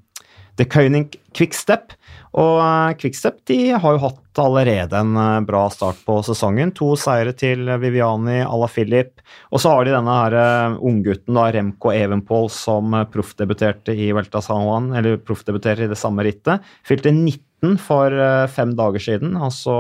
The 0.59 0.67
Koenig 0.71 1.17
Quickstep. 1.35 1.95
Og 2.35 2.59
eh, 2.59 2.95
Quickstep 2.99 3.41
de 3.47 3.59
har 3.79 3.95
jo 3.95 4.03
hatt 4.03 4.41
allerede 4.43 4.99
en 4.99 5.15
eh, 5.19 5.41
bra 5.47 5.63
start 5.71 6.01
på 6.07 6.19
sesongen. 6.27 6.73
To 6.79 6.93
seire 6.99 7.35
til 7.39 7.69
Viviani, 7.83 8.41
Alaphilippe. 8.43 9.23
Og 9.55 9.63
så 9.63 9.75
har 9.75 9.87
de 9.87 9.95
denne 9.95 10.17
her 10.19 10.39
eh, 10.41 10.79
unggutten 10.91 11.39
Remco 11.57 11.93
Evenpol 11.95 12.51
som 12.53 12.97
proffdebuterte 13.13 13.95
i 13.95 14.11
Velta 14.17 14.43
San 14.45 14.67
Juan, 14.67 14.91
eller 14.99 15.21
proffdebuterer 15.23 15.87
i 15.87 15.93
det 15.93 16.01
samme 16.01 16.27
rittet. 16.27 16.65
Fylte 16.87 17.15
19 17.15 17.79
for 17.81 18.13
fem 18.53 18.75
dager 18.77 19.01
siden, 19.01 19.39
altså 19.41 19.73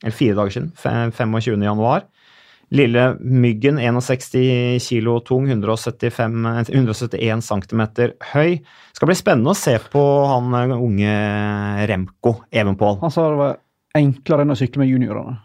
Eller 0.00 0.14
fire 0.16 0.36
dager 0.38 0.54
siden, 0.54 0.70
25. 1.12 1.66
januar. 1.66 2.06
Lille 2.70 3.04
Myggen, 3.20 3.78
61 3.80 4.82
kilo 4.84 5.20
tung, 5.24 5.48
175, 5.48 6.68
171 6.68 7.44
cm 7.46 7.82
høy. 8.34 8.58
Det 8.60 8.98
Skal 8.98 9.08
bli 9.08 9.16
spennende 9.16 9.54
å 9.54 9.56
se 9.56 9.78
på 9.92 10.02
han 10.28 10.52
eh, 10.58 10.74
unge 10.76 11.14
Remco 11.88 12.34
Evenpål. 12.52 12.98
Han 13.00 13.14
sa 13.14 13.28
det 13.32 13.40
var 13.40 13.56
enklere 13.96 14.44
enn 14.44 14.52
å 14.52 14.58
sykle 14.58 14.84
med 14.84 14.92
juniorene. 14.92 15.38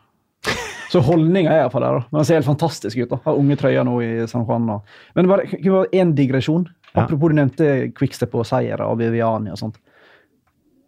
Så 0.94 1.02
holdninga 1.02 1.50
er 1.50 1.64
iallfall 1.64 1.82
der. 1.88 1.96
da. 1.98 2.10
Men 2.12 2.20
han 2.20 2.28
ser 2.28 2.38
helt 2.38 2.50
fantastisk 2.52 3.00
ut. 3.00 3.10
da. 3.10 3.18
Har 3.24 3.40
unge 3.40 3.56
trøyer 3.58 3.88
nå 3.88 3.96
i 4.06 4.12
San 4.30 4.44
Juan. 4.46 4.68
da. 4.70 4.76
Men 5.18 5.32
bare 5.32 5.48
én 5.96 6.12
digresjon. 6.14 6.68
Apropos 6.94 7.32
du 7.32 7.40
nevnte 7.40 7.70
Quickstep 7.98 8.36
og 8.38 8.46
seiere 8.46 8.86
og 8.86 9.00
Viviani 9.00 9.50
og 9.50 9.58
sånt. 9.58 9.80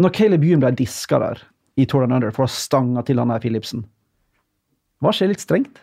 Når 0.04 0.14
Caleb 0.14 0.44
Ewan 0.46 0.62
ble 0.62 0.76
diska 0.78 1.18
der 1.24 1.42
i 1.80 1.88
Tour 1.90 2.06
of 2.06 2.12
Under 2.12 2.36
for 2.36 2.46
å 2.46 2.52
stanga 2.52 3.02
til 3.08 3.18
han 3.18 3.32
der 3.34 3.42
Philipsen, 3.42 3.88
var 5.02 5.16
ikke 5.16 5.26
det 5.26 5.34
litt 5.34 5.44
strengt? 5.44 5.82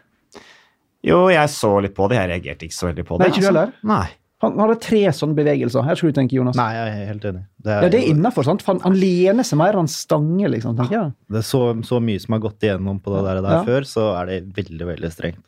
Jo, 1.04 1.28
jeg 1.32 1.50
så 1.50 1.70
litt 1.82 1.94
på 1.96 2.08
det. 2.10 2.18
Jeg 2.20 2.30
reagerte 2.30 2.68
ikke 2.68 2.76
så 2.78 2.88
veldig 2.90 3.04
på 3.08 3.18
det. 3.18 3.24
Nei, 3.26 3.30
ikke 3.32 3.40
du 3.42 3.46
altså. 3.48 3.54
heller? 3.58 3.72
Nei. 3.90 4.08
Han 4.42 4.58
hadde 4.58 4.74
tre 4.82 5.00
sånne 5.14 5.36
bevegelser. 5.38 5.84
Her 5.86 5.98
skulle 5.98 6.10
du 6.14 6.18
tenke, 6.18 6.34
Jonas. 6.34 6.56
Nei, 6.58 6.68
jeg 6.74 6.92
er 6.96 7.06
helt 7.12 7.24
enig. 7.30 7.42
Det 7.62 7.74
Ja, 7.76 7.88
det 7.94 7.98
er 8.00 8.08
innafor, 8.10 8.46
sant? 8.46 8.64
Han, 8.66 8.80
han 8.82 8.96
lener 8.98 9.46
seg 9.46 9.58
mer, 9.60 9.78
han 9.78 9.90
stanger, 9.90 10.50
liksom. 10.50 10.74
tenker 10.80 10.96
jeg. 10.98 11.12
det 11.30 11.38
er 11.42 11.46
så, 11.46 11.60
så 11.86 12.00
mye 12.02 12.22
som 12.22 12.34
har 12.34 12.42
gått 12.42 12.66
igjennom 12.66 12.98
på 13.02 13.14
det 13.14 13.22
der, 13.28 13.40
der 13.44 13.54
Ja. 13.60 13.62
før, 13.68 13.86
så 13.86 14.06
er 14.18 14.26
det 14.32 14.38
veldig, 14.56 14.88
veldig 14.94 15.12
strengt. 15.14 15.42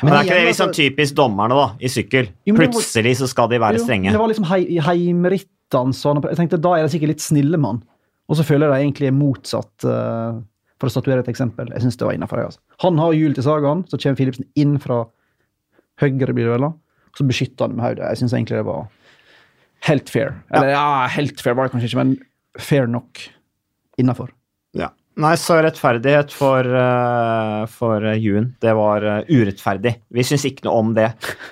Men, 0.00 0.12
det 0.12 0.18
er 0.20 0.24
ikke 0.28 0.38
det 0.38 0.46
liksom 0.52 0.68
altså- 0.70 0.78
typisk 0.78 1.14
dommerne 1.18 1.58
da, 1.58 1.66
i 1.82 1.90
sykkel? 1.90 2.28
Jo, 2.46 2.54
var- 2.54 2.62
Plutselig 2.62 3.16
så 3.18 3.26
skal 3.28 3.48
de 3.50 3.58
være 3.58 3.82
strenge. 3.82 4.06
Jo, 4.06 4.12
Det 4.12 4.22
var 4.22 4.28
liksom 4.30 4.46
hei, 4.46 4.60
heimrittene 4.78 5.92
sånn. 5.98 6.22
Jeg 6.22 6.38
tenkte 6.38 6.60
da 6.62 6.74
er 6.78 6.82
det 6.86 6.92
sikkert 6.94 7.08
litt 7.14 7.24
snille 7.26 7.58
mann. 7.58 7.82
Og 8.28 8.36
så 8.38 8.44
føler 8.46 8.70
jeg 8.70 8.72
det 8.72 8.82
egentlig 8.86 9.08
er 9.10 9.18
motsatt, 9.18 9.84
eh, 9.84 10.38
for 10.84 10.92
å 10.92 10.94
statuere 10.98 11.24
et 11.24 11.30
eksempel. 11.32 11.70
Jeg 11.72 11.84
syns 11.84 11.98
det 12.00 12.08
var 12.08 12.16
innafor. 12.16 12.44
Altså. 12.44 12.60
Han 12.84 13.00
har 13.00 13.16
hjul 13.16 13.36
til 13.36 13.46
sagaen, 13.46 13.84
så 13.88 14.00
kommer 14.00 14.20
Philipsen 14.20 14.48
inn 14.60 14.76
fra 14.82 15.04
høyre, 16.02 16.34
blir 16.34 16.44
det 16.44 16.52
vel. 16.56 16.68
Og 16.68 17.18
så 17.18 17.26
beskytter 17.28 17.68
han 17.68 17.78
med 17.78 17.86
hodet. 17.86 18.10
Jeg 18.12 18.22
syns 18.22 18.36
egentlig 18.36 18.60
det 18.60 18.68
var 18.68 18.86
helt 19.88 20.10
fair. 20.12 20.34
Eller 20.54 20.74
ja, 20.74 20.84
helt 21.14 21.40
fair 21.40 21.56
var 21.56 21.68
det 21.68 21.74
kanskje 21.74 21.92
ikke, 21.92 22.02
men 22.02 22.60
fair 22.60 22.90
nok 22.90 23.22
innafor. 24.00 24.32
Ja. 24.74 24.90
Nei, 25.22 25.36
så 25.38 25.60
rettferdighet 25.62 26.32
for, 26.34 26.66
uh, 26.66 27.62
for 27.70 28.02
Juen. 28.18 28.48
Det 28.62 28.72
var 28.74 29.04
uh, 29.06 29.20
urettferdig. 29.30 29.92
Vi 30.10 30.24
syns 30.26 30.46
ikke 30.48 30.66
noe 30.66 30.80
om 30.82 30.90
det. 30.96 31.06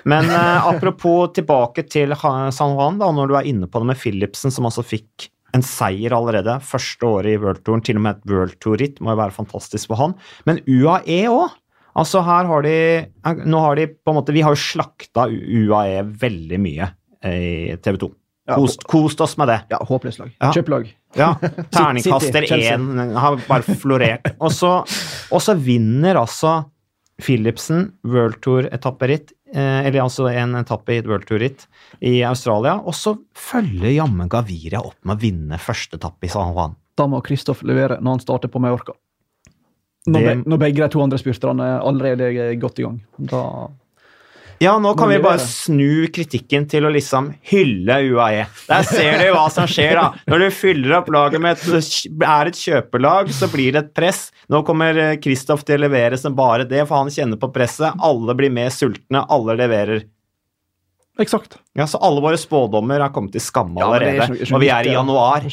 Men 0.09 0.27
uh, 0.27 0.67
apropos 0.73 1.31
tilbake 1.37 1.85
til 1.87 2.11
San 2.19 2.75
Juan, 2.75 2.99
da, 2.99 3.07
når 3.15 3.31
du 3.31 3.37
er 3.39 3.47
inne 3.53 3.71
på 3.71 3.79
det 3.79 3.93
med 3.93 4.01
Philipsen, 4.01 4.51
som 4.51 4.67
altså 4.67 4.83
fikk 4.83 5.29
en 5.53 5.65
seier 5.65 6.15
allerede 6.15 6.55
første 6.65 7.05
året 7.05 7.35
i 7.35 7.41
World 7.41 7.61
Touren, 7.65 7.83
til 7.85 7.99
og 7.99 8.05
med 8.05 8.17
et 8.17 8.31
World 8.31 8.55
Tour-ritt, 8.63 8.97
må 9.03 9.13
jo 9.13 9.21
være 9.21 9.35
fantastisk 9.35 9.91
for 9.91 10.01
han. 10.01 10.15
Men 10.49 10.63
UAE 10.65 11.25
òg. 11.29 11.59
Altså 11.93 12.23
her 12.25 12.47
har 12.49 12.63
de 12.65 12.77
Nå 13.45 13.59
har 13.61 13.77
de 13.77 13.83
på 13.85 14.09
en 14.09 14.15
måte 14.17 14.33
Vi 14.33 14.41
har 14.41 14.55
jo 14.55 14.57
slakta 14.57 15.27
UAE 15.29 15.99
veldig 16.23 16.57
mye 16.57 16.87
eh, 17.21 17.69
i 17.69 17.75
TV 17.77 17.99
2. 18.01 18.09
Ja, 18.49 18.57
Kost, 18.57 18.81
kost 18.89 19.21
oss 19.23 19.37
med 19.39 19.47
det. 19.47 19.59
Ja, 19.71 19.77
håpløst 19.87 20.19
lag. 20.19 20.31
Ja. 20.41 20.49
Kjøp 20.51 20.71
lag. 20.73 20.87
Ja, 21.15 21.29
Terningkaster 21.75 22.49
én 22.49 23.13
har 23.15 23.37
bare 23.45 23.77
florert. 23.77 24.33
Og 24.41 24.51
så, 24.51 24.73
og 24.83 25.43
så 25.45 25.55
vinner 25.55 26.19
altså 26.19 26.63
Philipsen 27.21 27.85
World 28.09 28.41
Tour-etapperitt, 28.43 29.31
eller 29.55 30.01
altså 30.01 30.27
en 30.31 30.55
etappe 30.59 30.93
i 30.95 30.97
et 31.01 31.07
World 31.07 31.25
Tour-ritt 31.29 31.67
i 32.01 32.21
Australia, 32.25 32.79
og 32.81 32.93
så 32.97 33.13
følger 33.37 33.93
jammen 33.93 34.29
Gaviria 34.29 34.81
opp 34.81 34.97
med 35.05 35.17
å 35.17 35.21
vinne 35.21 35.59
første 35.61 35.99
etappe 35.99 36.25
i 36.25 36.31
San 36.33 36.53
Juan. 36.55 36.73
Da 36.97 37.05
må 37.09 37.21
Kristoff 37.25 37.61
levere 37.65 37.99
når 38.01 38.17
han 38.17 38.19
starter 38.25 38.49
på 38.53 38.59
Mallorca. 38.61 38.93
Når, 40.07 40.19
Det- 40.19 40.43
be, 40.43 40.49
når 40.49 40.57
begge 40.65 40.81
de 40.83 40.89
to 40.89 41.01
andre 41.01 41.17
spurterne 41.21 41.67
allerede 41.81 42.31
er 42.33 42.55
godt 42.59 42.79
i 42.79 42.83
gang. 42.83 42.97
Da 43.29 43.43
Ja, 44.63 44.77
nå 44.79 44.93
kan 44.95 45.09
vi 45.11 45.17
bare 45.19 45.41
snu 45.43 46.07
kritikken 46.13 46.65
til 46.71 46.85
å 46.87 46.91
liksom 46.93 47.33
hylle 47.51 47.97
UAE. 48.13 48.45
Der 48.69 48.85
ser 48.87 49.19
du 49.19 49.25
hva 49.35 49.49
som 49.51 49.67
skjer, 49.67 49.97
da. 49.99 50.05
Når 50.31 50.45
du 50.45 50.47
fyller 50.55 50.95
opp 51.01 51.09
laget 51.11 51.43
med 51.43 51.57
et, 51.57 51.89
er 52.23 52.51
et 52.51 52.59
kjøpelag, 52.61 53.33
så 53.35 53.49
blir 53.51 53.75
det 53.75 53.81
et 53.81 53.93
press. 53.97 54.25
Nå 54.53 54.63
kommer 54.67 55.01
Kristoff 55.23 55.65
til 55.67 55.81
å 55.81 55.83
levere 55.87 56.19
som 56.21 56.37
bare 56.37 56.67
det, 56.69 56.85
for 56.87 57.01
han 57.01 57.11
kjenner 57.11 57.41
på 57.41 57.51
presset. 57.55 57.97
Alle 57.99 58.37
blir 58.39 58.53
mer 58.55 58.71
sultne, 58.71 59.25
alle 59.27 59.57
leverer. 59.59 60.05
Eksakt. 61.19 61.59
Ja, 61.77 61.85
Så 61.87 61.99
alle 62.01 62.23
våre 62.23 62.39
spådommer 62.41 63.03
har 63.03 63.11
kommet 63.13 63.35
til 63.35 63.43
skamme 63.43 63.81
er 63.81 63.85
allerede. 63.85 64.47
Og 64.49 64.63
vi 64.63 64.71
er 64.73 64.87
i 64.89 64.95
januar. 64.95 65.45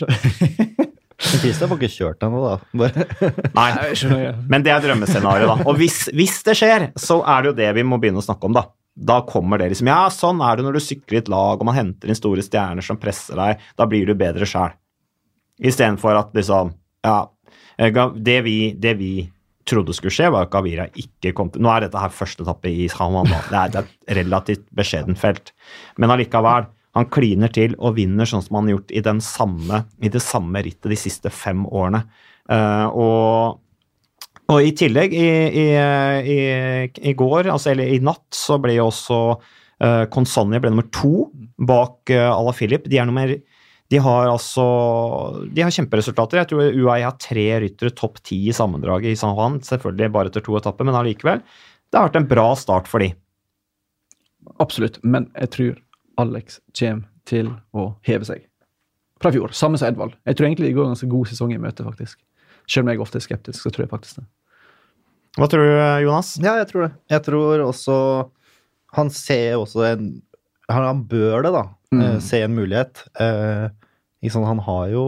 Men 1.20 1.42
Christer 1.42 1.68
får 1.68 1.76
ikke 1.76 1.92
kjørt 1.92 2.24
ennå, 2.24 2.40
da. 2.46 2.54
Bare. 2.80 3.04
Nei, 3.58 4.30
men 4.48 4.62
det 4.64 4.72
er 4.72 4.80
drømmescenarioet, 4.86 5.50
da. 5.50 5.66
Og 5.68 5.76
hvis, 5.76 6.06
hvis 6.16 6.38
det 6.46 6.54
skjer, 6.56 6.86
så 6.98 7.18
er 7.28 7.42
det 7.44 7.50
jo 7.50 7.56
det 7.58 7.66
vi 7.76 7.84
må 7.84 7.98
begynne 8.00 8.22
å 8.22 8.24
snakke 8.24 8.48
om, 8.48 8.56
da. 8.56 8.62
Da 8.94 9.20
kommer 9.28 9.60
det 9.60 9.70
liksom 9.72 9.88
Ja, 9.90 10.04
sånn 10.12 10.40
er 10.44 10.58
det 10.58 10.66
når 10.66 10.76
du 10.78 10.84
sykler 10.84 11.18
i 11.18 11.22
et 11.22 11.30
lag, 11.32 11.60
og 11.60 11.68
man 11.68 11.76
henter 11.76 12.10
inn 12.10 12.18
store 12.18 12.44
stjerner 12.44 12.84
som 12.84 12.98
presser 13.00 13.38
deg. 13.38 13.60
Da 13.78 13.86
blir 13.88 14.08
du 14.08 14.16
bedre 14.18 14.48
sjæl. 14.48 14.74
Istedenfor 15.60 16.18
at 16.18 16.34
liksom 16.36 16.74
Ja, 17.06 17.30
eh, 17.78 18.00
det 18.16 18.40
vi, 18.44 18.74
det 18.76 18.96
vi 18.98 19.12
trodde 19.68 19.94
skulle 19.94 20.14
skje, 20.14 20.30
var 20.32 20.48
at 20.48 20.52
Gavira 20.52 20.88
ikke 20.98 21.32
kom 21.36 21.50
til 21.52 21.62
Nå 21.62 21.70
er 21.72 21.86
dette 21.86 22.00
her 22.00 22.12
første 22.12 22.44
etappe 22.44 22.70
i 22.70 22.88
Juan. 22.88 23.28
Det 23.28 23.40
det 23.50 23.62
er 23.62 23.80
et 23.84 24.18
relativt 24.20 24.66
beskjedent 24.76 25.20
felt. 25.20 25.54
Men 25.96 26.10
allikevel. 26.10 26.68
Han 26.98 27.06
kliner 27.06 27.52
til 27.54 27.76
og 27.78 27.94
vinner 28.00 28.26
sånn 28.26 28.42
som 28.42 28.56
han 28.58 28.66
har 28.66 28.74
gjort 28.74 28.90
i, 28.90 29.00
den 29.06 29.20
samme, 29.22 29.84
i 30.02 30.10
det 30.10 30.22
samme 30.24 30.58
rittet 30.66 30.90
de 30.90 30.96
siste 30.98 31.30
fem 31.30 31.62
årene. 31.68 32.00
Uh, 32.50 32.90
og 32.90 33.60
Og 34.50 34.66
i 34.66 34.72
tillegg, 34.74 35.14
i, 35.14 35.30
i, 35.62 36.38
i, 36.90 37.12
går, 37.14 37.50
altså 37.52 37.70
eller 37.70 37.92
i 37.94 38.00
natt, 38.02 38.26
så 38.34 38.58
ble 38.62 38.74
jo 38.74 38.88
også 38.88 39.18
uh, 39.36 40.04
Consonni 40.10 40.58
ble 40.62 40.72
nummer 40.72 40.88
to 40.94 41.28
bak 41.60 42.10
uh, 42.10 42.32
Ala 42.32 42.54
Filip. 42.56 42.88
De 42.90 42.98
er 42.98 43.06
nummer 43.06 43.36
de 43.90 43.98
har 43.98 44.28
altså 44.30 44.64
De 45.50 45.64
har 45.64 45.72
kjemperesultater. 45.74 46.38
Jeg 46.38 46.50
tror 46.52 46.76
UAE 46.78 47.02
har 47.02 47.16
tre 47.18 47.46
ryttere 47.64 47.94
topp 47.98 48.20
ti 48.26 48.38
i 48.46 48.54
sammendraget 48.54 49.14
i 49.14 49.18
San 49.18 49.34
Juan. 49.34 49.58
Selvfølgelig 49.66 50.12
bare 50.14 50.30
etter 50.30 50.44
to 50.46 50.54
etapper, 50.58 50.86
men 50.86 50.98
allikevel. 50.98 51.42
Det 51.90 51.98
har 51.98 52.06
vært 52.06 52.20
en 52.20 52.28
bra 52.30 52.46
start 52.58 52.86
for 52.90 53.02
de. 53.02 53.10
Absolutt, 54.62 55.00
men 55.02 55.26
jeg 55.34 55.52
tror 55.56 55.72
Alex 56.22 56.60
kommer 56.70 57.08
til 57.28 57.50
å 57.76 57.90
heve 58.06 58.26
seg 58.26 58.46
fra 59.20 59.32
fjor. 59.34 59.52
Samme 59.56 59.78
som 59.78 59.90
Edvald. 59.90 60.14
Jeg 60.26 60.38
tror 60.38 60.48
egentlig 60.48 60.70
de 60.70 60.76
går 60.78 60.86
en 60.86 60.94
ganske 60.94 61.10
god 61.10 61.30
sesong 61.32 61.52
i 61.54 61.60
møte, 61.60 61.84
faktisk. 61.84 62.22
Selv 62.70 62.86
om 62.86 62.92
jeg 62.92 63.02
ofte 63.02 63.18
er 63.18 63.26
skeptisk, 63.26 63.58
så 63.64 63.74
tror 63.74 63.84
jeg 63.84 63.92
faktisk 63.92 64.22
det. 64.22 64.26
Hva 65.38 65.46
tror 65.46 65.62
du, 65.62 65.74
Jonas? 66.06 66.34
Ja, 66.42 66.56
jeg 66.58 66.68
tror 66.70 66.88
det. 66.88 66.92
Jeg 67.12 67.22
tror 67.26 67.62
også 67.68 67.96
Han 68.96 69.12
ser 69.14 69.60
også 69.60 69.84
en 69.86 70.08
Han, 70.70 70.86
han 70.86 71.04
bør 71.10 71.44
det, 71.46 71.52
da. 71.54 71.64
Mm. 71.90 72.02
Eh, 72.02 72.18
se 72.22 72.42
en 72.44 72.54
mulighet. 72.54 73.02
Eh, 73.18 73.66
liksom. 74.22 74.44
Han 74.46 74.60
har 74.62 74.84
jo 74.92 75.04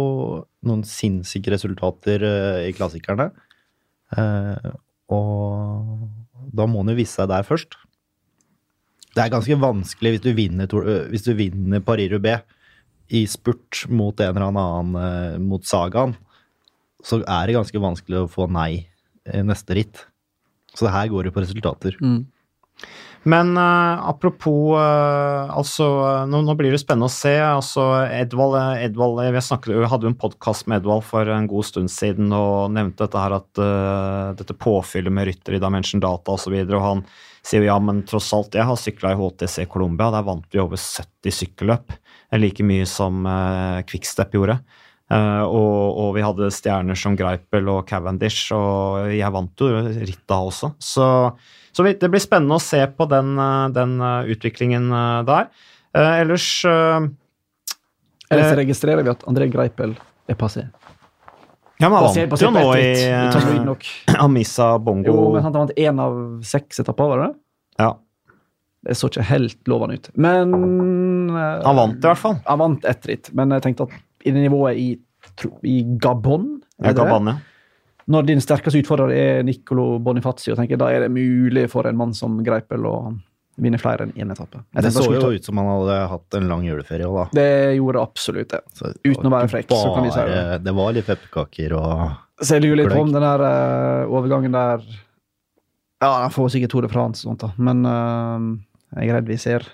noen 0.67 0.83
sinnssyke 0.87 1.53
resultater 1.55 2.25
eh, 2.27 2.65
i 2.67 2.73
klassikerne. 2.75 3.29
Eh, 4.17 4.73
og 5.15 6.09
da 6.51 6.67
må 6.67 6.83
han 6.83 6.91
jo 6.91 6.99
vise 6.99 7.15
seg 7.15 7.31
der 7.31 7.47
først. 7.47 7.79
Det 9.13 9.23
er 9.23 9.31
ganske 9.31 9.59
vanskelig 9.61 10.17
hvis 10.17 10.25
du 10.25 10.33
vinner, 10.35 10.67
øh, 10.83 11.07
hvis 11.13 11.29
du 11.29 11.31
vinner 11.39 11.85
Paris-Roubais 11.85 12.43
i 13.13 13.23
spurt 13.31 13.85
mot 13.93 14.19
en 14.19 14.35
eller 14.35 14.49
annen 14.51 14.95
eh, 14.99 15.41
mot 15.43 15.63
Sagaen, 15.63 16.17
så 17.07 17.21
er 17.23 17.47
det 17.47 17.59
ganske 17.59 17.83
vanskelig 17.83 18.25
å 18.25 18.31
få 18.31 18.51
nei 18.51 18.89
neste 19.47 19.77
ritt. 19.79 20.09
Så 20.73 20.87
det 20.87 20.95
her 20.95 21.11
går 21.13 21.29
jo 21.29 21.35
på 21.35 21.45
resultater. 21.45 21.97
Mm. 22.01 22.23
Men 23.23 23.55
uh, 23.55 24.09
apropos 24.09 24.75
uh, 24.75 25.47
altså, 25.55 25.87
eh, 26.03 26.25
nå, 26.27 26.41
nå 26.43 26.57
blir 26.59 26.75
det 26.75 26.81
spennende 26.83 27.07
å 27.07 27.13
se. 27.13 27.37
altså 27.39 27.85
Edvald, 28.11 28.57
Edvald 28.83 29.21
Vi 29.31 29.43
snakket, 29.47 29.77
vi 29.79 29.91
hadde 29.93 30.09
jo 30.09 30.11
en 30.11 30.19
podkast 30.19 30.67
med 30.67 30.81
Edvald 30.83 31.07
for 31.07 31.31
en 31.31 31.47
god 31.51 31.69
stund 31.69 31.93
siden 31.95 32.35
og 32.35 32.73
nevnte 32.75 33.07
dette 33.07 33.23
her 33.23 33.37
at 33.39 33.63
uh, 33.63 34.35
dette 34.39 34.59
påfyllet 34.59 35.15
med 35.15 35.31
rytter 35.31 35.55
i 35.55 35.63
Dimension 35.63 36.03
Data 36.03 36.35
osv. 36.35 36.51
Og, 36.51 36.67
så 36.67 36.81
og 36.81 36.87
han 36.89 37.05
sier 37.47 37.63
jo 37.63 37.71
ja, 37.71 37.79
men 37.83 38.03
tross 38.11 38.33
alt, 38.35 38.59
jeg 38.59 38.67
har 38.67 38.81
sykla 38.81 39.15
i 39.15 39.21
HTC 39.21 39.69
Colombia. 39.71 40.11
Der 40.17 40.27
vant 40.27 40.51
vi 40.51 40.63
over 40.63 40.81
70 40.81 41.39
sykkelløp. 41.39 41.95
Like 42.35 42.65
mye 42.67 42.89
som 42.89 43.23
Quickstep 43.87 44.35
gjorde. 44.35 44.59
Eh, 44.59 44.82
og, 45.45 45.99
og 46.03 46.13
vi 46.17 46.23
hadde 46.25 46.49
stjerner 46.55 46.97
som 46.99 47.17
Greipel 47.19 47.67
og 47.69 47.83
Cavendish, 47.89 48.53
og 48.57 49.11
jeg 49.13 49.33
vant 49.35 49.61
jo 49.65 49.69
ritt 49.89 50.23
da 50.31 50.39
også. 50.49 50.73
Så, 50.83 51.07
så 51.73 51.85
det 51.89 52.09
blir 52.13 52.23
spennende 52.23 52.57
å 52.57 52.63
se 52.63 52.81
på 52.97 53.09
den, 53.11 53.35
eh, 53.37 53.67
den 53.77 53.97
eh, 54.01 54.31
utviklingen 54.33 54.89
eh, 54.93 55.19
der. 55.29 55.51
Eh, 55.97 56.15
ellers 56.23 56.49
eh, 56.65 57.11
Ellers 58.33 58.53
Eh. 58.53 58.57
registrerer 58.63 59.05
vi 59.05 59.11
at 59.13 59.27
André 59.29 59.45
Greipel 59.53 59.91
er 60.31 60.37
passé. 60.41 60.63
Ja, 61.83 61.89
men 61.91 61.99
han 61.99 62.15
vant 62.31 62.41
jo 62.41 62.49
nå 62.55 62.63
i. 62.79 64.15
Amisa 64.25 64.79
Bongo. 64.79 65.11
Jo, 65.13 65.27
men 65.35 65.43
han 65.45 65.53
vant 65.53 65.73
én 65.77 66.01
av 66.01 66.15
seks 66.47 66.81
etapper, 66.81 67.11
var 67.11 67.21
det 67.21 67.27
det? 67.27 67.37
Ja, 67.83 67.91
Det 68.83 68.97
så 68.99 69.11
ikke 69.11 69.23
helt 69.29 69.69
lovende 69.71 69.99
ut. 69.99 70.09
Men 70.17 70.55
eh, 71.31 71.61
han 71.67 71.77
vant 71.77 72.01
i 72.01 72.09
hvert 72.09 72.19
fall. 72.23 72.39
Han 72.49 72.59
vant 72.65 72.89
ett 72.89 73.05
ritt, 73.11 73.29
men 73.37 73.53
jeg 73.55 73.63
tenkte 73.69 73.85
at 73.91 73.99
i 74.23 74.35
det 74.35 74.45
nivået 74.45 74.79
i, 74.79 74.89
i 75.69 75.83
Gabon 76.03 76.63
det 76.83 76.95
kan 76.97 77.29
det? 77.29 77.37
Når 78.11 78.25
din 78.27 78.41
sterkeste 78.43 78.81
utfordrer 78.83 79.13
er 79.15 79.45
Nicolo 79.47 79.99
Bonifacio, 80.03 80.57
tenker 80.59 80.81
da 80.81 80.89
er 80.91 81.05
det 81.05 81.13
mulig 81.15 81.69
for 81.71 81.87
en 81.87 81.99
mann 81.99 82.15
som 82.19 82.41
Greipel 82.43 82.83
å 82.89 82.97
vinne 83.63 83.79
flere 83.79 84.07
enn 84.07 84.15
én 84.17 84.33
etappe. 84.33 84.63
Jeg 84.73 84.87
Det 84.87 84.93
så 84.95 85.05
jo 85.13 85.31
ut 85.31 85.45
som 85.45 85.61
han 85.61 85.69
hadde 85.69 85.99
hatt 86.11 86.37
en 86.39 86.49
lang 86.51 86.65
juleferie 86.67 87.07
òg, 87.07 87.19
da. 87.21 87.25
Det 87.37 87.77
gjorde 87.77 88.03
absolutt 88.03 88.51
det. 88.55 88.61
Så 88.75 88.91
Uten 89.05 89.29
å 89.29 89.33
være 89.35 89.51
frekk, 89.53 89.71
så 89.71 89.95
kan 89.95 90.09
vi 90.09 90.13
si 90.15 90.27
det. 90.33 90.43
Det 90.65 90.75
var 90.81 90.97
litt 90.97 91.09
pepperkaker 91.09 91.77
og 91.79 91.93
Så 92.43 92.59
jeg 92.59 92.65
lurer 92.65 92.83
litt 92.83 92.93
på 92.95 93.05
om 93.05 93.13
den 93.15 93.27
der 93.27 93.45
uh, 93.45 94.11
overgangen 94.11 94.57
der 94.57 94.83
Ja, 96.03 96.25
han 96.25 96.35
får 96.35 96.57
sikkert 96.57 96.73
Tour 96.75 96.89
de 96.89 96.91
France 96.91 97.23
og 97.23 97.31
sånt, 97.31 97.45
da. 97.45 97.53
Men 97.63 97.87
uh, 97.87 98.49
jeg 98.99 99.13
er 99.13 99.21
redd 99.21 99.31
vi 99.31 99.39
ser 99.39 99.69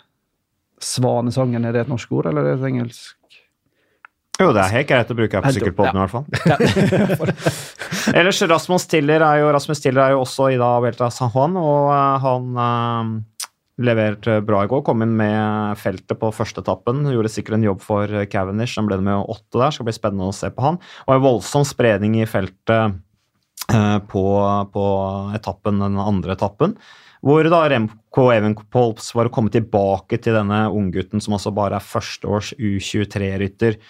Svanesangen. 0.79 1.65
Er 1.65 1.75
det 1.75 1.87
et 1.87 1.91
norsk 1.91 2.13
ord, 2.15 2.29
eller 2.31 2.45
er 2.45 2.59
det 2.59 2.61
et 2.61 2.69
engelsk? 2.69 3.18
Jo, 4.39 4.53
det 4.55 4.63
er 4.63 4.75
helt 4.77 4.87
greit 4.87 5.09
å 5.11 5.17
bruke 5.19 5.41
her 5.43 5.73
på 5.75 5.87
ja. 5.89 5.91
i 5.91 5.99
hvert 5.99 6.13
fall. 6.13 7.33
Ellers, 8.19 8.39
Rasmus 8.47 8.87
Tiller 8.91 9.25
er 9.27 9.41
jo, 9.43 9.49
Rasmus 9.55 9.83
Tiller 9.83 10.05
er 10.05 10.15
jo 10.15 10.23
også 10.23 10.53
i 10.55 10.61
da 10.61 10.77
Velta 10.85 11.09
San 11.11 11.33
Juan, 11.35 11.57
og 11.59 11.91
eh, 11.91 12.23
han 12.23 12.47
uh, 12.55 13.49
leverte 13.83 14.39
bra 14.47 14.63
i 14.63 14.71
går. 14.71 14.85
Kom 14.87 15.03
inn 15.03 15.17
med 15.19 15.81
feltet 15.83 16.21
på 16.21 16.31
første 16.35 16.63
etappen. 16.63 17.03
Gjorde 17.11 17.33
sikkert 17.35 17.59
en 17.59 17.67
jobb 17.67 17.83
for 17.83 18.15
Cavendish. 18.31 18.79
Han 18.79 18.87
ble 18.91 19.01
med 19.03 19.27
åtte 19.27 19.59
der. 19.59 19.75
Skal 19.75 19.91
bli 19.91 19.97
spennende 19.97 20.31
å 20.31 20.37
se 20.37 20.53
på 20.55 20.69
han. 20.69 20.81
Og 21.09 21.17
en 21.17 21.27
voldsom 21.27 21.67
spredning 21.67 22.21
i 22.23 22.31
feltet 22.31 22.95
uh, 23.75 23.99
på, 24.07 24.25
på 24.75 24.89
etappen, 25.39 25.83
den 25.83 25.99
andre 26.03 26.39
etappen. 26.39 26.79
Hvor 27.27 27.43
da 27.51 27.65
Remco 27.67 28.29
Evenpols 28.31 29.11
var 29.19 29.27
å 29.27 29.33
komme 29.35 29.51
tilbake 29.51 30.21
til 30.23 30.37
denne 30.39 30.69
unggutten 30.71 31.23
som 31.23 31.35
altså 31.35 31.51
bare 31.55 31.81
er 31.81 31.87
førsteårs 31.87 32.53
U23-rytter. 32.55 33.81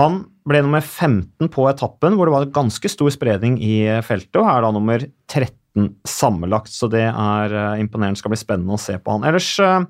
Han 0.00 0.22
ble 0.48 0.62
nummer 0.64 0.82
15 0.82 1.50
på 1.52 1.66
etappen, 1.70 2.16
hvor 2.16 2.28
det 2.28 2.34
var 2.34 2.52
ganske 2.54 2.90
stor 2.90 3.12
spredning 3.14 3.58
i 3.62 3.76
feltet, 4.06 4.40
og 4.40 4.48
er 4.48 4.64
da 4.64 4.70
nummer 4.74 5.04
13 5.30 5.90
sammenlagt, 6.08 6.72
så 6.72 6.88
det 6.92 7.04
er 7.08 7.54
eh, 7.56 7.80
imponerende. 7.80 8.20
Skal 8.20 8.34
bli 8.34 8.40
spennende 8.40 8.76
å 8.76 8.80
se 8.80 8.98
på 9.00 9.14
han. 9.14 9.26
Ellers, 9.28 9.48
eh, 9.62 9.84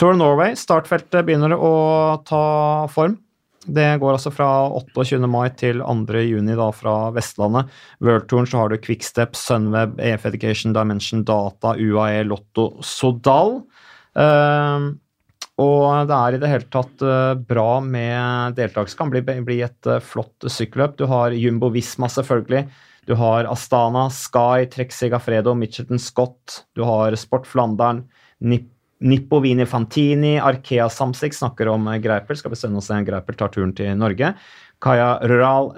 Tour 0.00 0.16
Norway, 0.16 0.56
startfeltet 0.56 1.26
begynner 1.26 1.56
å 1.56 1.72
ta 2.28 2.44
form. 2.92 3.18
Det 3.66 3.96
går 3.98 4.14
altså 4.14 4.30
fra 4.30 4.48
28. 4.70 5.26
mai 5.26 5.48
til 5.58 5.80
2. 5.82 6.20
juni 6.22 6.54
da 6.56 6.68
fra 6.74 7.10
Vestlandet. 7.14 7.72
Worldtouren 8.04 8.46
så 8.46 8.62
har 8.62 8.70
du 8.70 8.78
Quickstep, 8.78 9.34
Sunweb, 9.34 9.98
EF 9.98 10.28
Education, 10.30 10.74
Dimension 10.76 11.24
Data, 11.26 11.74
UAE, 11.74 12.22
Lotto, 12.30 12.68
Sodal. 12.86 13.58
Eh, 14.14 14.86
og 15.56 16.08
det 16.08 16.16
er 16.16 16.36
i 16.36 16.40
det 16.40 16.50
hele 16.50 16.68
tatt 16.68 17.02
eh, 17.04 17.32
bra 17.48 17.78
med 17.80 18.56
deltakelse. 18.58 18.98
Kan 18.98 19.12
bli, 19.12 19.22
bli 19.24 19.62
et 19.64 19.88
eh, 19.88 20.02
flott 20.04 20.44
sykkelløp. 20.52 20.98
Du 21.00 21.06
har 21.08 21.32
Jumbo 21.32 21.70
Visma, 21.72 22.10
selvfølgelig. 22.12 22.66
Du 23.08 23.14
har 23.16 23.48
Astana, 23.48 24.06
Sky, 24.12 24.66
Trek 24.68 24.92
Segafredo, 24.92 25.54
Mitchelton 25.56 26.02
Scott. 26.02 26.66
Du 26.76 26.84
har 26.84 27.16
Sport 27.16 27.48
Flandern, 27.48 28.04
Nip 28.40 28.72
Nippo 28.96 29.42
Vini 29.44 29.66
Fantini, 29.68 30.38
Arkea 30.40 30.86
Samsic 30.88 31.34
snakker 31.36 31.68
om 31.68 31.88
eh, 31.88 31.98
Greipel. 32.04 32.36
Skal 32.36 32.52
bestemme 32.52 32.80
oss 32.80 32.92
en 32.92 33.04
Greipel 33.04 33.36
tar 33.36 33.52
turen 33.52 33.72
til 33.76 33.96
Norge. 33.96 34.34
Kaja 34.80 35.14
Rural, 35.24 35.70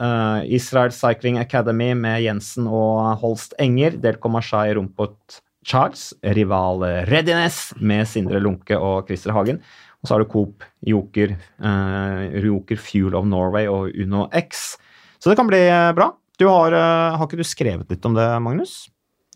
Israel 0.51 0.91
Cycling 0.91 1.37
Academy 1.39 1.93
med 1.95 2.19
Jensen 2.25 2.67
og 2.67 3.21
Holst 3.23 3.55
Enger. 3.63 3.95
Delco 4.03 4.31
Marseille 4.31 4.75
Rumpot 4.75 5.39
Charles. 5.67 6.13
Rival 6.23 6.85
Readiness 7.09 7.73
med 7.81 8.09
Sindre 8.09 8.41
Lunke 8.43 8.79
og 8.79 9.09
Christer 9.09 9.35
Hagen. 9.37 9.63
Og 9.99 10.09
så 10.09 10.15
har 10.15 10.23
du 10.23 10.31
Coop, 10.31 10.65
Joker, 10.87 11.35
eh, 11.35 12.39
Joker 12.45 12.79
Fuel 12.79 13.17
of 13.19 13.27
Norway 13.27 13.67
og 13.67 13.91
Uno 13.99 14.29
X. 14.31 14.77
Så 15.19 15.31
det 15.31 15.39
kan 15.41 15.51
bli 15.51 15.65
eh, 15.67 15.91
bra. 15.97 16.13
Du 16.39 16.47
har, 16.47 16.73
eh, 16.73 17.17
har 17.19 17.27
ikke 17.27 17.41
du 17.41 17.47
skrevet 17.47 17.91
litt 17.91 18.07
om 18.07 18.15
det, 18.15 18.27
Magnus? 18.45 18.87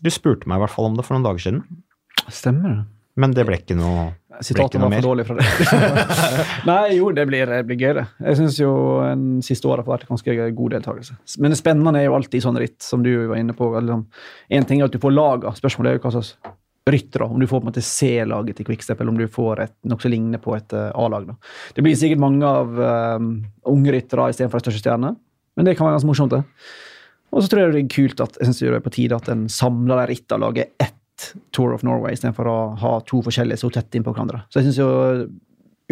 Du 0.03 0.09
spurte 0.11 0.47
meg 0.47 0.59
i 0.59 0.63
hvert 0.63 0.75
fall 0.75 0.87
om 0.91 0.95
det 0.95 1.03
for 1.07 1.17
noen 1.17 1.27
dager 1.27 1.43
siden. 1.43 1.63
Stemmer 2.31 2.69
det. 2.69 2.83
Men 3.19 3.33
det 3.35 3.45
ble 3.45 3.59
ikke 3.61 3.77
noe 3.77 4.11
Sitatet 4.41 4.81
var 4.81 4.89
for 4.89 5.05
dårlig 5.05 5.23
fra 5.27 5.35
det. 5.37 5.45
Nei, 6.69 6.95
jo, 6.97 7.11
det 7.13 7.27
blir, 7.29 7.45
det 7.45 7.59
blir 7.69 7.77
gøy, 7.77 7.91
det. 7.99 8.05
Jeg 8.25 8.39
syns 8.39 8.57
jo 8.57 8.71
en 9.05 9.27
siste 9.45 9.69
året 9.69 9.85
har 9.85 9.99
vært 9.99 10.09
ganske 10.09 10.47
god 10.57 10.73
deltakelse. 10.73 11.17
Men 11.43 11.53
det 11.53 11.59
spennende 11.59 12.01
er 12.01 12.07
jo 12.07 12.15
alltid 12.17 12.41
sånn 12.41 12.57
ritt, 12.57 12.79
som 12.81 13.03
du 13.05 13.11
var 13.29 13.37
inne 13.37 13.53
på. 13.53 13.69
Eller, 13.77 14.01
en 14.57 14.65
ting 14.65 14.81
er 14.81 14.89
at 14.89 14.95
du 14.95 15.01
får 15.03 15.13
laga, 15.13 15.53
spørsmålet 15.59 15.91
er 15.91 15.99
jo 15.99 16.03
hva 16.07 16.13
slags 16.15 16.33
ryttere. 16.89 17.27
Om 17.29 17.43
du 17.43 17.47
får 17.47 17.61
på 17.61 17.63
en 17.63 17.69
måte 17.69 17.85
C-laget 17.85 18.57
til 18.57 18.67
Quickstep, 18.67 18.99
eller 18.99 19.13
om 19.13 19.21
du 19.21 19.29
får 19.31 19.61
et 19.67 19.75
nokså 19.93 20.11
lignende 20.11 20.41
på 20.41 20.57
et 20.57 20.73
eh, 20.75 20.89
A-lag. 20.97 21.29
Det 21.77 21.85
blir 21.85 21.99
sikkert 21.99 22.23
mange 22.25 22.49
av 22.49 22.73
um, 23.19 23.29
unge 23.69 23.93
ryttere 23.95 24.31
istedenfor 24.33 24.59
de 24.59 24.67
største 24.67 24.83
stjernene, 24.83 25.13
men 25.53 25.69
det 25.69 25.77
kan 25.77 25.87
være 25.87 25.99
ganske 25.99 26.09
morsomt, 26.09 26.33
det. 26.33 26.41
Og 27.33 27.41
så 27.41 27.49
tror 27.49 27.63
jeg 27.63 27.73
det 27.73 27.85
er 27.85 27.93
kult 27.93 28.25
at 28.25 28.35
jeg 28.37 28.49
synes 28.49 28.59
det 28.61 28.73
er 28.73 28.83
på 28.83 28.93
tide 28.93 29.17
at 29.17 29.29
en 29.31 29.47
samler 29.49 30.03
de 30.03 30.09
rittene 30.11 30.43
laget 30.43 30.65
lager 30.73 30.89
ett 30.89 30.99
Tour 31.55 31.75
of 31.75 31.83
Norway 31.87 32.15
istedenfor 32.15 32.49
å 32.49 32.59
ha 32.81 32.93
to 33.07 33.21
forskjellige 33.25 33.61
så 33.61 33.71
tett 33.73 33.99
innpå 33.99 34.13
hverandre. 34.13 34.43
Så 34.49 34.61
jeg 34.61 34.71
syns 34.71 34.81
jo 34.81 34.89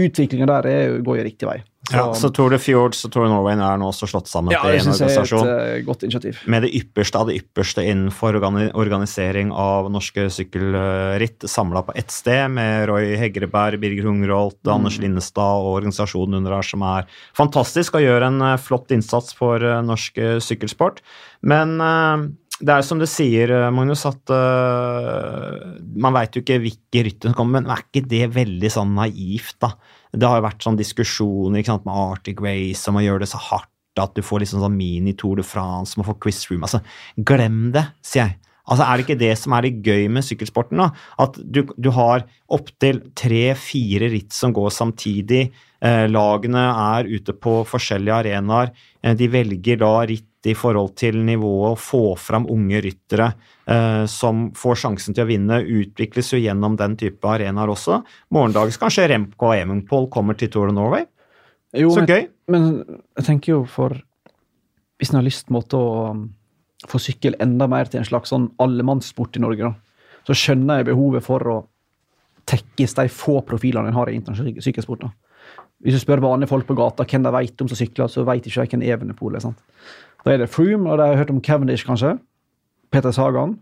utviklinga 0.02 0.48
der 0.50 0.70
er, 0.72 0.98
går 1.04 1.22
jo 1.22 1.28
riktig 1.28 1.50
vei. 1.50 1.60
Ja, 1.92 2.06
så 2.16 2.30
Tour 2.32 2.54
de 2.54 2.60
Fjords 2.62 3.02
og 3.08 3.12
Tour 3.12 3.26
of 3.26 3.32
Norway 3.34 3.58
er 3.58 3.80
nå 3.80 3.88
også 3.90 4.08
slått 4.08 4.30
sammen 4.32 4.54
ja, 4.54 4.62
til 4.64 4.78
én 4.78 4.86
organisasjon. 4.86 5.48
et 5.50 5.82
uh, 5.82 5.86
godt 5.88 6.06
initiativ. 6.08 6.40
Med 6.52 6.64
det 6.64 6.70
ypperste 6.78 7.20
av 7.20 7.28
det 7.28 7.36
ypperste 7.42 7.84
innenfor 7.84 8.38
organisering 8.40 9.52
av 9.52 9.90
norske 9.92 10.28
sykkelritt 10.32 11.48
samla 11.52 11.84
på 11.88 11.96
ett 12.00 12.14
sted, 12.14 12.46
med 12.54 12.86
Roy 12.92 13.16
Hegreberg, 13.20 13.82
Birger 13.82 14.08
Hungrolt, 14.08 14.62
Anders 14.72 15.02
Linnestad 15.02 15.66
og 15.66 15.82
organisasjonen 15.82 16.40
under 16.40 16.56
her, 16.60 16.70
som 16.70 16.86
er 16.86 17.10
fantastisk 17.38 18.00
og 18.00 18.06
gjør 18.06 18.30
en 18.30 18.40
eh, 18.46 18.60
flott 18.62 18.94
innsats 18.96 19.36
for 19.36 19.64
eh, 19.66 19.82
norsk 19.84 20.22
eh, 20.22 20.38
sykkelsport. 20.44 21.02
Men 21.44 21.76
eh, 21.82 22.30
det 22.62 22.74
er 22.74 22.86
som 22.86 23.00
du 23.02 23.08
sier, 23.10 23.52
eh, 23.56 23.70
Magnus, 23.74 24.04
at 24.10 24.32
uh, 24.34 25.78
man 25.98 26.16
veit 26.16 26.36
jo 26.36 26.44
ikke 26.44 26.60
hvilke 26.62 27.04
ryttere 27.08 27.32
som 27.32 27.38
kommer, 27.38 27.60
men 27.60 27.72
er 27.74 27.84
ikke 27.84 28.06
det 28.10 28.28
veldig 28.36 28.72
sånn 28.72 28.94
naivt, 28.98 29.58
da? 29.64 29.74
Det 30.12 30.28
har 30.28 30.40
jo 30.40 30.48
vært 30.48 30.66
sånn 30.66 30.80
diskusjoner 30.80 31.66
sant, 31.66 31.88
med 31.88 31.98
Arctic 31.98 32.42
Race 32.44 32.86
om 32.92 33.00
å 33.00 33.04
gjøre 33.06 33.24
det 33.26 33.32
så 33.32 33.42
hardt 33.50 33.70
at 34.00 34.14
du 34.16 34.24
får 34.24 34.44
liksom 34.44 34.62
sånn 34.64 34.78
mini-Tour 34.78 35.42
de 35.42 35.46
France, 35.46 35.98
må 36.00 36.06
få 36.08 36.16
Chris 36.24 36.46
Room 36.48 36.64
altså, 36.64 36.80
Glem 37.28 37.74
det, 37.76 37.90
sier 38.06 38.30
jeg. 38.30 38.38
Altså, 38.72 38.86
Er 38.86 38.96
det 38.96 39.06
ikke 39.06 39.20
det 39.20 39.34
som 39.40 39.56
er 39.56 39.66
det 39.66 39.82
gøy 39.84 40.06
med 40.14 40.26
sykkelsporten? 40.26 40.80
da? 40.80 40.92
At 41.20 41.36
du, 41.42 41.66
du 41.76 41.90
har 41.96 42.24
opptil 42.48 43.02
tre-fire 43.18 44.12
ritt 44.14 44.32
som 44.36 44.54
går 44.56 44.70
samtidig. 44.72 45.50
Eh, 45.82 46.06
lagene 46.08 46.64
er 46.70 47.10
ute 47.10 47.36
på 47.36 47.62
forskjellige 47.68 48.20
arenaer. 48.22 48.72
Eh, 49.04 49.18
de 49.18 49.28
velger 49.34 49.82
da 49.82 49.94
ritt 50.08 50.30
i 50.50 50.56
forhold 50.58 50.96
til 50.98 51.20
nivået, 51.26 51.76
å 51.76 51.80
få 51.80 52.16
fram 52.20 52.48
unge 52.50 52.82
ryttere 52.82 53.28
eh, 53.70 54.04
som 54.10 54.48
får 54.58 54.80
sjansen 54.84 55.16
til 55.16 55.26
å 55.26 55.30
vinne, 55.30 55.62
utvikles 55.62 56.34
jo 56.34 56.42
gjennom 56.42 56.78
den 56.80 56.98
type 57.00 57.30
arenaer 57.30 57.72
også. 57.74 58.02
Morgendagens 58.34 58.80
kanskje 58.82 59.10
Remco 59.12 59.52
og 59.52 59.58
Evenpol 59.60 60.10
kommer 60.14 60.38
til 60.40 60.50
Tour 60.54 60.72
of 60.72 60.78
Norway. 60.78 61.06
Jo, 61.78 61.92
Så 61.94 62.04
men, 62.04 62.10
gøy. 62.10 62.28
men 62.52 62.70
jeg 63.18 63.28
tenker 63.30 63.54
jo 63.54 63.62
for 63.70 63.96
Hvis 65.00 65.14
en 65.14 65.18
har 65.18 65.26
lyst 65.26 65.48
måte 65.50 65.78
å 65.80 66.12
um, 66.14 66.26
få 66.86 67.00
sykkel 67.02 67.34
enda 67.42 67.66
mer 67.66 67.88
til 67.90 68.02
en 68.02 68.06
slags 68.06 68.30
sånn 68.30 68.52
allemannssport 68.62 69.40
i 69.40 69.42
Norge, 69.42 69.66
da, 69.66 70.20
så 70.28 70.36
skjønner 70.38 70.78
jeg 70.78 70.92
behovet 70.92 71.26
for 71.26 71.48
å 71.50 71.56
tekkes 72.46 72.94
de 73.00 73.08
få 73.10 73.40
profilene 73.48 73.90
en 73.90 73.98
har 73.98 74.12
i 74.12 74.18
internasjonal 74.20 74.62
sykkelsport. 74.62 75.08
da. 75.08 75.10
Hvis 75.82 75.98
du 75.98 76.04
spør 76.04 76.22
vanlige 76.22 76.52
folk 76.52 76.68
på 76.70 76.78
gata 76.78 77.06
hvem 77.10 77.26
de 77.26 77.34
vet 77.34 77.64
om 77.64 77.70
som 77.72 77.80
sykler, 77.80 78.10
så 78.12 78.26
vet 78.28 78.46
ikke 78.46 78.68
de 78.68 78.76
hvem 78.76 78.86
Evenepool 78.86 79.36
er. 79.36 79.42
sant? 79.42 79.62
Da 80.26 80.34
er 80.34 80.38
det 80.38 80.50
Froome, 80.50 80.92
og 80.92 80.98
de 80.98 81.04
har 81.04 81.16
hørt 81.18 81.30
om 81.30 81.42
Cavendish, 81.44 81.86
kanskje. 81.86 82.18
Peter 82.92 83.12
Sagan. 83.12 83.60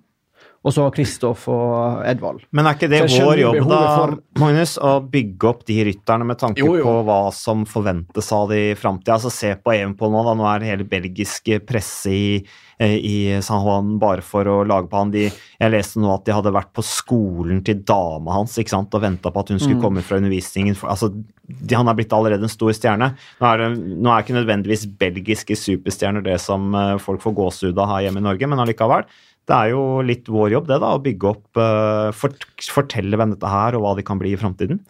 Og 0.68 0.74
så 0.76 0.84
Kristoff 0.91 1.45
og 1.47 2.01
Edvald. 2.03 2.41
Men 2.51 2.68
er 2.68 2.76
ikke 2.76 2.89
det 2.91 2.99
vår 3.07 3.39
jobb, 3.39 3.60
da, 3.70 3.78
for- 3.95 4.18
Magnus, 4.41 4.74
å 4.84 4.97
bygge 5.10 5.47
opp 5.47 5.62
de 5.66 5.78
rytterne 5.88 6.26
med 6.28 6.38
tanke 6.41 6.60
Jo, 6.60 6.74
jo. 6.76 6.84
på 6.84 6.95
hva 7.07 7.32
som 7.32 7.62
forventes 7.66 8.28
av 8.36 8.49
de 8.51 8.57
i 8.72 8.76
framtida? 8.76 9.16
Altså, 9.16 9.32
se 9.32 9.53
på 9.55 9.72
Evenpol 9.72 10.12
nå, 10.12 10.24
da. 10.28 10.34
Nå 10.36 10.43
er 10.51 10.60
det 10.60 10.68
hele 10.74 10.84
belgiske 10.91 11.62
presse 11.66 12.12
i, 12.12 12.43
eh, 12.78 12.97
i 12.99 13.16
San 13.41 13.64
Juan 13.64 13.93
bare 13.99 14.22
for 14.22 14.43
å 14.43 14.57
lage 14.68 14.89
på 14.91 14.97
han. 14.99 15.12
De, 15.12 15.30
jeg 15.32 15.72
leste 15.72 15.95
nå 16.03 16.12
at 16.14 16.26
de 16.28 16.36
hadde 16.36 16.51
vært 16.51 16.74
på 16.76 16.84
skolen 16.84 17.64
til 17.64 17.80
dama 17.88 18.36
hans 18.41 18.57
ikke 18.60 18.76
sant, 18.76 18.93
og 18.93 19.01
venta 19.01 19.32
på 19.32 19.39
at 19.39 19.47
hun 19.55 19.60
skulle 19.60 19.80
Mm. 19.80 19.82
komme 19.88 20.03
fra 20.03 20.18
undervisningen. 20.20 20.76
Altså, 20.84 21.07
de, 21.47 21.74
han 21.76 21.88
er 21.88 21.95
blitt 21.95 22.12
allerede 22.12 22.43
en 22.43 22.49
stor 22.51 22.72
stjerne. 22.76 23.16
Nå 23.39 23.47
er, 23.47 23.57
det, 23.57 23.97
nå 24.03 24.12
er 24.12 24.24
ikke 24.24 24.36
nødvendigvis 24.36 24.86
belgiske 24.99 25.55
superstjerner 25.55 26.22
det 26.22 26.39
som 26.41 26.76
eh, 26.76 26.97
folk 26.99 27.22
får 27.22 27.34
gåsehud 27.34 27.78
av 27.80 27.88
her 27.95 28.10
hjemme 28.10 28.18
i 28.20 28.28
Norge, 28.28 28.45
men 28.47 28.60
allikevel. 28.60 29.05
Det 29.50 29.58
er 29.58 29.72
jo 29.74 29.84
litt 30.06 30.28
vår 30.30 30.52
jobb 30.54 30.68
det 30.70 30.78
da, 30.84 30.91
å 30.93 31.02
bygge 31.02 31.30
opp, 31.32 31.47
eh, 31.58 32.10
fort, 32.14 32.43
fortelle 32.70 33.18
hvem 33.18 33.34
dette 33.34 33.50
her, 33.50 33.78
og 33.78 33.86
hva 33.86 33.95
de 33.97 34.06
kan 34.06 34.20
bli 34.22 34.36
i 34.36 34.39
framtiden. 34.39 34.84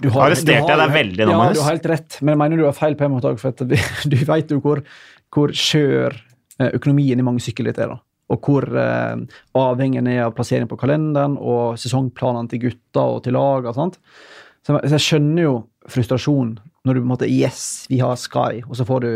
Du 0.00 0.08
Arresterte 0.16 0.64
du 0.64 0.72
jeg 0.72 0.80
deg 0.80 0.94
veldig 0.94 1.26
nå, 1.26 1.32
Ja, 1.34 1.38
Magnus? 1.38 1.58
du 1.58 1.62
har 1.66 1.74
helt 1.74 1.88
rett, 1.90 2.16
men 2.22 2.32
jeg 2.32 2.40
mener 2.40 2.62
du 2.62 2.64
har 2.64 2.76
feil 2.76 2.96
på 2.96 3.04
en 3.06 3.12
måte 3.12 3.28
òg. 3.28 3.40
For 3.42 3.52
at 3.52 3.60
du, 3.68 3.76
du 4.14 4.16
vet 4.28 4.54
jo 4.54 4.60
hvor, 4.64 4.80
hvor 5.34 5.52
skjør 5.52 6.16
eh, 6.16 6.70
økonomien 6.72 7.20
i 7.20 7.26
mange 7.26 7.44
sykkelritt 7.44 7.80
er. 7.82 7.92
da. 7.92 8.00
Og 8.32 8.48
hvor 8.48 8.64
eh, 8.64 9.20
avhengig 9.60 10.00
en 10.00 10.08
er 10.08 10.22
av 10.24 10.32
plassering 10.38 10.70
på 10.70 10.80
kalenderen 10.80 11.36
og 11.36 11.76
sesongplanene 11.80 12.48
til 12.48 12.64
gutta 12.70 13.04
og 13.18 13.20
til 13.26 13.36
lag. 13.36 13.68
og 13.68 13.76
sånt. 13.76 14.00
Så 14.64 14.78
jeg, 14.78 14.88
så 14.88 14.96
jeg 14.96 15.06
skjønner 15.10 15.44
jo 15.44 15.54
frustrasjonen 15.92 16.56
når 16.86 16.94
du 16.96 17.02
på 17.02 17.04
en 17.04 17.12
måte 17.12 17.28
Yes, 17.30 17.84
vi 17.90 18.00
har 18.00 18.16
Sky, 18.18 18.62
og 18.64 18.74
så 18.78 18.86
får 18.88 19.04
du 19.04 19.10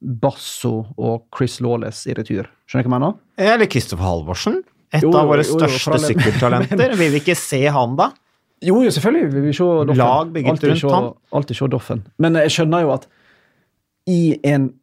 Basso 0.00 0.72
og 1.00 1.26
Chris 1.34 1.58
Lawless 1.64 2.04
i 2.10 2.14
retur. 2.18 2.48
Skjønner 2.68 2.84
du 2.84 2.90
hva 2.90 2.96
jeg 2.96 3.00
mener? 3.00 3.54
Eller 3.54 3.70
Kristoffer 3.72 4.04
Halvorsen. 4.06 4.60
Et 4.94 5.02
Jo, 5.02 5.10
av 5.18 5.26
våre 5.30 5.42
jo, 5.42 5.56
jo, 5.56 5.58
største 5.58 5.98
sykkeltalenter. 6.10 6.94
Vil 7.00 7.14
vi 7.16 7.20
ikke 7.24 7.36
se 7.38 7.62
han, 7.72 7.96
da? 7.98 8.10
Jo, 8.64 8.78
jo, 8.84 8.90
selvfølgelig. 8.94 9.32
vil 9.34 9.46
Vi 9.48 9.52
se 9.56 9.64
Doffen. 9.64 9.98
Lag 10.00 10.32
bygget 10.32 10.50
Alltid 10.54 10.70
rundt 10.70 10.80
se- 10.84 10.94
han. 10.94 11.08
Alltid 11.40 11.58
se 11.58 11.68
Doffen. 11.72 12.02
Men 12.22 12.38
jeg 12.40 12.52
skjønner 12.54 12.84
jo 12.86 12.92
at 12.96 13.08
i 14.10 14.20
en 14.46 14.74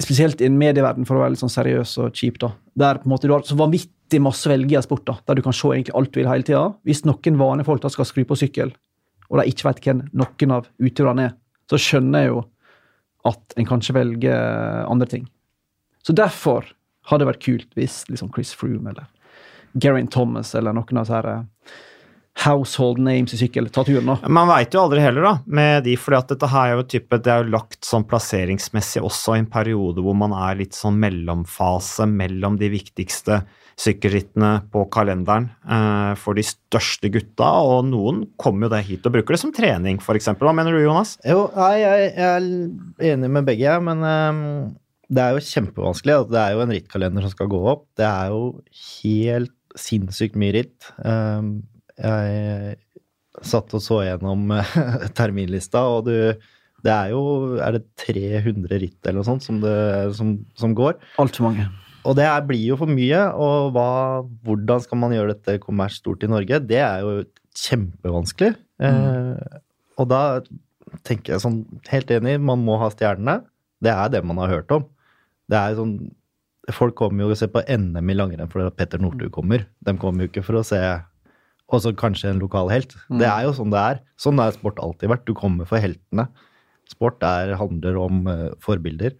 Spesielt 0.00 0.40
i 0.40 0.46
en 0.48 0.54
medieverden, 0.56 1.04
for 1.06 1.14
å 1.14 1.20
være 1.20 1.34
litt 1.34 1.42
sånn 1.42 1.50
seriøs 1.52 1.90
og 2.00 2.14
kjip, 2.16 2.38
da, 2.40 2.48
der 2.80 2.96
på 2.98 3.04
en 3.04 3.10
måte 3.12 3.28
du 3.28 3.34
har 3.34 3.42
så 3.44 3.54
vanvittig 3.60 4.18
masse 4.24 4.48
velge 4.48 4.72
i 4.72 4.78
en 4.78 4.82
sport, 4.82 5.02
da, 5.06 5.18
der 5.28 5.36
du 5.36 5.42
kan 5.44 5.52
se 5.54 5.68
egentlig 5.68 5.92
alt 5.94 6.10
du 6.14 6.16
vil 6.18 6.30
hele 6.30 6.46
tida. 6.48 6.62
Hvis 6.88 7.04
noen 7.04 7.36
vanlige 7.38 7.68
folk 7.68 7.82
da 7.84 7.90
skal 7.92 8.08
skru 8.08 8.22
på 8.26 8.38
sykkel, 8.40 8.72
og 9.28 9.38
de 9.38 9.44
ikke 9.52 9.66
vet 9.68 9.82
hvem 9.84 10.00
noen 10.16 10.54
av 10.56 10.70
utøverne 10.80 11.26
er, 11.28 11.34
så 11.70 11.78
skjønner 11.78 12.24
jeg 12.24 12.30
jo 12.32 12.40
at 13.28 13.56
en 13.56 13.68
kanskje 13.68 13.94
velger 13.96 14.86
andre 14.90 15.08
ting. 15.10 15.26
Så 16.02 16.14
derfor 16.16 16.66
hadde 17.08 17.24
det 17.24 17.32
vært 17.32 17.44
kult 17.44 17.78
hvis 17.78 18.02
liksom 18.10 18.30
Chris 18.34 18.52
Froome 18.56 18.92
eller 18.92 19.08
Geraint 19.78 20.12
Thomas 20.12 20.54
eller 20.58 20.74
noen 20.76 21.00
av 21.00 21.06
disse 21.06 21.32
eh, 21.32 21.72
household 22.44 23.00
names 23.02 23.34
i 23.34 23.38
sykkel 23.40 23.68
ta 23.72 23.84
turen, 23.84 24.08
da. 24.08 24.30
Man 24.32 24.48
veit 24.48 24.74
jo 24.74 24.82
aldri 24.86 25.02
heller, 25.04 25.24
da, 25.26 25.32
med 25.46 25.84
de, 25.86 25.96
fordi 26.00 26.18
at 26.18 26.30
dette 26.32 26.48
her 26.48 26.70
er 26.70 26.78
jo 26.80 26.86
type, 26.94 27.18
det 27.24 27.32
er 27.32 27.42
jo 27.42 27.52
lagt 27.52 27.84
sånn 27.86 28.06
plasseringsmessig 28.08 29.02
også 29.04 29.36
i 29.36 29.42
en 29.42 29.50
periode 29.52 30.04
hvor 30.04 30.16
man 30.16 30.34
er 30.36 30.58
litt 30.62 30.76
sånn 30.76 30.96
mellomfase 31.02 32.08
mellom 32.08 32.56
de 32.60 32.72
viktigste 32.72 33.42
sykkelrittene 33.82 34.50
på 34.72 34.84
kalenderen 34.92 35.48
eh, 35.66 36.12
for 36.20 36.38
de 36.38 36.44
største 36.46 37.10
gutta, 37.12 37.48
og 37.66 37.88
noen 37.88 38.22
kommer 38.40 38.68
jo 38.68 38.74
det 38.74 38.84
hit 38.88 39.08
og 39.08 39.16
bruker 39.16 39.36
det 39.36 39.42
som 39.42 39.54
trening, 39.54 39.98
f.eks. 40.02 40.30
Hva 40.38 40.54
mener 40.56 40.76
du, 40.76 40.82
Jonas? 40.84 41.16
Jo, 41.26 41.48
nei, 41.56 41.74
jeg, 41.82 42.12
jeg 42.12 42.28
er 42.28 43.10
enig 43.14 43.32
med 43.38 43.48
begge, 43.48 43.66
jeg, 43.66 43.84
men 43.88 44.06
um, 44.06 44.44
det 45.12 45.24
er 45.24 45.34
jo 45.34 45.44
kjempevanskelig. 45.48 46.20
Det 46.30 46.40
er 46.40 46.54
jo 46.54 46.62
en 46.64 46.72
rittkalender 46.76 47.26
som 47.26 47.34
skal 47.34 47.50
gå 47.52 47.60
opp. 47.74 47.84
Det 47.98 48.06
er 48.08 48.32
jo 48.32 48.46
helt 49.02 49.58
sinnssykt 49.78 50.38
mye 50.40 50.54
ritt. 50.56 50.88
Um, 51.02 51.54
jeg 51.98 52.78
satt 53.44 53.72
og 53.76 53.82
så 53.82 54.02
gjennom 54.06 54.50
eh, 54.54 54.74
terminlista, 55.18 55.86
og 55.88 56.08
du 56.08 56.16
Det 56.82 56.90
er 56.92 57.12
jo 57.12 57.22
Er 57.62 57.76
det 57.76 57.84
300 58.00 58.80
ritt 58.82 59.06
eller 59.06 59.20
noe 59.20 59.28
sånt 59.28 59.44
som, 59.44 59.60
det, 59.62 59.76
som, 60.18 60.34
som 60.58 60.74
går? 60.76 60.98
Altfor 61.22 61.48
mange. 61.48 61.68
Og 62.08 62.16
det 62.18 62.24
er, 62.26 62.42
blir 62.46 62.62
jo 62.72 62.78
for 62.80 62.90
mye, 62.90 63.20
og 63.38 63.72
hva, 63.76 63.88
hvordan 64.46 64.82
skal 64.82 64.98
man 64.98 65.14
gjøre 65.14 65.36
dette 65.36 65.60
kommers 65.62 66.00
stort 66.00 66.24
i 66.26 66.30
Norge? 66.30 66.58
Det 66.66 66.80
er 66.82 67.04
jo 67.04 67.22
kjempevanskelig. 67.58 68.54
Eh, 68.82 69.60
og 70.00 70.08
da 70.10 70.22
tenker 71.06 71.36
jeg 71.36 71.44
sånn, 71.44 71.62
helt 71.92 72.10
enig, 72.14 72.38
man 72.42 72.64
må 72.66 72.78
ha 72.80 72.90
stjernene. 72.92 73.42
Det 73.82 73.92
er 73.92 74.10
det 74.12 74.24
man 74.26 74.40
har 74.42 74.50
hørt 74.50 74.74
om. 74.74 74.88
Det 75.50 75.60
er 75.60 75.78
sånn, 75.78 75.96
Folk 76.70 76.94
kommer 76.94 77.24
jo 77.24 77.32
og 77.34 77.38
ser 77.40 77.48
på 77.50 77.58
NM 77.66 78.10
i 78.12 78.14
langrenn 78.14 78.46
fordi 78.46 78.68
at 78.68 78.76
Petter 78.78 79.00
Northug 79.02 79.32
kommer. 79.34 79.64
De 79.82 79.96
kommer 79.98 80.22
jo 80.22 80.30
ikke 80.30 80.44
for 80.46 80.60
å 80.60 80.62
se 80.62 80.78
også 81.74 81.90
kanskje 81.98 82.30
en 82.30 82.38
lokal 82.38 82.70
helt. 82.70 82.94
Det 83.10 83.26
er 83.26 83.48
jo 83.48 83.54
sånn 83.56 83.72
det 83.72 83.80
er. 83.80 83.98
Sånn 84.20 84.38
har 84.38 84.54
sport 84.54 84.78
alltid 84.78 85.10
vært. 85.10 85.24
Du 85.26 85.34
kommer 85.34 85.66
for 85.66 85.82
heltene. 85.82 86.28
Sport 86.92 87.24
er, 87.26 87.56
handler 87.58 87.98
om 87.98 88.22
uh, 88.30 88.52
forbilder. 88.62 89.16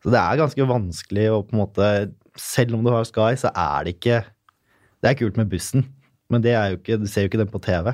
Så 0.00 0.12
det 0.12 0.20
er 0.20 0.40
ganske 0.40 0.68
vanskelig 0.68 1.26
å 1.32 1.40
på 1.44 1.56
en 1.56 1.62
måte 1.64 1.88
Selv 2.40 2.76
om 2.76 2.84
du 2.84 2.92
har 2.94 3.04
Sky, 3.08 3.34
så 3.36 3.50
er 3.52 3.84
det 3.84 3.96
ikke 3.98 4.22
Det 5.02 5.10
er 5.10 5.18
kult 5.18 5.36
med 5.40 5.50
bussen, 5.50 5.84
men 6.30 6.44
det 6.44 6.54
er 6.56 6.72
jo 6.72 6.78
ikke, 6.80 7.00
du 7.00 7.06
ser 7.10 7.24
jo 7.24 7.30
ikke 7.30 7.40
den 7.40 7.52
på 7.52 7.60
TV. 7.64 7.92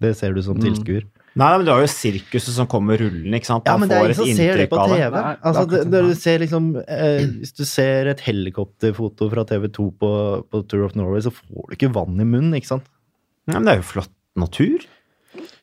Det 0.00 0.14
ser 0.16 0.32
du 0.32 0.40
som 0.42 0.56
tilskuer. 0.56 1.04
Nei, 1.38 1.50
men 1.54 1.66
du 1.66 1.70
har 1.70 1.82
jo 1.84 1.90
sirkuset 1.92 2.54
som 2.56 2.66
kommer 2.70 2.98
rullende, 2.98 3.38
ikke 3.38 3.46
sant? 3.46 3.68
Ja, 3.68 3.76
Man 3.76 3.84
men 3.84 3.92
det 3.92 3.98
er 3.98 4.06
ingen 4.08 4.18
som 4.18 4.38
ser 4.40 4.56
det 4.58 4.66
på 4.72 4.80
TV. 4.80 4.96
det. 5.04 5.20
Nei, 5.20 5.34
altså, 5.46 5.64
det 5.70 5.82
det, 5.92 6.00
du 6.08 6.14
ser 6.18 6.40
liksom 6.42 6.70
eh, 6.82 7.20
Hvis 7.42 7.52
du 7.54 7.62
ser 7.68 8.10
et 8.10 8.24
helikopterfoto 8.24 9.28
fra 9.30 9.44
TV 9.46 9.68
2 9.76 9.86
på, 10.00 10.10
på 10.50 10.62
Tour 10.72 10.88
of 10.88 10.96
Norway, 10.98 11.22
så 11.22 11.30
får 11.34 11.68
du 11.68 11.76
ikke 11.76 11.92
vann 11.94 12.16
i 12.18 12.26
munnen, 12.26 12.56
ikke 12.58 12.72
sant? 12.72 12.88
Ja, 13.46 13.58
men 13.60 13.68
det 13.68 13.76
er 13.76 13.84
jo 13.84 13.86
flott 13.92 14.10
natur. 14.40 14.88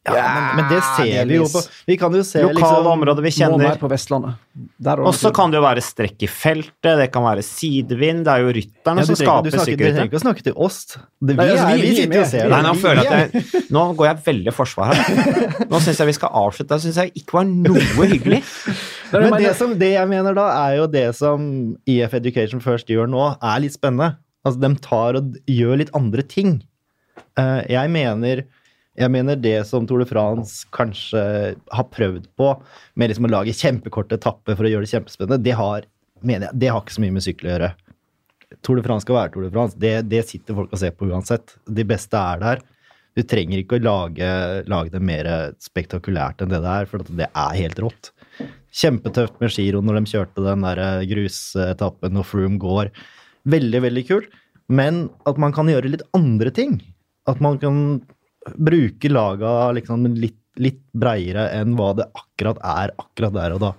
Ja, 0.08 0.24
men, 0.32 0.46
men 0.62 0.70
det 0.72 0.80
ser 0.96 1.26
vi 1.28 1.36
jo 1.36 1.46
på 1.52 1.62
Vi 1.90 1.98
kan 2.00 2.14
jo 2.16 2.22
se 2.24 2.40
Lokale 2.44 2.56
liksom 2.62 2.88
områder 2.94 3.26
vi 3.26 3.32
Må 3.32 3.36
kjenner. 3.36 3.80
på 3.82 3.90
Vestlandet. 3.92 4.38
Og 5.04 5.10
så 5.18 5.32
kan 5.36 5.52
det 5.52 5.60
jo 5.60 5.64
være 5.66 5.84
strekk 5.84 6.24
i 6.24 6.30
feltet, 6.32 6.94
det 7.02 7.08
kan 7.12 7.26
være 7.26 7.44
sidevind. 7.46 8.24
Det 8.26 8.34
er 8.34 8.46
jo 8.46 8.54
rytterne 8.56 9.04
ja, 9.04 9.08
som 9.10 9.18
skaper 9.20 9.52
sikkerhet. 9.58 9.78
du 9.78 9.84
trenger 9.84 10.08
ikke 10.12 10.20
å 10.22 10.24
snakke 10.24 10.46
til 10.48 10.56
oss. 10.56 10.80
Det, 10.96 11.34
vi, 11.34 11.36
Nei, 11.36 11.48
altså, 11.52 11.66
er, 11.68 11.76
vi- 11.76 11.82
vi, 11.82 11.88
vi 11.88 11.92
er 11.92 12.00
sitter 12.00 12.18
jo 12.18 12.24
og 12.24 12.32
ser 12.32 12.46
det. 12.48 12.52
Nei, 12.54 12.62
nå 12.68 12.74
føler 12.82 13.04
jeg 13.04 13.28
at 13.28 13.36
jeg, 13.38 13.66
nå 13.78 13.84
går 14.00 14.10
jeg 14.10 14.22
veldig 14.30 14.54
forsvar 14.56 14.94
her. 14.94 15.68
Nå 15.68 15.82
syns 15.84 16.02
jeg 16.04 16.12
vi 16.12 16.16
skal 16.18 16.40
avslutte. 16.44 16.70
Det 16.78 16.86
syns 16.88 17.02
jeg 17.04 17.14
ikke 17.24 17.38
var 17.40 17.50
noe 17.52 18.08
hyggelig. 18.14 18.42
Men 19.18 19.38
det, 19.40 19.52
som, 19.60 19.76
det 19.80 19.92
jeg 19.94 20.12
mener 20.12 20.36
da, 20.38 20.48
er 20.68 20.80
jo 20.82 20.88
det 20.92 21.06
som 21.20 21.44
EF 21.88 22.16
Education 22.22 22.64
First 22.64 22.90
gjør 22.92 23.12
nå, 23.12 23.28
er 23.40 23.62
litt 23.64 23.76
spennende. 23.76 24.16
Altså, 24.48 24.60
de 24.64 24.72
tar 24.84 25.20
og 25.20 25.38
gjør 25.52 25.82
litt 25.84 25.94
andre 25.98 26.24
ting. 26.24 26.58
Eh, 27.38 27.62
jeg 27.74 27.92
mener 27.94 28.46
jeg 28.98 29.14
mener 29.14 29.38
det 29.38 29.60
som 29.70 29.86
Tour 29.88 30.02
de 30.02 30.08
France 30.10 30.66
kanskje 30.74 31.22
har 31.56 31.90
prøvd 31.94 32.30
på, 32.40 32.54
med 32.98 33.12
liksom 33.12 33.28
å 33.28 33.34
lage 33.36 33.54
kjempekorte 33.56 34.18
etapper 34.18 34.58
for 34.58 34.66
å 34.66 34.72
gjøre 34.72 34.88
det 34.88 34.94
kjempespennende, 34.96 35.44
det 35.46 35.54
har, 35.60 35.86
jeg, 36.26 36.50
det 36.54 36.72
har 36.72 36.82
ikke 36.82 36.96
så 36.96 37.04
mye 37.04 37.18
med 37.18 37.26
sykkel 37.26 37.50
å 37.50 37.54
gjøre. 37.54 37.70
Tour 38.64 38.80
de 38.80 38.86
France 38.86 39.06
skal 39.06 39.20
være 39.20 39.34
Tour 39.36 39.46
de 39.46 39.52
France. 39.54 39.78
Det, 39.78 39.94
det 40.10 40.24
sitter 40.26 40.58
folk 40.58 40.74
og 40.74 40.82
ser 40.82 40.96
på 40.98 41.12
uansett. 41.12 41.54
De 41.68 41.86
beste 41.88 42.18
er 42.18 42.42
der. 42.42 42.66
Du 43.18 43.24
trenger 43.26 43.62
ikke 43.62 43.80
å 43.80 43.84
lage, 43.84 44.28
lage 44.70 44.94
det 44.94 45.02
mer 45.04 45.30
spektakulært 45.62 46.44
enn 46.44 46.52
det 46.54 46.62
det 46.64 46.74
er, 46.82 46.90
for 46.90 47.06
det 47.06 47.28
er 47.28 47.56
helt 47.58 47.80
rått. 47.82 48.12
Kjempetøft 48.78 49.40
med 49.42 49.54
Giro 49.54 49.82
når 49.82 50.00
de 50.00 50.12
kjørte 50.12 50.44
den 50.46 50.66
der 50.66 50.82
eh, 50.84 51.06
grusetappen 51.10 52.20
og 52.22 52.28
Froome 52.30 52.62
går. 52.62 52.92
Veldig, 53.50 53.82
veldig 53.88 54.06
kult. 54.10 54.30
Men 54.70 55.08
at 55.30 55.40
man 55.42 55.56
kan 55.56 55.70
gjøre 55.72 55.94
litt 55.94 56.06
andre 56.18 56.54
ting. 56.54 56.78
At 57.30 57.42
man 57.44 57.58
kan 57.62 57.80
bruke 58.56 59.10
laga 59.12 59.72
liksom 59.76 60.06
litt, 60.16 60.38
litt 60.58 60.82
breiere 60.94 61.50
enn 61.58 61.76
hva 61.78 61.92
det 61.98 62.08
akkurat 62.16 62.58
er 62.64 62.94
akkurat 62.98 63.34
der 63.34 63.56
og 63.58 63.60
da. 63.66 63.74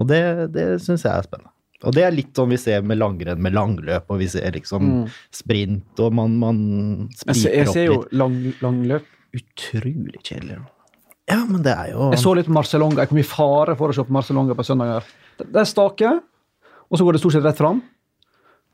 Og 0.00 0.06
det, 0.08 0.20
det 0.54 0.66
syns 0.80 1.04
jeg 1.04 1.12
er 1.12 1.26
spennende. 1.26 1.52
Og 1.84 1.94
det 1.96 2.02
er 2.04 2.12
litt 2.12 2.34
sånn 2.36 2.50
vi 2.52 2.58
ser 2.60 2.82
med 2.84 2.98
langrenn 3.00 3.40
med 3.40 3.54
langløp, 3.56 4.04
og 4.12 4.18
vi 4.20 4.26
ser 4.28 4.52
liksom 4.52 4.82
Mm. 4.84 5.06
sprint, 5.32 6.00
og 6.04 6.12
man, 6.12 6.34
man 6.38 6.58
Jeg 7.26 7.30
opp 7.30 7.36
litt. 7.36 7.54
jeg 7.54 7.68
ser 7.72 7.86
jo 7.86 8.04
lang, 8.12 8.34
langløp 8.60 9.06
utrolig 9.32 10.20
kjedelig. 10.26 10.58
Ja, 11.30 11.44
men 11.46 11.62
det 11.62 11.72
er 11.72 11.92
jo 11.92 12.10
Jeg 12.10 12.18
så 12.24 12.34
litt 12.34 12.46
på 12.50 12.52
Marcelonga. 12.56 12.98
Jeg 13.04 13.08
kom 13.12 13.18
i 13.22 13.22
fare 13.22 13.76
for 13.78 13.88
å 13.92 13.94
se 13.94 14.02
på 14.04 14.12
Marcelonga 14.12 14.56
på 14.58 14.64
søndager. 14.66 15.04
Det 15.38 15.56
er 15.62 15.68
stake, 15.68 16.10
og 16.90 16.98
så 16.98 17.04
går 17.06 17.12
det 17.16 17.20
stort 17.22 17.32
sett 17.38 17.44
rett 17.46 17.56
fram. 17.60 17.80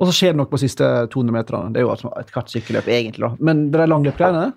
Og 0.01 0.09
så 0.09 0.13
skjer 0.13 0.33
det 0.35 0.41
noe 0.41 0.49
på 0.51 0.59
siste 0.61 0.85
200 1.13 1.33
meterne. 1.37 1.73
Det 1.73 1.81
er 1.81 1.87
jo 1.87 1.93
altså 1.95 2.11
et 2.19 2.33
hvert 2.33 2.51
sykkelløp, 2.53 2.89
egentlig. 2.89 3.21
da. 3.23 3.37
Men 3.41 3.71
det 3.71 3.81
er 3.81 3.87
langløpgreiene 3.93 4.53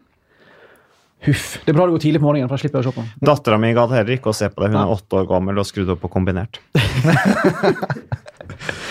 Huff. 1.28 1.46
Det 1.66 1.74
er 1.74 1.76
bra 1.76 1.88
det 1.88 1.96
går 1.98 2.04
tidlig 2.06 2.22
på 2.22 2.30
morgenen, 2.30 2.48
for 2.48 2.56
da 2.56 2.62
slipper 2.62 2.80
jeg 2.80 2.88
å 2.88 2.92
se 2.92 2.96
på. 2.96 3.04
Dattera 3.28 3.58
mi 3.60 3.74
gadd 3.76 3.92
heller 3.92 4.16
ikke 4.16 4.32
å 4.32 4.38
se 4.38 4.48
på 4.52 4.64
det. 4.64 4.70
Hun 4.72 4.80
er 4.80 4.94
åtte 4.94 5.20
år 5.20 5.26
gammel 5.28 5.60
og 5.60 5.68
skrudd 5.68 5.92
opp 5.92 6.00
på 6.06 6.12
kombinert. 6.14 6.62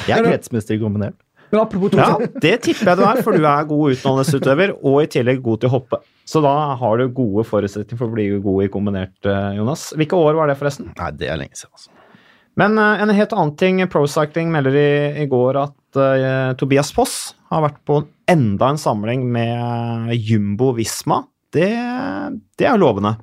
Jeg 0.09 0.17
er 0.17 0.25
kretsmester 0.25 0.77
i 0.77 0.81
kombinert. 0.81 1.17
Men 1.51 1.63
apropos 1.63 1.93
to 1.93 2.01
Ja, 2.01 2.17
det 2.41 2.55
tipper 2.65 2.91
jeg 2.91 3.01
du 3.01 3.05
er, 3.09 3.21
for 3.25 3.37
du 3.37 3.45
er 3.49 3.69
god 3.69 3.95
utdannelsesutøver 3.95 4.75
og 4.77 4.99
i 5.01 5.11
tillegg 5.13 5.41
god 5.45 5.63
til 5.63 5.71
å 5.71 5.75
hoppe. 5.79 6.01
Så 6.29 6.43
da 6.45 6.53
har 6.77 7.01
du 7.01 7.15
gode 7.17 7.47
forutsetninger 7.49 8.01
for 8.01 8.11
å 8.11 8.17
bli 8.17 8.27
god 8.45 8.67
i 8.67 8.73
kombinert, 8.73 9.17
eh, 9.25 9.55
Jonas. 9.57 9.87
Hvilke 9.97 10.19
år 10.21 10.37
var 10.37 10.51
det, 10.51 10.59
forresten? 10.61 10.91
Nei, 10.99 11.09
det 11.17 11.31
er 11.33 11.41
lenge 11.41 11.57
siden, 11.57 11.73
altså. 11.73 11.95
Men 12.59 12.75
uh, 12.75 13.01
en 13.01 13.15
helt 13.15 13.33
annen 13.33 13.55
ting. 13.57 13.81
Procycling 13.89 14.51
melder 14.53 14.77
i, 14.77 14.91
i 15.23 15.27
går 15.31 15.61
at 15.61 16.01
uh, 16.01 16.53
Tobias 16.59 16.91
Foss 16.93 17.17
har 17.53 17.63
vært 17.65 17.79
på 17.87 18.03
enda 18.29 18.73
en 18.75 18.81
samling 18.81 19.25
med 19.33 20.13
Jumbo 20.19 20.73
Visma. 20.77 21.23
Det, 21.55 21.69
det 22.61 22.67
er 22.69 22.79
lovende. 22.81 23.15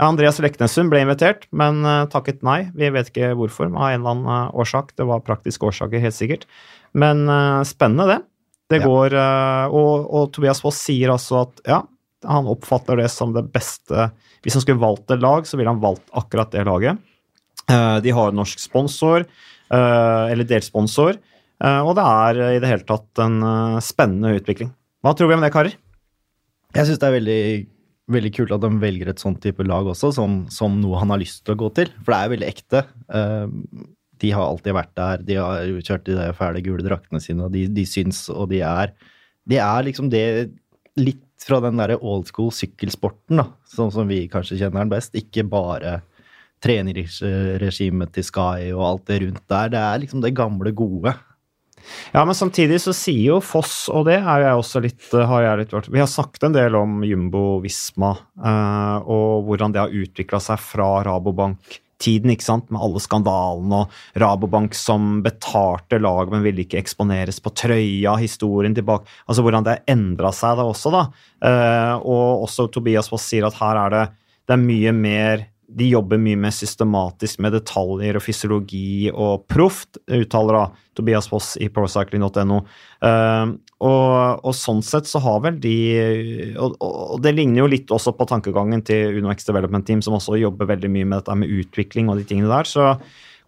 Ja, 0.00 0.08
Andreas 0.08 0.38
Leknessund 0.42 0.90
ble 0.90 1.02
invitert, 1.04 1.44
men 1.54 1.84
eh, 1.86 2.04
takket 2.10 2.40
nei. 2.46 2.64
Vi 2.74 2.88
vet 2.94 3.10
ikke 3.12 3.32
hvorfor, 3.38 3.68
av 3.70 3.88
en 3.92 4.00
eller 4.00 4.14
annen 4.16 4.30
eh, 4.34 4.54
årsak. 4.62 4.94
Det 4.98 5.06
var 5.06 5.22
praktiske 5.26 5.66
årsaker, 5.68 6.02
helt 6.02 6.16
sikkert. 6.16 6.46
Men 6.98 7.24
eh, 7.30 7.60
spennende, 7.68 8.08
det. 8.16 8.20
Det 8.72 8.78
Ja. 8.80 8.86
går 8.88 9.12
og, 9.76 10.06
og 10.16 10.30
Tobias 10.32 10.62
Foss 10.64 10.78
sier 10.80 11.10
altså 11.12 11.42
at 11.42 11.58
ja, 11.68 11.82
han 12.24 12.46
oppfatter 12.48 12.96
det 12.96 13.10
som 13.12 13.34
det 13.34 13.42
beste 13.52 14.06
Hvis 14.40 14.54
han 14.56 14.62
skulle 14.64 14.80
valgt 14.80 15.10
et 15.12 15.20
lag, 15.20 15.44
så 15.44 15.58
ville 15.60 15.68
han 15.68 15.82
valgt 15.82 16.06
akkurat 16.16 16.54
det 16.54 16.62
laget. 16.64 16.96
De 17.68 18.14
har 18.16 18.32
norsk 18.32 18.58
sponsor, 18.62 19.26
eller 19.70 20.48
delsponsor, 20.48 21.18
og 21.62 21.92
det 21.98 22.06
er 22.08 22.40
i 22.56 22.62
det 22.64 22.70
hele 22.72 22.86
tatt 22.88 23.20
en 23.22 23.36
spennende 23.84 24.32
utvikling. 24.40 24.72
Hva 25.04 25.12
tror 25.14 25.28
vi 25.30 25.36
om 25.36 25.44
det, 25.44 25.52
karer? 25.54 25.76
Jeg 26.72 26.88
syns 26.88 27.00
det 27.02 27.08
er 27.08 27.16
veldig, 27.18 27.40
veldig 28.16 28.32
kult 28.36 28.54
at 28.56 28.62
de 28.64 28.70
velger 28.82 29.10
et 29.12 29.22
sånt 29.22 29.40
type 29.44 29.64
lag 29.66 29.88
også, 29.92 30.12
som, 30.16 30.42
som 30.52 30.78
noe 30.80 31.00
han 31.02 31.12
har 31.12 31.20
lyst 31.20 31.42
til 31.44 31.56
å 31.56 31.60
gå 31.64 31.72
til. 31.76 31.90
For 32.00 32.14
det 32.14 32.20
er 32.20 32.32
veldig 32.36 32.48
ekte. 32.48 32.84
Eh, 33.12 33.58
De 34.22 34.30
har 34.30 34.46
alltid 34.46 34.76
vært 34.76 34.94
der, 34.94 35.22
de 35.26 35.36
har 35.40 35.70
kjørt 35.82 36.06
de 36.06 36.14
der 36.14 36.36
fæle 36.38 36.60
gule 36.62 36.84
draktene 36.86 37.18
sine, 37.20 37.48
og 37.48 37.52
de, 37.56 37.66
de 37.74 37.84
syns, 37.88 38.28
og 38.30 38.48
de 38.52 38.60
er 38.62 38.92
De 39.50 39.56
er 39.58 39.82
liksom 39.82 40.08
det 40.12 40.52
litt 40.94 41.24
fra 41.42 41.58
den 41.64 41.80
derre 41.80 41.96
old 41.98 42.28
school 42.30 42.52
sykkelsporten, 42.54 43.40
da, 43.40 43.48
sånn 43.66 43.90
som 43.90 44.06
vi 44.06 44.28
kanskje 44.30 44.60
kjenner 44.60 44.84
den 44.84 44.92
best. 44.92 45.16
Ikke 45.18 45.42
bare 45.42 45.96
treningsregimet 46.62 48.12
til 48.14 48.26
Sky 48.28 48.70
og 48.70 48.84
alt 48.86 49.08
det 49.10 49.18
rundt 49.24 49.42
der. 49.50 49.72
Det 49.72 49.80
er 49.82 50.02
liksom 50.04 50.22
det 50.22 50.34
gamle, 50.38 50.70
gode. 50.70 51.16
Ja, 52.12 52.24
men 52.24 52.36
samtidig 52.36 52.80
så 52.82 52.94
sier 52.96 53.34
jo 53.34 53.38
Foss, 53.44 53.86
og 53.92 54.06
det 54.08 54.18
er 54.20 54.46
jeg 54.46 54.58
også 54.58 54.82
litt, 54.84 55.06
har 55.12 55.46
jeg 55.46 55.62
litt 55.62 55.74
vært 55.74 55.92
Vi 55.92 56.02
har 56.02 56.10
snakket 56.10 56.48
en 56.48 56.56
del 56.56 56.76
om 56.78 57.00
Jumbo 57.06 57.44
Visma 57.62 58.12
eh, 58.18 58.98
og 59.10 59.48
hvordan 59.48 59.74
det 59.74 59.82
har 59.82 59.96
utvikla 60.02 60.40
seg 60.42 60.60
fra 60.62 60.88
Rabobank-tiden, 61.06 62.32
ikke 62.34 62.46
sant, 62.46 62.70
med 62.72 62.82
alle 62.84 63.02
skandalene 63.02 63.82
og 63.82 64.22
Rabobank 64.22 64.76
som 64.78 65.20
betalte 65.24 66.00
lag, 66.02 66.32
men 66.32 66.44
ville 66.46 66.64
ikke 66.66 66.80
eksponeres 66.82 67.42
på 67.42 67.54
trøya, 67.56 68.16
historien 68.22 68.76
tilbake 68.76 69.08
Altså 69.26 69.46
hvordan 69.46 69.66
det 69.66 69.76
har 69.76 69.96
endra 69.96 70.32
seg 70.36 70.58
da 70.60 70.68
også, 70.68 70.94
da. 70.94 71.06
Eh, 71.48 71.94
og 72.02 72.48
også 72.48 72.68
Tobias 72.72 73.10
Foss 73.12 73.30
sier 73.32 73.48
at 73.48 73.58
her 73.60 73.86
er 73.86 73.96
det, 73.96 74.04
det 74.48 74.58
er 74.58 74.66
mye 74.66 74.94
mer 74.96 75.48
de 75.76 75.88
jobber 75.88 76.20
mye 76.20 76.38
mer 76.38 76.52
systematisk 76.54 77.40
med 77.42 77.54
detaljer 77.56 78.18
og 78.18 78.24
fysiologi 78.24 79.10
og 79.10 79.46
proft, 79.50 79.98
uttaler 80.10 80.58
da 80.58 80.64
Tobias 80.98 81.28
Foss 81.30 81.54
i 81.62 81.68
procycling.no. 81.72 82.58
Uh, 83.02 83.54
og, 83.82 84.44
og 84.44 84.54
sånn 84.56 84.82
sett 84.86 85.08
så 85.08 85.22
har 85.24 85.40
vel 85.46 85.58
de 85.62 85.76
og, 86.54 86.76
og 86.78 87.22
det 87.24 87.34
ligner 87.34 87.64
jo 87.64 87.70
litt 87.72 87.92
også 87.94 88.14
på 88.18 88.28
tankegangen 88.30 88.84
til 88.86 89.18
UnoX 89.18 89.48
Development 89.48 89.88
Team, 89.88 90.04
som 90.04 90.18
også 90.18 90.38
jobber 90.40 90.70
veldig 90.74 90.92
mye 90.92 91.08
med 91.08 91.22
dette 91.22 91.38
med 91.40 91.56
utvikling 91.62 92.12
og 92.12 92.20
de 92.20 92.28
tingene 92.28 92.52
der. 92.52 92.68
Så 92.68 92.92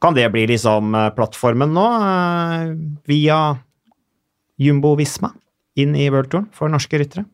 kan 0.02 0.16
det 0.16 0.26
bli 0.34 0.46
liksom 0.50 0.96
eh, 0.98 1.12
plattformen 1.16 1.72
nå, 1.76 1.84
uh, 1.84 2.74
via 3.08 3.38
Jumbo 4.60 4.94
Visma, 4.98 5.32
inn 5.80 5.94
i 5.98 6.10
worldtouren 6.12 6.50
for 6.54 6.72
norske 6.72 7.00
ryttere. 7.00 7.24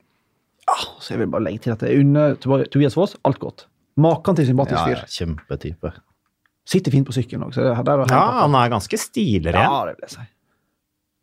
Ja, 0.69 0.77
så 1.03 1.15
jeg 1.15 1.25
vil 1.25 1.33
bare 1.33 1.49
legge 1.49 1.65
til 1.65 1.75
at 1.75 1.83
det 1.83 1.91
er 1.91 2.05
under 2.05 2.37
Tobias 2.71 2.95
Foss, 2.95 3.17
alt 3.27 3.41
godt. 3.43 3.67
Maken 4.01 4.37
til 4.39 4.49
sympatisk 4.51 4.81
fyr. 4.87 5.01
ja, 5.03 5.09
kjempetype. 5.19 5.93
Sitter 6.71 6.93
fint 6.95 7.07
på 7.09 7.15
sykkelen 7.17 7.47
òg, 7.49 7.57
Ja, 7.57 8.27
han 8.45 8.55
er 8.55 8.69
ganske 8.73 8.99
stilren. 9.01 9.57
Ja, 9.57 9.81
det 9.89 9.97
vil 9.99 10.07
jeg 10.09 10.15
si. 10.19 10.27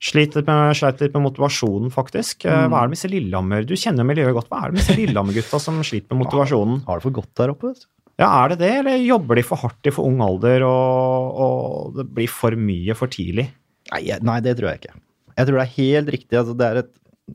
Sliter 0.07 0.41
litt 0.43 0.49
med, 0.51 0.75
sleit 0.78 0.99
litt 1.01 1.13
med 1.17 1.23
motivasjonen, 1.25 1.89
faktisk. 1.93 2.45
Eh, 2.45 2.53
Mm. 2.67 2.69
Hva 2.69 2.78
er 2.84 2.86
det 2.86 2.89
med 2.91 2.97
disse 2.97 3.09
Lillehammer 3.09 3.65
Du 3.65 3.73
kjenner 3.73 4.05
miljøet 4.05 4.34
godt. 4.38 4.49
Hva 4.51 4.59
er 4.61 4.69
det 4.69 4.73
med 4.78 4.82
disse 4.84 4.97
Lillehammer-gutta 4.99 5.59
som 5.63 5.80
sliter 5.82 6.13
med 6.13 6.21
motivasjonen? 6.25 6.84
Har 6.86 6.99
det 6.99 7.05
for 7.07 7.15
godt 7.17 7.34
der 7.39 7.49
oppe, 7.55 7.71
vet 7.71 7.82
du. 7.82 7.88
Ja, 8.19 8.30
Er 8.45 8.49
det 8.49 8.59
det, 8.59 8.71
eller 8.82 8.97
jobber 8.97 9.36
de 9.38 9.43
for 9.45 9.57
hardt 9.61 9.86
i 9.89 9.91
for 9.93 10.05
ung 10.09 10.21
alder, 10.25 10.63
og, 10.65 11.36
og 11.38 11.97
det 11.97 12.05
blir 12.13 12.30
for 12.30 12.51
mye 12.57 12.95
for 12.97 13.07
tidlig? 13.13 13.47
Nei, 13.93 14.03
nei, 14.21 14.39
det 14.41 14.55
tror 14.57 14.69
jeg 14.73 14.82
ikke. 14.82 14.95
Jeg 15.38 15.45
tror 15.47 15.57
det 15.59 15.65
er 15.65 15.75
helt 15.78 16.09
riktig. 16.15 16.38
Altså, 16.39 16.55
det 16.57 16.65
er 16.67 16.80
et 16.82 16.93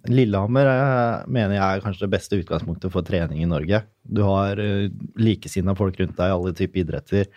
Lillehammer 0.09 0.69
eh, 0.71 1.25
mener 1.29 1.59
jeg 1.59 1.63
er 1.63 1.83
kanskje 1.85 2.07
det 2.07 2.15
beste 2.15 2.39
utgangspunktet 2.41 2.93
for 2.95 3.05
trening 3.05 3.43
i 3.45 3.49
Norge. 3.49 3.83
Du 4.03 4.23
har 4.25 4.57
uh, 4.57 4.89
likesinna 5.21 5.75
folk 5.77 5.99
rundt 6.01 6.17
deg 6.17 6.31
i 6.31 6.37
alle 6.37 6.53
typer 6.57 6.81
idretter, 6.81 7.29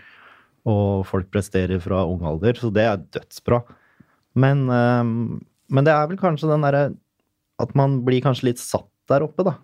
og 0.65 1.03
folk 1.09 1.27
presterer 1.33 1.81
fra 1.83 2.05
ung 2.07 2.23
alder, 2.25 2.55
så 2.57 2.71
det 2.73 2.85
er 2.87 3.03
dødsbra. 3.17 3.59
Men, 4.39 4.63
eh, 4.71 5.03
men 5.75 5.87
det 5.87 5.93
er 5.93 6.07
vel 6.11 6.19
kanskje 6.19 6.49
den 6.51 6.63
derre 6.65 6.85
at 7.61 7.75
man 7.77 8.01
blir 8.07 8.23
kanskje 8.23 8.49
litt 8.49 8.61
satt 8.63 8.89
der 9.11 9.23
oppe, 9.27 9.45
da. 9.47 9.57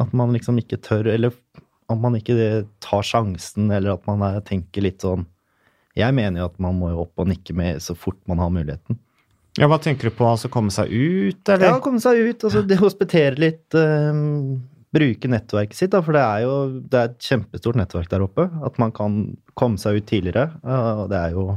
At 0.00 0.12
man 0.16 0.36
liksom 0.36 0.60
ikke 0.60 0.78
tør, 0.84 1.08
eller 1.12 1.32
at 1.88 1.98
man 2.02 2.16
ikke 2.18 2.66
tar 2.84 3.04
sjansen, 3.06 3.70
eller 3.72 3.96
at 3.96 4.06
man 4.08 4.24
er, 4.26 4.38
tenker 4.44 4.84
litt 4.84 5.04
sånn 5.04 5.26
Jeg 5.96 6.12
mener 6.12 6.42
jo 6.42 6.46
at 6.50 6.58
man 6.60 6.76
må 6.76 6.90
jo 6.92 7.06
opp 7.06 7.22
og 7.22 7.28
nikke 7.30 7.54
med 7.56 7.80
så 7.80 7.94
fort 7.96 8.18
man 8.28 8.42
har 8.42 8.50
muligheten. 8.52 8.98
Ja, 9.56 9.68
Hva 9.70 9.78
tenker 9.80 10.10
du 10.10 10.16
på? 10.16 10.26
Altså 10.28 10.50
komme 10.52 10.72
seg 10.74 10.90
ut, 10.92 11.42
eller? 11.48 11.70
Ja, 11.70 11.82
komme 11.84 12.00
seg 12.02 12.18
ut. 12.20 12.44
altså 12.44 12.62
det 12.66 12.80
Hospitere 12.80 13.38
litt. 13.40 13.66
Um, 13.72 14.64
bruke 14.96 15.28
nettverket 15.28 15.76
sitt, 15.76 15.92
da, 15.92 16.00
for 16.04 16.16
det 16.16 16.22
er 16.22 16.44
jo 16.46 16.52
det 16.88 17.00
er 17.00 17.10
et 17.10 17.26
kjempestort 17.28 17.78
nettverk 17.80 18.10
der 18.12 18.24
oppe. 18.24 18.46
At 18.64 18.78
man 18.80 18.94
kan 18.96 19.18
komme 19.58 19.80
seg 19.80 20.00
ut 20.00 20.08
tidligere. 20.08 20.50
og 20.64 21.08
det 21.12 21.18
er 21.20 21.36
jo 21.36 21.48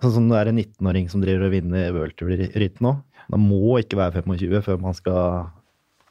sånn 0.00 0.16
som 0.16 0.28
det 0.30 0.40
er 0.40 0.50
en 0.50 0.60
19-åring 0.60 1.08
som 1.12 1.22
driver 1.22 1.48
og 1.48 1.54
vinner 1.54 1.94
World 1.96 2.16
Tour-ritt 2.18 2.82
nå. 2.84 2.96
Det 3.30 3.40
må 3.40 3.78
ikke 3.78 4.00
være 4.00 4.24
25 4.24 4.62
før 4.66 4.78
man 4.82 4.96
skal 4.96 5.50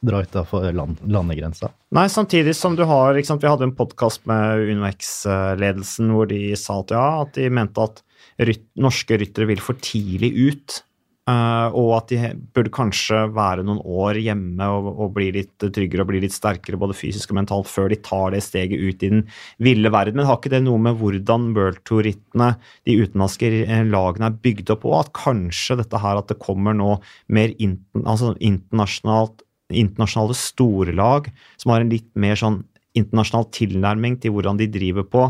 dra 0.06 0.22
utafor 0.24 0.70
land, 0.72 1.00
landegrensa. 1.04 1.68
Nei, 1.92 2.06
samtidig 2.08 2.54
som 2.56 2.76
du 2.78 2.86
har 2.88 3.18
Vi 3.18 3.24
hadde 3.28 3.66
en 3.66 3.76
podkast 3.76 4.24
med 4.30 4.70
UnoX-ledelsen 4.72 6.14
hvor 6.14 6.30
de 6.30 6.54
sa 6.56 6.78
at 6.80 6.94
ja, 6.94 7.08
at 7.26 7.34
de 7.36 7.50
mente 7.52 7.84
at 7.84 8.00
rytt, 8.40 8.68
norske 8.80 9.18
ryttere 9.20 9.48
vil 9.50 9.60
for 9.64 9.80
tidlig 9.82 10.32
ut. 10.36 10.80
eh, 11.30 11.68
og 11.76 11.90
at 11.94 12.10
de 12.10 12.30
burde 12.56 12.72
kanskje 12.74 13.20
være 13.36 13.62
noen 13.62 13.78
år 13.84 14.18
hjemme 14.18 14.66
og, 14.72 14.88
og 15.04 15.12
bli 15.14 15.28
litt 15.36 15.52
tryggere 15.60 16.02
og 16.02 16.08
bli 16.08 16.22
litt 16.24 16.34
sterkere 16.34 16.80
både 16.80 16.96
fysisk 16.96 17.30
og 17.30 17.38
mentalt 17.38 17.68
før 17.70 17.92
de 17.92 18.00
tar 18.02 18.32
det 18.34 18.40
steget 18.42 18.80
ut 18.80 19.04
i 19.04 19.10
den 19.12 19.22
ville 19.62 19.92
verden. 19.92 20.18
Men 20.18 20.26
har 20.26 20.40
ikke 20.40 20.50
det 20.56 20.62
noe 20.64 20.80
med 20.82 20.98
hvordan 20.98 21.52
World 21.54 21.84
Tour-rittene, 21.84 22.54
de 22.88 22.96
utenlandske 23.04 23.52
eh, 23.62 23.84
lagene, 23.86 24.32
er 24.32 24.40
bygd 24.48 24.74
opp 24.74 24.82
på? 24.86 24.96
At 24.96 25.12
kanskje 25.14 25.78
dette 25.82 26.02
her 26.02 26.18
at 26.18 26.32
det 26.32 26.40
kommer 26.42 26.74
nå 26.74 26.96
mer 27.28 27.54
inten, 27.58 28.02
altså 28.02 28.34
internasjonalt 28.40 29.44
internasjonale 29.70 30.34
storelag 30.34 31.30
som 31.60 31.70
har 31.70 31.84
en 31.84 31.92
litt 31.92 32.08
mer 32.18 32.38
sånn 32.38 32.60
internasjonal 32.98 33.46
tilnærming 33.54 34.16
til 34.22 34.34
hvordan 34.34 34.58
de 34.58 34.66
driver 34.70 35.06
på, 35.06 35.26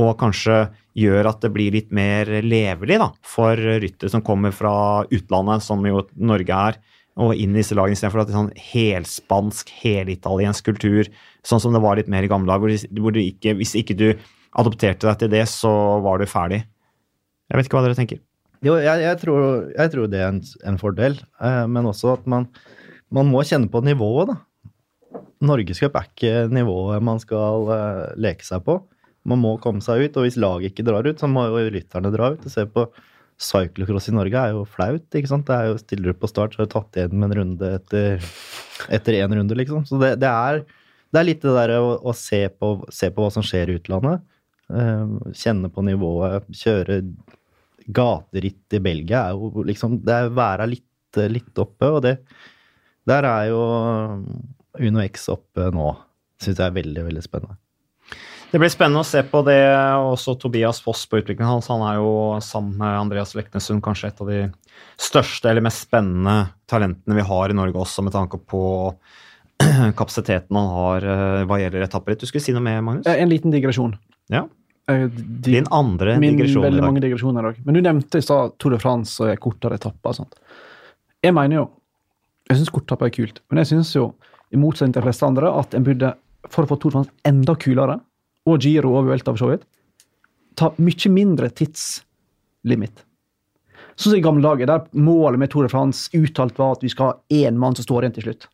og 0.00 0.14
kanskje 0.20 0.64
gjør 0.96 1.28
at 1.32 1.42
det 1.44 1.52
blir 1.52 1.74
litt 1.74 1.92
mer 1.94 2.28
levelig 2.44 2.98
da, 3.02 3.10
for 3.26 3.56
ryttere 3.56 4.12
som 4.12 4.24
kommer 4.24 4.54
fra 4.56 5.04
utlandet, 5.12 5.64
som 5.64 5.84
jo 5.86 6.06
Norge 6.16 6.58
er, 6.70 6.80
og 7.20 7.36
inn 7.36 7.52
i 7.52 7.60
disse 7.60 7.76
lagene, 7.76 7.96
istedenfor 7.96 8.22
at 8.22 8.30
det 8.30 8.34
er 8.34 8.40
sånn 8.40 8.62
helspansk, 8.72 9.72
helitaliensk 9.82 10.68
kultur, 10.70 11.10
sånn 11.44 11.60
som 11.60 11.76
det 11.76 11.82
var 11.84 11.98
litt 12.00 12.08
mer 12.12 12.24
i 12.24 12.30
gamle 12.30 12.48
dager, 12.48 12.86
hvor, 12.96 13.18
ikke, 13.20 13.56
hvis 13.58 13.74
ikke 13.76 13.96
du 13.98 14.06
adopterte 14.58 15.08
deg 15.08 15.18
til 15.20 15.32
det, 15.32 15.44
så 15.50 15.72
var 16.04 16.20
du 16.20 16.28
ferdig. 16.28 16.62
Jeg 17.52 17.58
vet 17.58 17.68
ikke 17.68 17.76
hva 17.78 17.84
dere 17.84 17.98
tenker. 17.98 18.22
Jo, 18.62 18.76
jeg, 18.78 19.02
jeg, 19.02 19.18
tror, 19.18 19.42
jeg 19.74 19.92
tror 19.92 20.08
det 20.08 20.20
er 20.22 20.30
en, 20.30 20.40
en 20.70 20.78
fordel, 20.80 21.18
eh, 21.42 21.64
men 21.68 21.88
også 21.90 22.14
at 22.14 22.28
man, 22.30 22.46
man 23.12 23.28
må 23.28 23.42
kjenne 23.44 23.68
på 23.72 23.82
nivået, 23.84 24.32
da. 24.32 24.38
Norgescup 25.42 25.96
er 25.98 26.08
ikke 26.08 26.34
nivået 26.54 27.02
man 27.04 27.20
skal 27.22 27.70
eh, 27.74 28.02
leke 28.22 28.46
seg 28.46 28.62
på. 28.66 28.78
Man 29.28 29.40
må 29.42 29.56
komme 29.62 29.82
seg 29.84 30.04
ut, 30.06 30.18
og 30.18 30.26
hvis 30.26 30.38
laget 30.40 30.72
ikke 30.72 30.86
drar 30.86 31.06
ut, 31.06 31.18
så 31.18 31.28
må 31.30 31.46
jo 31.50 31.64
rytterne 31.70 32.12
dra 32.14 32.32
ut. 32.34 32.46
Se 32.50 32.64
på 32.66 32.86
cyclocross 33.42 34.10
i 34.10 34.14
Norge 34.14 34.38
er 34.38 34.54
jo 34.54 34.64
flaut, 34.68 35.06
ikke 35.14 35.30
sant. 35.30 35.46
Det 35.48 35.56
er 35.56 35.70
jo 35.70 35.80
Stiller 35.80 36.12
du 36.12 36.20
på 36.20 36.30
start, 36.30 36.54
så 36.54 36.62
har 36.62 36.68
du 36.68 36.74
tatt 36.74 36.98
igjen 36.98 37.16
med 37.18 37.30
en 37.30 37.38
runde 37.40 37.72
etter, 37.78 38.30
etter 38.92 39.18
én 39.18 39.36
runde, 39.38 39.58
liksom. 39.58 39.86
Så 39.88 39.98
det, 40.02 40.14
det, 40.22 40.30
er, 40.30 40.62
det 41.10 41.22
er 41.22 41.28
litt 41.28 41.42
det 41.44 41.56
derre 41.58 41.80
å, 41.82 41.92
å 41.98 42.16
se, 42.16 42.44
på, 42.54 42.74
se, 42.90 43.10
på, 43.10 43.24
hva 43.24 43.34
som 43.34 43.46
skjer 43.46 43.72
i 43.72 43.78
utlandet. 43.80 44.24
Eh, 44.72 45.14
kjenne 45.38 45.70
på 45.74 45.86
nivået, 45.86 46.50
kjøre 46.62 47.02
gateritt 47.92 48.78
i 48.78 48.80
Belgia 48.82 49.24
er 49.26 49.34
jo 49.34 49.64
liksom 49.66 49.96
Det 50.06 50.14
er 50.14 50.28
å 50.28 50.34
være 50.36 50.68
litt, 50.70 51.18
litt 51.32 51.58
oppe, 51.58 51.88
og 51.88 52.04
det 52.04 52.12
Der 53.10 53.26
er 53.26 53.48
jo 53.50 53.62
Uno 54.80 55.02
X 55.04 55.28
oppe 55.32 55.68
nå. 55.74 55.90
Syns 56.42 56.58
jeg 56.58 56.66
er 56.66 56.76
veldig, 56.78 57.04
veldig 57.10 57.22
spennende. 57.24 57.58
Det 58.52 58.60
blir 58.60 58.68
spennende 58.72 59.00
å 59.00 59.08
se 59.08 59.22
på 59.24 59.40
det. 59.46 59.58
Også 60.12 60.34
Tobias 60.40 60.80
Foss 60.84 61.06
på 61.08 61.20
utviklingen 61.22 61.48
hans. 61.48 61.70
Han 61.72 61.84
er 61.88 62.00
jo 62.00 62.10
sammen 62.44 62.74
med 62.80 62.98
Andreas 63.00 63.32
Leknesund 63.38 63.80
kanskje 63.84 64.10
et 64.10 64.20
av 64.20 64.28
de 64.28 64.40
største 65.00 65.48
eller 65.48 65.64
mest 65.64 65.86
spennende 65.86 66.50
talentene 66.68 67.16
vi 67.16 67.24
har 67.28 67.52
i 67.52 67.56
Norge 67.56 67.80
også, 67.80 68.04
med 68.04 68.12
tanke 68.12 68.36
på 68.50 68.62
kapasiteten 69.98 70.56
han 70.58 70.68
har 70.74 71.06
eh, 71.06 71.44
hva 71.48 71.58
gjelder 71.62 71.86
etapper. 71.86 72.18
Du 72.20 72.26
skulle 72.28 72.44
si 72.44 72.52
noe 72.56 72.64
mer, 72.64 72.80
Magnus? 72.84 73.08
En 73.08 73.30
liten 73.32 73.54
digresjon. 73.54 73.94
Ja. 74.32 74.44
Eh, 74.90 75.06
Din 75.46 75.68
andre 75.72 76.18
Min 76.20 76.36
digresjon 76.36 76.64
i 76.64 76.66
veldig 76.66 76.82
dag. 76.82 76.88
mange 76.90 77.04
digresjoner 77.04 77.40
i 77.40 77.50
dag. 77.52 77.62
Men 77.68 77.78
du 77.78 77.82
nevnte 77.86 78.20
i 78.20 78.24
stad 78.26 78.56
Tour 78.60 78.74
de 78.76 78.80
France 78.82 79.22
og 79.22 79.32
kortere 79.44 79.78
etapper 79.80 80.12
og 80.12 80.18
sånt. 80.22 80.36
Jeg 81.22 81.36
mener 81.36 81.60
jo 81.62 81.64
Jeg 82.50 82.58
syns 82.58 82.72
korttapper 82.74 83.06
er 83.08 83.14
kult, 83.14 83.38
men 83.48 83.62
jeg 83.62 83.70
syns 83.70 83.94
jo, 83.94 84.08
i 84.52 84.60
motsetning 84.60 84.94
til 84.94 85.02
de 85.02 85.08
fleste 85.08 85.26
andre, 85.26 85.50
at 85.62 85.76
en 85.76 85.86
burde, 85.86 86.14
for 86.52 86.64
å 86.64 86.70
få 86.70 86.78
Tour 86.80 86.92
de 86.92 86.98
France 87.00 87.28
enda 87.28 87.56
kulere, 87.56 87.98
og 88.48 88.64
Giro 88.64 88.94
og 88.98 89.08
Vuelta 89.08 89.32
for 89.32 89.42
så 89.42 89.50
vidt, 89.52 89.66
ta 90.58 90.72
mye 90.76 91.12
mindre 91.12 91.48
tidslimit. 91.56 93.04
Sånn 93.92 94.14
som 94.14 94.18
i 94.18 94.24
gamle 94.24 94.44
dager, 94.44 94.68
der 94.68 94.88
målet 94.96 95.40
med 95.40 95.52
Tour 95.52 95.66
de 95.66 95.72
France 95.72 96.10
uttalt 96.16 96.58
var 96.60 96.76
at 96.76 96.84
vi 96.84 96.90
skal 96.92 97.12
ha 97.12 97.42
én 97.42 97.60
mann 97.60 97.76
som 97.76 97.86
står 97.86 98.04
igjen 98.04 98.18
til 98.18 98.28
slutt. 98.28 98.48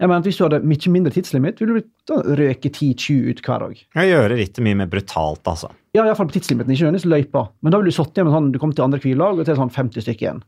Jeg 0.00 0.08
mener 0.08 0.22
at 0.22 0.26
Hvis 0.28 0.38
du 0.38 0.44
hadde 0.46 0.62
mye 0.64 0.92
mindre 0.92 1.12
tidslimit, 1.12 1.60
ville 1.60 1.80
du 1.80 1.88
da 2.08 2.20
10-20 2.24 3.30
ut 3.30 3.42
hver 3.44 3.64
dag. 3.64 3.80
Jeg 3.98 4.10
gjør 4.12 4.32
rittet 4.32 4.64
mye 4.64 4.78
mer 4.80 4.88
brutalt, 4.92 5.42
altså. 5.44 5.68
Ja, 5.96 6.06
iallfall 6.06 6.30
på 6.30 6.38
tidslimiten, 6.38 6.72
ikke 6.72 6.86
nødvendigvis 6.86 7.10
løypa. 7.10 7.42
Men 7.60 7.74
da 7.74 7.80
ville 7.80 7.92
du 7.92 7.96
satt 7.96 8.14
igjen 8.16 8.28
med 8.30 8.36
sånn, 8.36 8.52
du 8.54 8.60
kom 8.62 8.72
til 8.72 8.86
andre 8.86 9.00
hviledag, 9.02 9.42
og 9.42 9.48
til 9.48 9.58
sånn 9.58 9.72
50 9.74 10.06
stykker 10.06 10.26
igjen. 10.26 10.40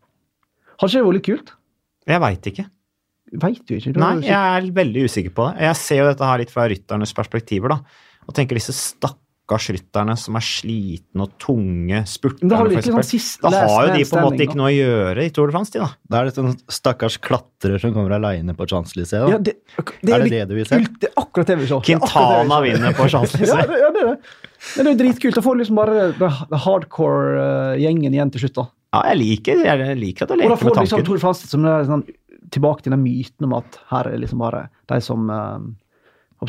Hadde 0.80 0.88
ikke 0.88 1.02
det 1.02 1.08
vært 1.08 1.18
litt 1.18 1.28
kult? 1.28 1.52
Jeg 2.08 2.22
veit 2.24 2.48
ikke. 2.52 2.64
Veit 3.40 3.64
du 3.64 3.76
ikke? 3.78 3.94
Du 3.96 4.00
Nei, 4.02 4.14
jeg 4.26 4.36
er 4.36 4.70
veldig 4.76 5.06
usikker 5.08 5.32
på 5.34 5.48
det. 5.48 5.64
Jeg 5.68 5.80
ser 5.80 6.02
jo 6.02 6.08
dette 6.10 6.28
her 6.28 6.40
litt 6.42 6.52
fra 6.52 6.68
rytternes 6.68 7.14
perspektiver, 7.16 7.72
da. 7.72 8.00
Og 8.28 8.34
tenker 8.36 8.58
disse 8.58 8.74
stakkars 8.76 9.70
rytterne 9.72 10.14
som 10.20 10.36
er 10.38 10.44
slitne 10.46 11.24
og 11.24 11.32
tunge, 11.42 11.88
da 11.88 12.02
har 12.02 12.10
spurterne, 12.12 12.58
for 12.60 12.70
virkelig 12.70 12.92
sånn 12.92 13.08
siste, 13.08 13.50
Da 13.50 13.64
har 13.66 13.88
jo 13.88 13.96
de 13.96 14.04
på 14.10 14.18
en 14.20 14.26
måte 14.28 14.44
ikke 14.44 14.58
noe 14.60 14.68
å 14.68 14.74
gjøre 14.76 15.24
i 15.26 15.32
Tour 15.34 15.50
de 15.50 15.56
France, 15.56 15.72
de, 15.74 15.80
da. 15.82 15.88
Da 16.12 16.20
er 16.20 16.28
det 16.28 16.36
sånn 16.36 16.52
stakkars 16.76 17.16
klatrer 17.24 17.80
som 17.82 17.96
kommer 17.96 18.14
aleine 18.18 18.54
på 18.58 18.68
Champs-Élysées. 18.70 19.32
Ja, 19.32 19.40
det, 19.40 19.56
det 20.04 20.14
Er 20.14 20.26
det 20.26 20.30
det 20.36 20.44
du 20.52 20.54
vil 20.60 20.68
se? 20.68 20.82
Det 21.00 21.10
er 21.10 21.16
akkurat 21.24 21.50
det 21.50 21.58
vi 21.62 21.70
er 21.72 21.84
Quintana 21.88 22.60
vi 22.62 22.76
vinner 22.76 22.96
på 23.00 23.08
Champs-Élysées. 23.16 23.56
Ja, 23.56 23.66
det, 23.66 23.80
ja, 23.82 23.90
det 23.96 24.04
er 24.04 24.12
det. 24.12 24.36
Men 24.76 24.86
det 24.86 24.92
er 24.92 25.00
dritkult. 25.02 25.40
Da 25.40 25.42
får 25.48 25.56
du 25.58 25.64
liksom 25.64 25.80
bare 25.80 26.06
den 26.20 26.62
hardcore-gjengen 26.68 28.14
igjen 28.14 28.32
til 28.36 28.46
slutt. 28.46 28.60
da. 28.60 28.68
Ja, 28.92 29.06
jeg 29.08 29.22
liker, 29.22 29.62
jeg 29.64 29.96
liker 29.96 30.26
at 30.26 30.34
tanken. 30.34 30.44
Og 30.44 30.52
da 30.52 30.56
får 30.60 30.74
du 30.74 30.80
liksom. 30.82 31.04
Tour 31.06 31.16
de 31.16 31.22
France 31.22 31.48
som 31.48 31.64
er 31.64 31.86
sånn, 31.88 32.02
tilbake 32.51 32.84
til 32.84 32.95
den 32.95 33.05
myten 33.05 33.47
om 33.49 33.57
at 33.61 33.78
her 33.93 34.11
er 34.11 34.20
liksom 34.20 34.43
bare 34.43 34.66
de 34.90 35.01
som 35.05 35.30
eh, 35.30 35.66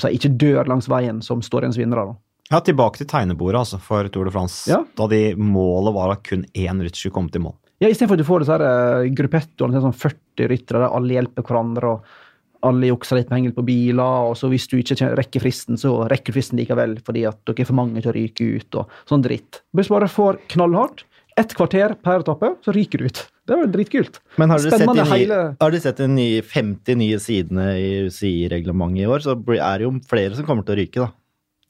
jeg, 0.02 0.18
ikke 0.18 0.34
dør 0.41 0.70
langs 0.72 0.89
veien, 0.89 1.22
som 1.22 1.44
står 1.46 1.66
igjen 1.66 1.76
som 1.76 1.84
vinnere. 1.84 2.16
Ja, 2.52 2.60
tilbake 2.62 3.00
til 3.00 3.10
tegnebordet 3.10 3.62
altså, 3.62 3.80
for 3.82 4.10
Tour 4.14 4.28
de 4.28 4.34
France. 4.34 4.66
Ja. 4.70 4.82
Da 4.98 5.08
de 5.12 5.36
målet 5.39 5.96
var 5.96 6.16
at 6.16 6.26
kun 6.28 6.46
én 6.54 6.82
rytter 6.84 7.14
komme 7.14 7.32
til 7.34 7.46
mål. 7.46 7.56
Ja, 7.82 7.89
Istedenfor 7.89 8.18
at 8.18 8.24
du 8.24 8.28
får 8.28 8.44
disse 8.44 8.58
uh, 8.62 8.68
eh, 9.04 9.14
gruppettoene 9.16 9.76
til 9.76 9.84
sånn 9.84 9.98
40 9.98 10.52
ryttere 10.52 10.84
der 10.84 10.94
alle 11.00 11.18
hjelper 11.18 11.48
hverandre. 11.48 11.96
og 11.96 12.22
alle 12.64 12.88
jukser 12.88 13.20
litt 13.20 13.28
med 13.28 13.41
hengel 13.41 13.56
på 13.58 13.66
biler, 13.68 14.30
og 14.30 14.38
så 14.39 14.48
hvis 14.48 14.70
du 14.72 14.78
ikke 14.80 15.10
rekker 15.20 15.44
fristen, 15.44 15.76
så 15.80 16.06
rekker 16.08 16.32
du 16.32 16.38
fristen 16.38 16.62
likevel 16.62 16.96
fordi 17.04 17.26
at 17.28 17.41
dere 17.44 17.66
er 17.66 17.68
for 17.68 17.76
mange 17.76 18.00
til 18.00 18.14
å 18.14 18.16
ryke 18.16 18.48
ut. 18.56 18.78
og 18.80 18.94
sånn 19.10 19.26
dritt. 19.26 19.60
Hvis 19.76 19.89
du 19.91 19.96
bare 19.98 20.08
får 20.12 20.39
knallhardt, 20.54 21.04
ett 21.36 21.56
kvarter 21.58 21.98
per 22.00 22.24
etappe, 22.24 22.54
så 22.64 22.76
ryker 22.76 23.02
du 23.02 23.10
ut. 23.12 23.26
Det 23.48 23.58
var 23.60 23.68
dritkult. 23.68 24.22
Men 24.39 24.50
har 24.54 24.62
dere 24.64 24.78
sett 24.80 24.88
de, 24.88 25.04
hele- 25.10 25.39
har 25.60 25.72
sett 25.84 25.98
de 26.00 26.08
nye 26.08 26.41
50 26.48 26.96
nye 26.96 27.18
sidene 27.20 27.66
i 27.76 27.89
UCI-reglementet 28.08 29.04
i 29.04 29.10
år, 29.12 29.20
så 29.26 29.36
er 29.36 29.82
det 29.82 29.88
jo 29.88 29.91
flere 30.08 30.38
som 30.38 30.46
kommer 30.48 30.64
til 30.64 30.76
å 30.78 30.80
ryke, 30.80 31.04
da. 31.04 31.12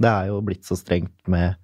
Det 0.04 0.10
er 0.12 0.28
jo 0.30 0.42
blitt 0.46 0.66
så 0.66 0.78
strengt 0.78 1.16
med 1.30 1.56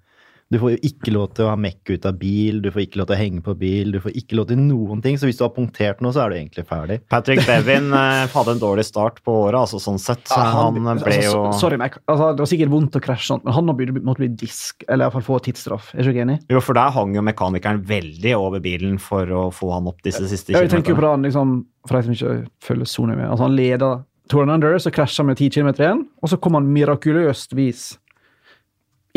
Du 0.50 0.58
får 0.58 0.72
jo 0.72 0.78
ikke 0.82 1.12
lov 1.14 1.28
til 1.38 1.46
å 1.46 1.52
ha 1.52 1.58
mekk 1.62 1.92
ut 1.92 2.06
av 2.08 2.16
bil, 2.18 2.56
du 2.58 2.72
får 2.74 2.82
ikke 2.82 2.98
lov 2.98 3.06
til 3.06 3.14
å 3.14 3.18
henge 3.20 3.42
på 3.46 3.52
bil, 3.60 3.92
du 3.94 4.00
får 4.02 4.16
ikke 4.18 4.34
lov 4.34 4.48
til 4.50 4.58
noen 4.58 5.02
ting. 5.04 5.14
Så 5.14 5.28
hvis 5.28 5.38
du 5.38 5.44
har 5.44 5.52
punktert 5.54 6.00
noe, 6.02 6.10
så 6.16 6.24
er 6.24 6.32
du 6.32 6.36
egentlig 6.40 6.64
ferdig. 6.66 6.96
Patrick 7.12 7.44
Bevin 7.46 7.92
eh, 7.94 8.24
hadde 8.32 8.56
en 8.56 8.62
dårlig 8.62 8.84
start 8.88 9.20
på 9.22 9.36
året, 9.44 9.60
altså 9.60 9.78
sånn 9.78 10.00
sett. 10.02 10.24
Så 10.26 10.40
Ja, 10.40 10.48
han, 10.56 10.80
ble 10.82 10.90
altså, 10.98 11.20
jo 11.22 11.54
Sorry, 11.54 11.78
Mac. 11.78 12.00
Altså, 12.10 12.32
det 12.34 12.42
var 12.42 12.50
sikkert 12.50 12.74
vondt 12.74 12.98
å 12.98 13.04
krasje, 13.04 13.28
sånn, 13.28 13.44
men 13.46 13.54
han 13.60 13.70
måtte 13.70 14.24
bli 14.24 14.32
disk, 14.42 14.82
eller 14.88 15.06
iallfall 15.06 15.26
få 15.28 15.38
tidsstraff. 15.46 15.94
Er 15.94 16.02
du 16.02 16.10
ikke 16.16 16.26
enig? 16.26 16.40
Jo, 16.50 16.64
for 16.66 16.80
der 16.80 16.98
hang 16.98 17.14
jo 17.14 17.26
mekanikeren 17.30 17.86
veldig 17.86 18.34
over 18.40 18.66
bilen 18.66 18.98
for 18.98 19.30
å 19.30 19.46
få 19.54 19.70
han 19.76 19.86
opp 19.86 20.02
disse 20.02 20.24
siste 20.26 20.50
kilometerne. 20.50 20.66
jeg 20.66 20.74
tenker 20.74 20.96
jo 20.96 20.98
på 20.98 21.06
det, 21.06 21.14
liksom, 21.30 21.56
for 21.86 21.94
de 22.00 22.08
som 22.08 22.18
ikke 22.18 22.36
følger 22.72 22.94
Sony 22.96 23.14
med. 23.14 23.28
Altså, 23.30 23.46
han 23.46 23.58
leder 23.62 24.02
Tour 24.30 24.50
Under, 24.50 24.78
så 24.82 24.90
krasjer 24.94 25.22
han 25.22 25.30
med 25.30 25.38
10 25.38 25.54
km 25.54 25.74
igjen, 25.76 26.06
og 26.18 26.34
så 26.34 26.42
kom 26.42 26.58
han 26.58 26.74
mirakuløst 26.74 27.54
vis 27.54 27.92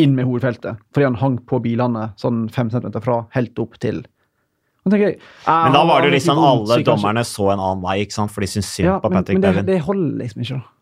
inn 0.02 0.16
med 0.18 0.26
hovedfeltet, 0.26 0.82
fordi 0.94 1.06
han 1.06 1.20
hang 1.22 1.38
på 1.50 1.60
bilene 1.64 2.10
sånn 2.20 2.48
fem 2.54 2.72
centimeter 2.74 3.04
fra, 3.04 3.24
helt 3.36 3.60
opp 3.62 3.78
til 3.84 4.04
jeg, 4.84 5.16
eh, 5.16 5.48
Men 5.48 5.72
da 5.72 5.84
var 5.88 6.02
det 6.04 6.10
jo 6.10 6.16
liksom 6.18 6.40
alle 6.44 6.82
dommerne 6.84 7.24
så 7.24 7.54
en 7.54 7.62
annen 7.62 7.84
vei, 7.86 8.02
ikke 8.04 8.18
sant? 8.18 8.34
for 8.34 8.44
de 8.44 8.50
syns 8.52 8.68
synd 8.68 8.90
ja, 8.90 8.98
på 9.00 9.12
Patrick 9.14 9.40
Patrick 9.40 9.40
men 9.40 9.62
det, 9.62 9.68
det 9.70 9.84
holder 9.86 10.26
liksom 10.26 10.44
ikke, 10.44 10.58
da. 10.60 10.74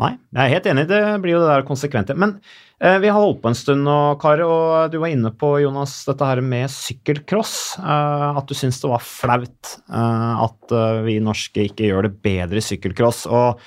Nei, 0.00 0.14
jeg 0.32 0.40
er 0.40 0.54
helt 0.54 0.66
enig. 0.70 0.86
Det 0.88 1.00
blir 1.20 1.34
jo 1.34 1.42
det 1.42 1.50
der 1.50 1.66
konsekvente. 1.68 2.14
Men 2.16 2.38
eh, 2.80 2.96
vi 3.02 3.10
har 3.10 3.20
holdt 3.20 3.42
på 3.42 3.50
en 3.50 3.58
stund 3.58 3.84
nå, 3.84 3.96
Kari, 4.22 4.46
og 4.46 4.94
du 4.94 4.96
var 5.02 5.12
inne 5.12 5.32
på, 5.36 5.52
Jonas, 5.60 5.98
dette 6.08 6.24
her 6.24 6.40
med 6.44 6.72
sykkelcross. 6.72 7.54
Eh, 7.82 8.38
at 8.40 8.48
du 8.48 8.56
syns 8.56 8.80
det 8.80 8.88
var 8.92 9.04
flaut 9.04 9.74
eh, 9.92 10.42
at 10.46 10.76
eh, 10.76 11.02
vi 11.04 11.18
norske 11.24 11.68
ikke 11.68 11.90
gjør 11.90 12.08
det 12.08 12.14
bedre 12.24 12.62
i 12.62 12.64
sykkelcross. 12.64 13.26
Og 13.28 13.60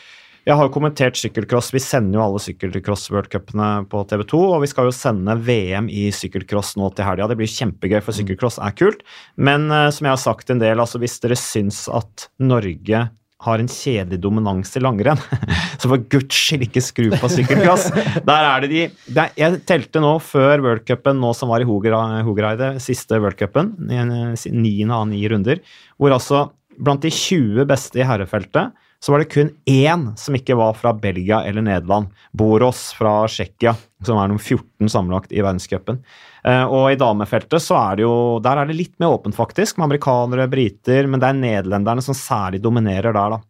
jeg 0.44 0.60
har 0.60 0.68
jo 0.68 0.74
kommentert 0.76 1.16
sykkelcross. 1.16 1.72
Vi 1.72 1.80
sender 1.80 2.20
jo 2.20 2.26
alle 2.26 2.42
sykkelcross-worldcupene 2.44 3.70
på 3.92 4.04
TV 4.10 4.26
2, 4.28 4.42
og 4.58 4.64
vi 4.66 4.70
skal 4.72 4.90
jo 4.90 4.96
sende 4.96 5.38
VM 5.40 5.88
i 5.88 6.10
sykkelcross 6.12 6.74
nå 6.80 6.90
til 6.92 7.08
helga. 7.08 7.30
Det 7.32 7.38
blir 7.40 7.52
kjempegøy, 7.52 8.02
for 8.04 8.18
sykkelcross 8.18 8.60
er 8.60 8.76
kult. 8.76 9.06
Men 9.40 9.70
uh, 9.72 9.88
som 9.88 10.10
jeg 10.10 10.16
har 10.18 10.24
sagt 10.24 10.52
en 10.52 10.64
del, 10.64 10.84
altså 10.84 11.00
hvis 11.00 11.16
dere 11.24 11.40
syns 11.40 11.86
at 11.88 12.28
Norge 12.44 13.06
har 13.44 13.60
en 13.60 13.72
kjedelig 13.72 14.20
dominans 14.24 14.76
i 14.76 14.84
langrenn, 14.84 15.20
så 15.80 15.88
for 15.88 16.04
guds 16.12 16.36
skyld 16.36 16.68
ikke 16.68 16.84
skru 16.84 17.08
på 17.16 17.32
sykkelcross. 17.32 17.90
Der 18.28 18.52
er 18.52 18.64
det 18.64 18.72
de 18.72 18.86
det 19.08 19.24
er, 19.24 19.34
Jeg 19.40 19.64
telte 19.68 20.04
nå 20.04 20.18
før 20.24 20.64
worldcupen, 20.68 21.24
nå 21.24 21.32
som 21.40 21.52
var 21.56 21.64
i 21.64 21.68
Hoger- 21.68 21.96
Hogereide, 22.28 22.74
siste 22.84 23.20
worldcupen, 23.24 23.78
niende 23.88 24.96
av 24.96 25.08
ni 25.08 25.24
runder, 25.32 25.64
hvor 25.96 26.16
altså 26.16 26.50
blant 26.84 27.04
de 27.06 27.12
20 27.14 27.68
beste 27.70 28.00
i 28.02 28.08
herrefeltet 28.08 28.74
så 29.04 29.12
var 29.12 29.20
det 29.20 29.34
kun 29.34 29.50
én 29.68 30.04
som 30.16 30.36
ikke 30.38 30.56
var 30.56 30.78
fra 30.80 30.94
Belgia 30.96 31.42
eller 31.44 31.66
Nederland. 31.66 32.14
Boros 32.32 32.86
fra 32.96 33.26
Tsjekkia, 33.28 33.74
som 34.00 34.16
er 34.16 34.30
nummer 34.32 34.40
14 34.40 34.88
sammenlagt 34.94 35.34
i 35.36 35.42
verdenscupen. 35.44 36.00
Eh, 36.48 36.64
og 36.64 36.88
i 36.88 37.00
damefeltet 37.00 37.60
så 37.66 37.76
er 37.82 38.00
det 38.00 38.06
jo 38.06 38.40
Der 38.44 38.62
er 38.62 38.70
det 38.70 38.78
litt 38.80 38.96
mer 39.04 39.18
åpent, 39.18 39.36
faktisk, 39.36 39.76
med 39.76 39.90
amerikanere, 39.90 40.48
briter, 40.48 41.12
men 41.12 41.20
det 41.20 41.34
er 41.34 41.42
nederlenderne 41.42 42.06
som 42.06 42.16
særlig 42.16 42.64
dominerer 42.64 43.12
der, 43.12 43.36
da. 43.36 43.44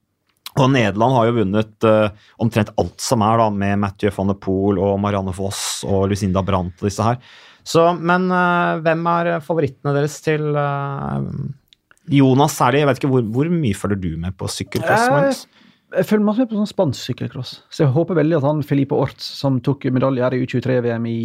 Og 0.58 0.74
Nederland 0.74 1.18
har 1.20 1.30
jo 1.30 1.38
vunnet 1.40 1.86
uh, 1.86 2.10
omtrent 2.42 2.74
alt 2.78 3.02
som 3.02 3.22
er, 3.26 3.38
da, 3.42 3.50
med 3.54 3.80
Mathieu 3.86 4.14
van 4.18 4.34
der 4.34 4.42
Poel 4.42 4.82
og 4.82 5.00
Marianne 5.02 5.38
Foss 5.38 5.84
og 5.86 6.08
Lucinda 6.10 6.42
Brandt 6.46 6.82
og 6.82 6.90
disse 6.90 7.06
her. 7.06 7.22
Så, 7.62 7.92
men 7.94 8.26
uh, 8.34 8.82
hvem 8.82 9.06
er 9.10 9.36
favorittene 9.46 9.94
deres 9.96 10.18
til 10.26 10.50
eh, 10.58 11.30
Jonas 12.12 12.56
særlig? 12.60 12.80
Jeg 12.84 12.88
vet 12.88 12.98
ikke, 13.02 13.12
hvor, 13.14 13.22
hvor 13.36 13.50
mye 13.50 13.74
følger 13.78 14.00
du 14.02 14.10
med 14.18 14.36
på 14.38 14.48
sykkelcross? 14.52 15.06
Eh, 15.08 15.12
Magnus? 15.14 15.46
Jeg 15.94 16.06
følger 16.10 16.26
masse 16.26 16.40
med 16.42 16.50
på 16.50 16.58
sånn 16.58 16.68
spansk 16.72 17.06
sykkelcross, 17.12 17.52
så 17.70 17.84
jeg 17.86 17.92
håper 17.94 18.18
veldig 18.18 18.38
at 18.40 18.48
han 18.48 18.64
Felipe 18.66 18.98
Orts, 18.98 19.28
som 19.38 19.60
tok 19.62 19.86
medalje 19.94 20.24
her 20.26 20.34
i 20.34 20.40
U23-VM 20.42 21.06
i, 21.06 21.18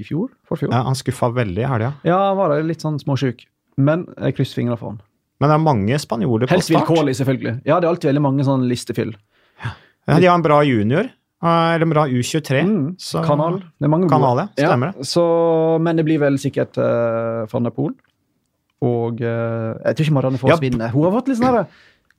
i 0.00 0.04
fjor, 0.08 0.30
forfjor, 0.48 0.72
Ja, 0.72 0.80
han 0.86 0.96
skuffa 0.96 1.28
veldig 1.36 1.60
i 1.60 1.68
helga. 1.68 1.90
ja, 2.08 2.16
han 2.30 2.38
var 2.38 2.54
litt 2.64 2.80
sånn 2.80 2.96
småsjuk. 3.02 3.44
Men 3.76 4.06
jeg 4.16 4.38
krysser 4.38 4.62
fingrene 4.62 4.78
for 4.80 4.94
han. 4.94 5.02
Men 5.38 5.50
det 5.52 5.54
er 5.58 5.60
mange 5.66 5.98
spanjoler 6.00 6.48
på 6.48 6.54
Helst 6.56 6.70
start. 6.70 6.86
vilkårlig, 6.88 7.12
selvfølgelig. 7.18 7.54
Ja, 7.68 7.76
det 7.78 7.84
er 7.84 7.92
alltid 7.92 8.08
veldig 8.08 8.22
mange 8.24 8.46
sånn 8.48 8.64
listefyll. 8.70 9.12
Ja, 9.60 10.16
de 10.18 10.26
har 10.30 10.34
en 10.38 10.42
bra 10.46 10.62
junior. 10.64 11.10
Eller 11.44 11.84
en 11.84 11.90
bra 11.92 12.06
U23. 12.08 12.62
Mm. 12.64 12.96
så- 12.96 13.20
Kanal. 13.22 13.58
Det 13.60 13.84
er 13.84 13.88
mange 13.92 14.08
gode. 14.08 14.16
Kanal, 14.16 14.38
ja. 14.56 14.68
Stemmer 14.70 14.94
det. 14.96 15.04
Så, 15.06 15.78
men 15.82 15.96
det 16.00 16.06
blir 16.06 16.18
vel 16.18 16.38
sikkert 16.40 16.78
uh, 16.80 17.44
van 17.52 17.68
der 17.68 17.70
Poel. 17.76 17.92
Og 18.84 19.20
eh, 19.24 19.72
jeg 19.86 19.96
tror 19.96 20.04
ikke 20.04 20.12
Marianne 20.18 20.38
Foss 20.38 20.50
Ja. 20.50 20.56
vinner. 20.60 20.90
Hun 20.92 21.04
har 21.04 21.12
fått 21.20 21.28
litt 21.28 21.38
sånn 21.38 21.54
her, 21.54 21.66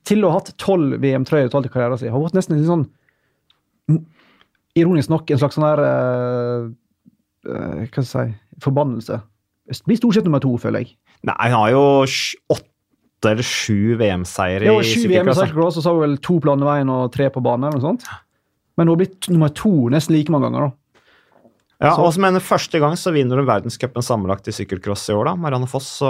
Til 0.07 0.23
å 0.23 0.29
ha 0.31 0.37
hatt 0.39 0.53
tolv 0.57 0.99
VM-trøyer 1.03 1.49
totalt 1.51 1.65
i 1.67 1.69
karrieren 1.69 1.97
sin, 1.99 2.09
har 2.09 2.17
hun 2.17 2.27
fått 2.29 2.37
nesten 2.39 2.57
litt 2.57 2.67
sånn 2.69 2.85
mm, 3.91 3.99
Ironisk 4.77 5.09
nok 5.09 5.29
en 5.31 5.37
slags 5.41 5.55
sånn 5.57 5.65
her 5.67 5.81
eh, 5.83 6.69
eh, 7.49 7.85
Hva 7.91 8.03
skal 8.03 8.03
jeg 8.03 8.33
si 8.33 8.61
Forbannelse. 8.63 9.19
Blir 9.85 9.97
stort 9.99 10.15
sett 10.15 10.25
nummer 10.25 10.39
to, 10.41 10.55
føler 10.57 10.81
jeg. 10.81 10.95
Nei, 11.27 11.35
han 11.51 11.59
har 11.59 11.69
jo 11.75 11.81
åtte 12.49 13.27
eller 13.27 13.43
sju 13.45 13.97
VM-seier 13.99 14.63
Det 14.63 14.71
i 14.71 14.87
sykkelklasse. 14.87 15.51
og 15.53 15.73
så 15.75 15.83
har 15.83 15.93
hun 15.97 16.01
vel 16.07 16.17
to 16.23 16.39
på 16.39 16.47
landeveien 16.49 16.89
og 16.89 17.11
tre 17.13 17.27
på 17.29 17.41
bane. 17.43 17.67
eller 17.67 17.77
noe 17.77 17.85
sånt. 17.85 18.05
Men 18.77 18.87
hun 18.87 18.95
har 18.95 19.01
blitt 19.03 19.27
nummer 19.29 19.49
to 19.53 19.89
nesten 19.93 20.15
like 20.15 20.29
mange 20.31 20.47
ganger. 20.49 20.69
da. 20.69 20.71
Ja, 21.79 21.91
Så- 21.93 22.01
også, 22.07 22.21
men 22.23 22.39
første 22.41 22.79
gang 22.81 22.95
så 22.97 23.11
vinner 23.13 23.37
hun 23.37 23.45
verdenscupen 23.45 24.01
sammenlagt 24.01 24.47
i 24.49 24.53
sykkelcross 24.55 25.03
i 25.11 25.13
år, 25.13 25.25
da. 25.29 25.35
Marianne 25.37 25.67
Foss. 25.69 25.99
Så... 25.99 26.09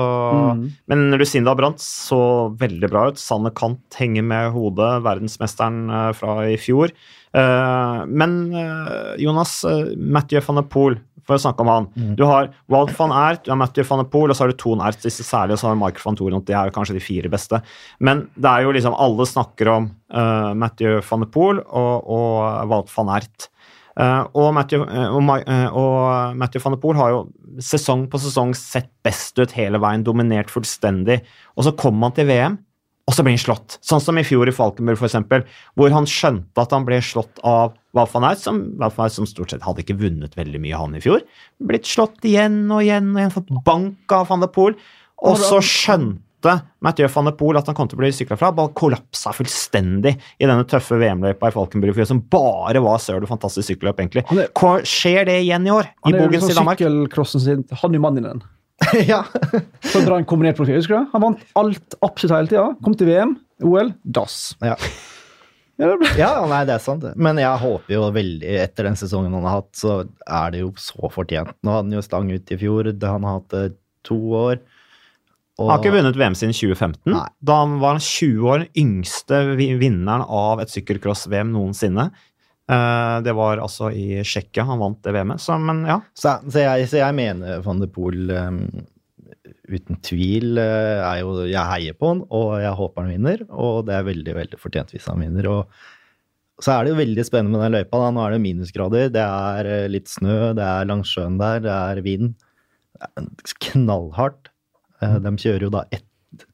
Mm. 0.55 0.61
Men 0.87 1.11
Lucinda 1.19 1.53
Brandt 1.59 1.83
så 1.83 2.19
veldig 2.55 2.87
bra 2.89 3.07
ut. 3.09 3.19
Sanne 3.19 3.51
Kant 3.51 3.97
henger 3.99 4.23
med 4.23 4.53
hodet, 4.55 4.93
verdensmesteren 5.03 5.89
eh, 5.91 6.13
fra 6.15 6.37
i 6.47 6.55
fjor. 6.61 6.93
Eh, 7.35 7.99
men 8.07 8.37
eh, 8.55 9.17
Jonas, 9.19 9.57
Mathieu 9.99 10.39
van 10.47 10.61
der 10.61 10.69
Poel, 10.71 10.95
for 11.27 11.35
å 11.35 11.43
snakke 11.43 11.59
om 11.65 11.67
han. 11.73 11.89
Du 12.15 12.23
har 12.23 12.47
Walt 12.71 12.93
van 12.95 13.11
Ert, 13.11 13.43
du 13.43 13.51
har 13.51 13.59
Mathieu 13.59 13.83
van 13.89 13.99
der 13.99 14.07
Poel, 14.13 14.31
og 14.31 14.37
så 14.39 14.45
har 14.45 14.53
du 14.53 14.55
Ton 14.63 14.79
Ert 14.87 15.03
disse 15.03 15.25
særlig, 15.27 15.57
og 15.57 15.59
så 15.59 15.67
har 15.67 15.75
du 15.75 15.81
Michael 15.83 16.05
van 16.07 16.15
Toren. 16.21 16.45
De 16.47 16.55
er 16.55 16.71
kanskje 16.71 16.95
de 16.95 17.03
fire 17.03 17.27
beste. 17.33 17.59
Men 17.99 18.29
det 18.39 18.47
er 18.47 18.63
jo 18.63 18.71
liksom 18.71 18.95
Alle 18.95 19.27
snakker 19.27 19.67
om 19.73 19.89
uh, 20.15 20.53
Mathieu 20.55 21.01
van 21.03 21.25
der 21.25 21.31
Poel 21.35 21.59
og, 21.67 22.07
og 22.07 22.71
Walt 22.71 22.93
van 22.95 23.11
Ert. 23.19 23.49
Eh, 23.97 24.23
og, 24.37 24.51
Matthew, 24.53 24.83
eh, 24.85 25.09
og, 25.09 25.31
eh, 25.41 25.67
og 25.73 26.37
Matthew 26.37 26.61
van 26.61 26.75
der 26.75 26.81
Poel 26.83 26.99
har 26.99 27.13
jo 27.15 27.21
sesong 27.63 28.05
på 28.11 28.19
sesong 28.21 28.53
sett 28.57 28.91
best 29.05 29.39
ut 29.41 29.55
hele 29.57 29.81
veien, 29.81 30.05
dominert 30.05 30.53
fullstendig. 30.53 31.23
Og 31.57 31.65
så 31.65 31.73
kommer 31.77 32.09
han 32.09 32.17
til 32.17 32.29
VM, 32.29 32.59
og 33.07 33.15
så 33.15 33.23
blir 33.25 33.37
han 33.37 33.41
slått. 33.41 33.79
Sånn 33.81 34.03
som 34.03 34.19
i 34.19 34.25
fjor 34.27 34.51
i 34.51 34.53
Falkenberg, 34.53 35.01
eksempel, 35.07 35.47
hvor 35.79 35.95
han 35.95 36.05
skjønte 36.09 36.61
at 36.61 36.75
han 36.75 36.85
ble 36.85 36.99
slått 37.01 37.41
av 37.47 37.73
Wout 37.97 38.13
van 38.13 38.27
Aert, 38.29 38.43
som, 38.43 38.59
Wout 38.77 38.93
van 38.99 39.07
Aert, 39.07 39.15
som 39.15 39.29
stort 39.29 39.55
sett 39.55 39.65
hadde 39.65 39.81
ikke 39.81 39.97
vunnet 39.97 40.37
veldig 40.37 40.61
mye, 40.61 40.77
han 40.77 40.97
i 40.99 41.01
fjor. 41.01 41.25
Blitt 41.63 41.89
slått 41.89 42.21
igjen 42.27 42.65
og 42.67 42.83
igjen 42.85 43.09
og 43.15 43.21
igjen, 43.23 43.33
fått 43.33 43.53
bank 43.65 44.13
av 44.13 44.29
van 44.29 44.45
der 44.45 44.53
Poel. 44.53 44.77
Og 45.25 45.39
så 45.41 45.57
skjønte 45.65 46.21
Mathieu 46.85 47.07
van 47.09 47.25
der 47.25 47.33
Poel 47.39 47.57
at 47.57 47.65
han 47.69 47.75
kom 47.75 47.87
til 47.89 47.97
å 47.97 48.01
bli 48.03 48.11
sykla 48.13 48.37
fra, 48.37 48.51
bare 48.55 48.69
kollapsa 48.77 49.33
fullstendig 49.33 50.13
i 50.37 50.45
denne 50.45 50.65
tøffe 50.69 50.99
VM-løypa 51.01 51.49
i 51.49 51.55
Falkenberg, 51.55 51.97
som 52.05 52.21
bare 52.21 52.81
var 52.85 53.01
søl 53.01 53.23
og 53.25 53.31
fantastisk 53.31 53.71
sykkelløp, 53.71 54.03
egentlig. 54.03 54.23
Er- 54.31 54.51
Hva 54.53 54.77
skjer 54.85 55.25
det 55.25 55.39
igjen 55.47 55.65
i 55.67 55.73
år? 55.73 55.89
I 55.89 56.11
Han 56.11 56.15
er 56.19 56.37
jo 56.37 56.39
sånn 56.45 56.53
i 56.53 56.75
sykkelcrossen 56.77 57.41
sin 57.41 57.65
Han 57.81 57.95
er 57.97 57.99
mannen 57.99 58.25
i 58.25 58.29
den. 58.29 58.43
ja. 59.11 59.23
Så 59.81 60.03
drar 60.05 60.19
han 60.19 60.25
kombinert 60.29 60.55
profil, 60.59 60.77
husker 60.77 60.99
du? 61.01 61.09
Han 61.15 61.23
vant 61.25 61.45
alt 61.57 61.97
absolutt 62.05 62.35
hele 62.37 62.51
tida. 62.53 62.67
Kom 62.85 62.93
til 62.93 63.09
VM, 63.09 63.37
OL, 63.65 63.93
dass. 64.05 64.53
Ja. 64.61 64.77
Ja, 66.17 66.31
nei, 66.49 66.63
det 66.65 66.73
er 66.73 66.81
sant. 66.81 67.03
Men 67.21 67.37
jeg 67.37 67.61
håper 67.61 67.93
jo 67.93 68.07
veldig, 68.13 68.53
etter 68.63 68.87
den 68.89 68.95
sesongen 68.97 69.33
han 69.37 69.45
har 69.45 69.59
hatt, 69.59 69.73
så 69.77 69.99
er 70.25 70.53
det 70.55 70.63
jo 70.63 70.71
så 70.81 71.09
fortjent. 71.13 71.53
Nå 71.61 71.75
hadde 71.75 71.89
han 71.91 71.97
jo 71.99 72.05
stang 72.05 72.31
ut 72.33 72.53
i 72.53 72.57
fjor, 72.57 72.89
han 73.03 73.27
har 73.27 73.39
hatt 73.39 73.53
det 73.53 73.65
to 74.07 74.17
år. 74.37 74.57
Og, 75.57 75.71
har 75.71 75.79
ikke 75.81 75.95
vunnet 75.95 76.17
VM 76.19 76.35
siden 76.37 76.53
2015. 76.53 77.01
Nei. 77.09 77.27
Da 77.41 77.61
han 77.63 77.79
var 77.81 77.97
han 77.97 78.03
20 78.03 78.49
år, 78.53 78.65
yngste 78.77 79.39
vinneren 79.57 80.21
av 80.21 80.61
et 80.61 80.73
sykkelcross-VM 80.73 81.49
noensinne. 81.55 82.11
Eh, 82.67 83.15
det 83.23 83.33
var 83.33 83.61
altså 83.63 83.89
i 83.95 84.19
Tsjekkia 84.21 84.67
han 84.67 84.81
vant 84.81 84.99
det 85.05 85.15
VM-et. 85.15 85.41
Så, 85.41 85.57
men 85.57 85.81
ja. 85.87 85.97
Så, 86.13 86.35
så, 86.45 86.61
jeg, 86.61 86.89
så 86.91 87.01
jeg 87.01 87.17
mener 87.17 87.63
van 87.65 87.81
de 87.81 87.89
Poel 87.89 88.29
um, 88.35 88.61
uten 89.71 89.99
tvil 90.03 90.59
eh, 90.61 91.01
er 91.01 91.21
jo 91.21 91.45
Jeg 91.47 91.63
heier 91.71 91.95
på 91.97 92.11
han, 92.11 92.25
og 92.29 92.57
jeg 92.61 92.77
håper 92.77 93.05
han 93.05 93.13
vinner. 93.15 93.45
Og 93.49 93.85
det 93.87 93.95
er 93.97 94.09
veldig, 94.09 94.35
veldig 94.41 94.59
fortjent 94.61 94.93
hvis 94.93 95.07
han 95.09 95.23
vinner. 95.25 95.49
Og 95.53 96.61
så 96.61 96.73
er 96.73 96.85
det 96.85 96.93
jo 96.93 96.99
veldig 96.99 97.25
spennende 97.25 97.57
med 97.57 97.65
den 97.65 97.79
løypa. 97.79 98.03
Da. 98.03 98.11
Nå 98.13 98.25
er 98.25 98.35
det 98.35 98.43
minusgrader, 98.43 99.09
det 99.15 99.25
er 99.25 99.71
eh, 99.71 99.87
litt 99.93 100.11
snø, 100.11 100.53
det 100.57 100.67
er 100.67 100.91
langs 100.91 101.15
sjøen 101.15 101.41
der, 101.41 101.63
det 101.65 101.73
er 101.77 102.03
vind. 102.05 102.35
Det 102.97 103.09
er 103.23 103.57
knallhardt. 103.71 104.51
Eh, 105.01 105.17
De 105.23 105.31
kjører 105.37 105.67
jo 105.67 105.71
da 105.73 105.85
ett 105.93 106.05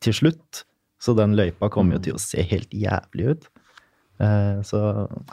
til 0.03 0.13
slutt, 0.13 0.63
så 1.01 1.15
den 1.17 1.35
løypa 1.35 1.69
kommer 1.73 1.97
jo 1.97 2.03
til 2.09 2.17
å 2.17 2.21
se 2.21 2.43
helt 2.47 2.69
jævlig 2.71 3.29
ut. 3.33 3.47
Eh, 4.21 4.61
Så 4.63 4.79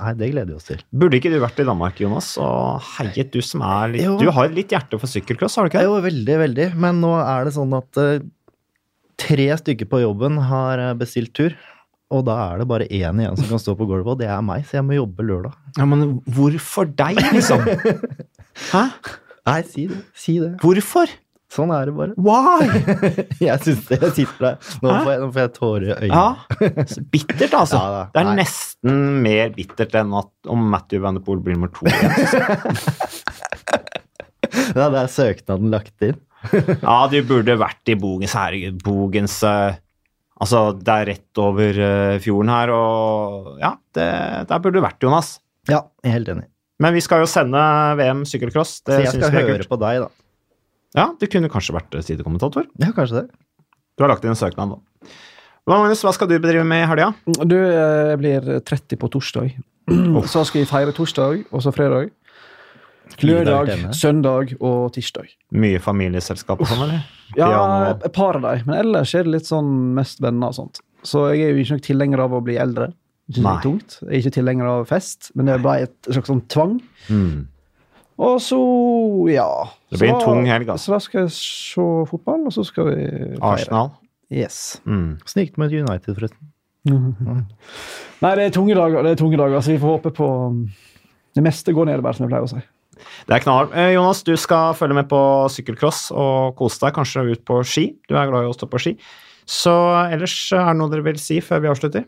nei, 0.01 0.13
det 0.19 0.31
gleder 0.33 0.49
vi 0.51 0.57
oss 0.59 0.65
til. 0.71 0.81
Burde 0.93 1.19
ikke 1.21 1.31
du 1.31 1.39
vært 1.43 1.61
i 1.63 1.67
Danmark, 1.69 2.01
Jonas, 2.01 2.33
og 2.41 2.81
heiet 2.97 3.31
du 3.35 3.41
som 3.45 3.63
er 3.63 3.93
litt 3.93 4.07
Jo. 4.07 4.17
Du 4.19 4.31
har 4.35 4.49
litt 4.49 4.73
hjerte 4.73 4.99
for 4.99 5.07
sykkelcross, 5.11 5.57
har 5.61 5.69
du 5.69 5.71
ikke 5.73 5.83
det? 5.83 5.89
Jo, 5.91 6.01
veldig, 6.07 6.39
veldig. 6.47 6.69
Men 6.81 7.01
nå 7.05 7.13
er 7.21 7.45
det 7.47 7.55
sånn 7.59 7.77
at 7.77 8.01
eh, 8.01 8.25
tre 9.21 9.51
stykker 9.61 9.87
på 9.91 10.01
jobben 10.03 10.39
har 10.49 10.81
bestilt 10.99 11.35
tur. 11.37 11.55
Og 12.11 12.25
da 12.27 12.35
er 12.51 12.59
det 12.59 12.67
bare 12.67 12.89
én 12.91 13.21
igjen 13.23 13.37
som 13.39 13.47
kan 13.53 13.61
stå 13.63 13.77
på 13.79 13.87
gulvet, 13.87 14.09
og 14.17 14.19
det 14.19 14.27
er 14.27 14.41
meg, 14.43 14.65
så 14.67 14.81
jeg 14.81 14.87
må 14.89 14.97
jobbe 14.97 15.23
lørdag. 15.29 15.53
Ja, 15.79 15.85
Men 15.87 16.17
hvorfor 16.27 16.89
deg, 16.99 17.21
liksom? 17.37 17.63
Hæ? 18.73 18.83
Nei, 19.47 19.61
si 19.69 19.85
det. 19.93 20.01
Si 20.19 20.35
det. 20.43 20.57
Hvorfor? 20.65 21.13
Sånn 21.51 21.73
er 21.75 21.89
det 21.91 21.95
bare. 21.97 22.15
Why? 22.15 22.67
Jeg 23.49 23.59
syns 23.65 23.87
det. 23.89 23.99
Jeg 24.05 24.13
sitter 24.21 24.45
der. 24.45 24.69
Nå 24.85 24.93
får 24.93 25.09
jeg, 25.11 25.21
nå 25.25 25.29
får 25.35 25.41
jeg 25.43 25.53
tårer 25.57 25.87
i 25.89 25.95
øynene. 25.97 26.15
Ja. 26.15 26.27
Bittert, 27.11 27.57
altså. 27.59 27.81
Ja 27.81 28.05
det 28.15 28.21
er 28.23 28.29
Nei. 28.29 28.37
nesten 28.39 29.01
mer 29.25 29.51
bittert 29.57 29.97
enn 29.99 30.15
at 30.21 30.51
om 30.55 30.63
Matthew 30.71 31.03
Van 31.03 31.19
de 31.19 31.23
Poel 31.27 31.43
blir 31.43 31.59
nummer 31.59 31.73
to. 31.75 31.91
Ja, 34.51 34.89
det 34.91 34.99
er 34.99 35.11
søknaden 35.11 35.71
lagt 35.73 36.03
inn. 36.07 36.19
Ja, 36.87 36.97
du 37.11 37.19
burde 37.29 37.55
vært 37.61 37.91
i 37.93 37.97
Bogens. 38.01 38.35
Herregud, 38.39 38.81
Bogens 38.87 39.37
eh, 39.47 39.79
Altså, 40.41 40.71
det 40.73 40.95
er 40.95 41.09
rett 41.11 41.41
over 41.43 41.79
eh, 41.85 42.15
fjorden 42.25 42.49
her, 42.49 42.71
og 42.73 43.59
ja, 43.61 43.75
det, 43.93 44.07
der 44.49 44.63
burde 44.65 44.81
du 44.81 44.85
vært, 44.87 44.97
Jonas. 45.05 45.35
Ja, 45.69 45.83
jeg 46.01 46.09
er 46.09 46.15
helt 46.17 46.31
enig. 46.33 46.47
Men 46.81 46.97
vi 46.97 47.03
skal 47.05 47.21
jo 47.21 47.29
sende 47.29 47.61
VM 47.99 48.23
sykkelcross. 48.25 48.79
Så 48.81 48.89
Det 48.89 49.03
jeg 49.05 49.19
skal 49.19 49.35
høre 49.37 49.67
på 49.69 49.77
deg, 49.83 50.07
da. 50.07 50.09
Ja, 50.97 51.11
du 51.19 51.27
kunne 51.31 51.51
kanskje 51.53 51.77
vært 51.77 51.95
eh, 51.95 52.05
sidekommentator. 52.07 52.67
Ja, 52.83 52.93
kanskje 52.97 53.23
det. 53.23 53.27
Du 53.97 54.05
har 54.05 54.13
lagt 54.13 54.25
inn 54.25 54.33
en 54.35 54.39
søknad 54.39 54.73
nå. 54.73 54.81
Magnus, 55.69 56.01
hva 56.03 56.13
skal 56.17 56.31
du 56.31 56.39
bedrive 56.41 56.65
med 56.67 56.83
i 56.83 56.89
helga? 56.89 57.11
Du, 57.45 57.59
eh, 57.59 58.13
jeg 58.13 58.21
blir 58.23 58.49
30 58.67 59.01
på 59.01 59.11
torsdag. 59.13 59.53
Så 60.33 60.47
skal 60.49 60.63
vi 60.63 60.71
feire 60.71 60.95
torsdag, 60.97 61.45
og 61.51 61.63
så 61.63 61.73
fredag. 61.75 62.11
Lørdag, 63.27 63.89
søndag 63.97 64.53
og 64.63 64.93
tirsdag. 64.95 65.33
Mye 65.59 65.81
familieselskap 65.83 66.61
og 66.63 66.69
sånn, 66.71 66.85
eller? 66.87 67.09
Ja, 67.39 67.51
et 67.93 68.11
par 68.15 68.39
av 68.39 68.43
dem, 68.43 68.65
men 68.67 68.81
ellers 68.81 69.13
er 69.15 69.27
det 69.27 69.37
litt 69.37 69.47
sånn 69.47 69.69
mest 69.95 70.23
venner 70.23 70.51
og 70.51 70.57
sånt. 70.57 70.81
Så 71.07 71.29
jeg 71.31 71.45
er 71.45 71.53
jo 71.55 71.63
ikke 71.63 71.77
nok 71.77 71.85
tilhenger 71.87 72.23
av 72.25 72.35
å 72.35 72.41
bli 72.43 72.57
eldre. 72.59 72.89
Det 73.31 73.45
Nei. 73.45 73.57
tungt. 73.63 74.01
Jeg 74.03 74.11
er 74.11 74.23
ikke 74.25 74.33
tilhenger 74.35 74.67
av 74.67 74.89
fest, 74.91 75.31
men 75.39 75.47
det 75.47 75.61
ble 75.63 75.77
et 75.85 76.11
slags 76.11 76.31
sånn 76.31 76.43
tvang. 76.51 76.73
Mm. 77.07 77.45
Og 78.21 78.37
så, 78.45 78.61
ja. 79.33 79.49
Det 79.89 80.01
blir 80.01 80.13
Så 80.13 80.17
en 80.19 80.25
tung 80.25 80.49
helg, 80.51 80.69
altså. 80.69 80.91
Så 80.91 80.93
da 80.93 81.01
skal 81.05 81.23
jeg 81.23 81.35
se 81.39 81.87
fotball, 82.11 82.43
og 82.51 82.53
så 82.53 82.65
skal 82.69 82.91
vi 82.91 82.97
feire. 83.01 83.39
Arsenal. 83.55 83.93
Yes. 84.31 84.81
Mm. 84.85 85.19
Snikt 85.27 85.57
med 85.59 85.73
United, 85.73 86.15
forresten? 86.19 86.51
Nei, 88.21 88.35
det 88.37 88.45
er 88.45 88.53
tunge 88.55 88.77
dager, 88.77 89.03
det 89.05 89.15
er 89.15 89.21
tunge 89.21 89.41
dager, 89.41 89.65
så 89.65 89.73
vi 89.73 89.81
får 89.81 89.97
håpe 89.99 90.13
på 90.17 90.29
um, 90.49 90.61
Det 91.37 91.43
meste 91.45 91.75
går 91.77 91.91
nedover, 91.91 92.17
som 92.17 92.27
jeg 92.27 92.33
pleier 92.33 92.47
å 92.47 92.53
si. 92.53 92.63
Det 93.29 93.37
er 93.37 93.43
knallhardt. 93.45 93.75
Eh, 93.79 93.95
Jonas, 93.95 94.23
du 94.27 94.35
skal 94.41 94.77
følge 94.77 94.99
med 95.01 95.09
på 95.09 95.21
sykkelcross 95.55 96.11
og 96.13 96.57
kose 96.59 96.81
deg, 96.85 96.95
kanskje 96.97 97.25
ut 97.31 97.45
på 97.49 97.61
ski. 97.65 97.87
Du 98.09 98.17
er 98.17 98.29
glad 98.29 98.45
i 98.45 98.51
å 98.51 98.57
stå 98.57 98.69
på 98.69 98.81
ski. 98.83 98.95
Så 99.49 99.73
ellers 100.13 100.35
er 100.53 100.69
det 100.69 100.79
noe 100.79 100.93
dere 100.93 101.07
vil 101.09 101.21
si 101.21 101.41
før 101.43 101.65
vi 101.65 101.71
avslutter? 101.73 102.05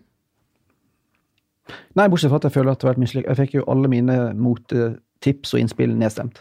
Nei, 1.96 2.08
bortsett 2.12 2.32
fra 2.32 2.40
at 2.42 2.48
jeg 2.48 2.54
føler 2.54 2.74
at 2.74 2.80
det 2.80 2.86
har 2.86 2.92
vært 2.92 3.02
mislykket. 3.02 3.30
Jeg 3.32 3.40
fikk 3.40 3.56
jo 3.60 3.66
alle 3.72 3.90
mine 3.90 4.18
motetips 5.22 5.54
og 5.54 5.60
innspill 5.62 5.92
nedstemt. 5.98 6.40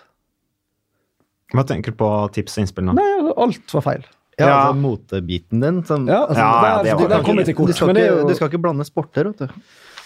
Hva 1.53 1.65
tenker 1.67 1.91
du 1.91 1.97
på 1.99 2.09
tips 2.33 2.57
og 2.57 2.63
innspill 2.65 2.85
nå? 2.87 2.93
Nei, 2.95 3.31
alt 3.37 3.73
var 3.75 3.81
feil. 3.85 4.03
Ja, 4.39 4.47
Ja. 4.47 4.53
altså 4.71 4.79
motebiten 4.81 5.59
din. 5.61 5.83
Sånn, 5.83 6.07
Ja, 6.07 6.25
altså, 6.25 6.37
Ja, 6.37 6.61
det, 6.61 6.83
det, 6.83 6.97
det 6.97 6.99
var- 7.01 7.09
der 7.17 7.23
kom 7.23 7.37
jeg 7.37 7.45
du, 7.45 7.53
kort. 7.53 7.75
skal 7.75 7.87
Men 7.87 7.95
det 7.95 8.03
er 8.03 8.11
ikke, 8.11 8.21
jo 8.21 8.27
du 8.27 8.33
skal 8.35 8.49
ikke 8.49 8.61
blande 8.61 8.85
sporter, 8.85 9.23
vet 9.25 9.37
du. 9.37 9.47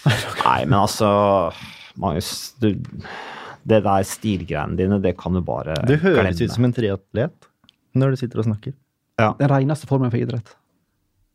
Nei, 0.44 0.64
men 0.64 0.78
altså 0.78 1.52
Marius, 1.96 2.52
du, 2.60 2.74
det 3.66 3.82
der 3.82 4.02
stilgreiene 4.02 4.76
dine, 4.76 5.00
det 5.00 5.16
kan 5.16 5.32
du 5.32 5.40
bare 5.40 5.74
glemme. 5.74 5.86
Du 5.86 5.96
høres 5.96 6.36
glemme. 6.36 6.50
ut 6.50 6.52
som 6.54 6.64
en 6.64 6.72
triatlet 6.72 7.32
når 7.94 8.10
du 8.10 8.16
sitter 8.16 8.38
og 8.38 8.44
snakker. 8.44 8.74
Ja. 9.18 9.32
den 9.38 9.48
reneste 9.48 9.86
formen 9.86 10.10
for 10.10 10.18
idrett. 10.18 10.54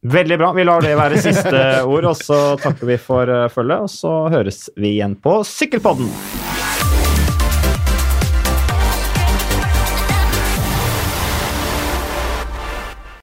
Veldig 0.04 0.38
bra. 0.38 0.52
Vi 0.54 0.64
lar 0.64 0.82
det 0.82 0.96
være 0.98 1.18
siste 1.18 1.84
ord, 1.86 2.06
og 2.06 2.16
så 2.16 2.58
takker 2.62 2.86
vi 2.86 2.98
for 2.98 3.24
eh, 3.30 3.48
følget. 3.50 3.82
Og 3.82 3.90
så 3.90 4.30
høres 4.30 4.70
vi 4.78 5.00
igjen 5.00 5.16
på 5.16 5.44
Sykkelpodden! 5.46 6.10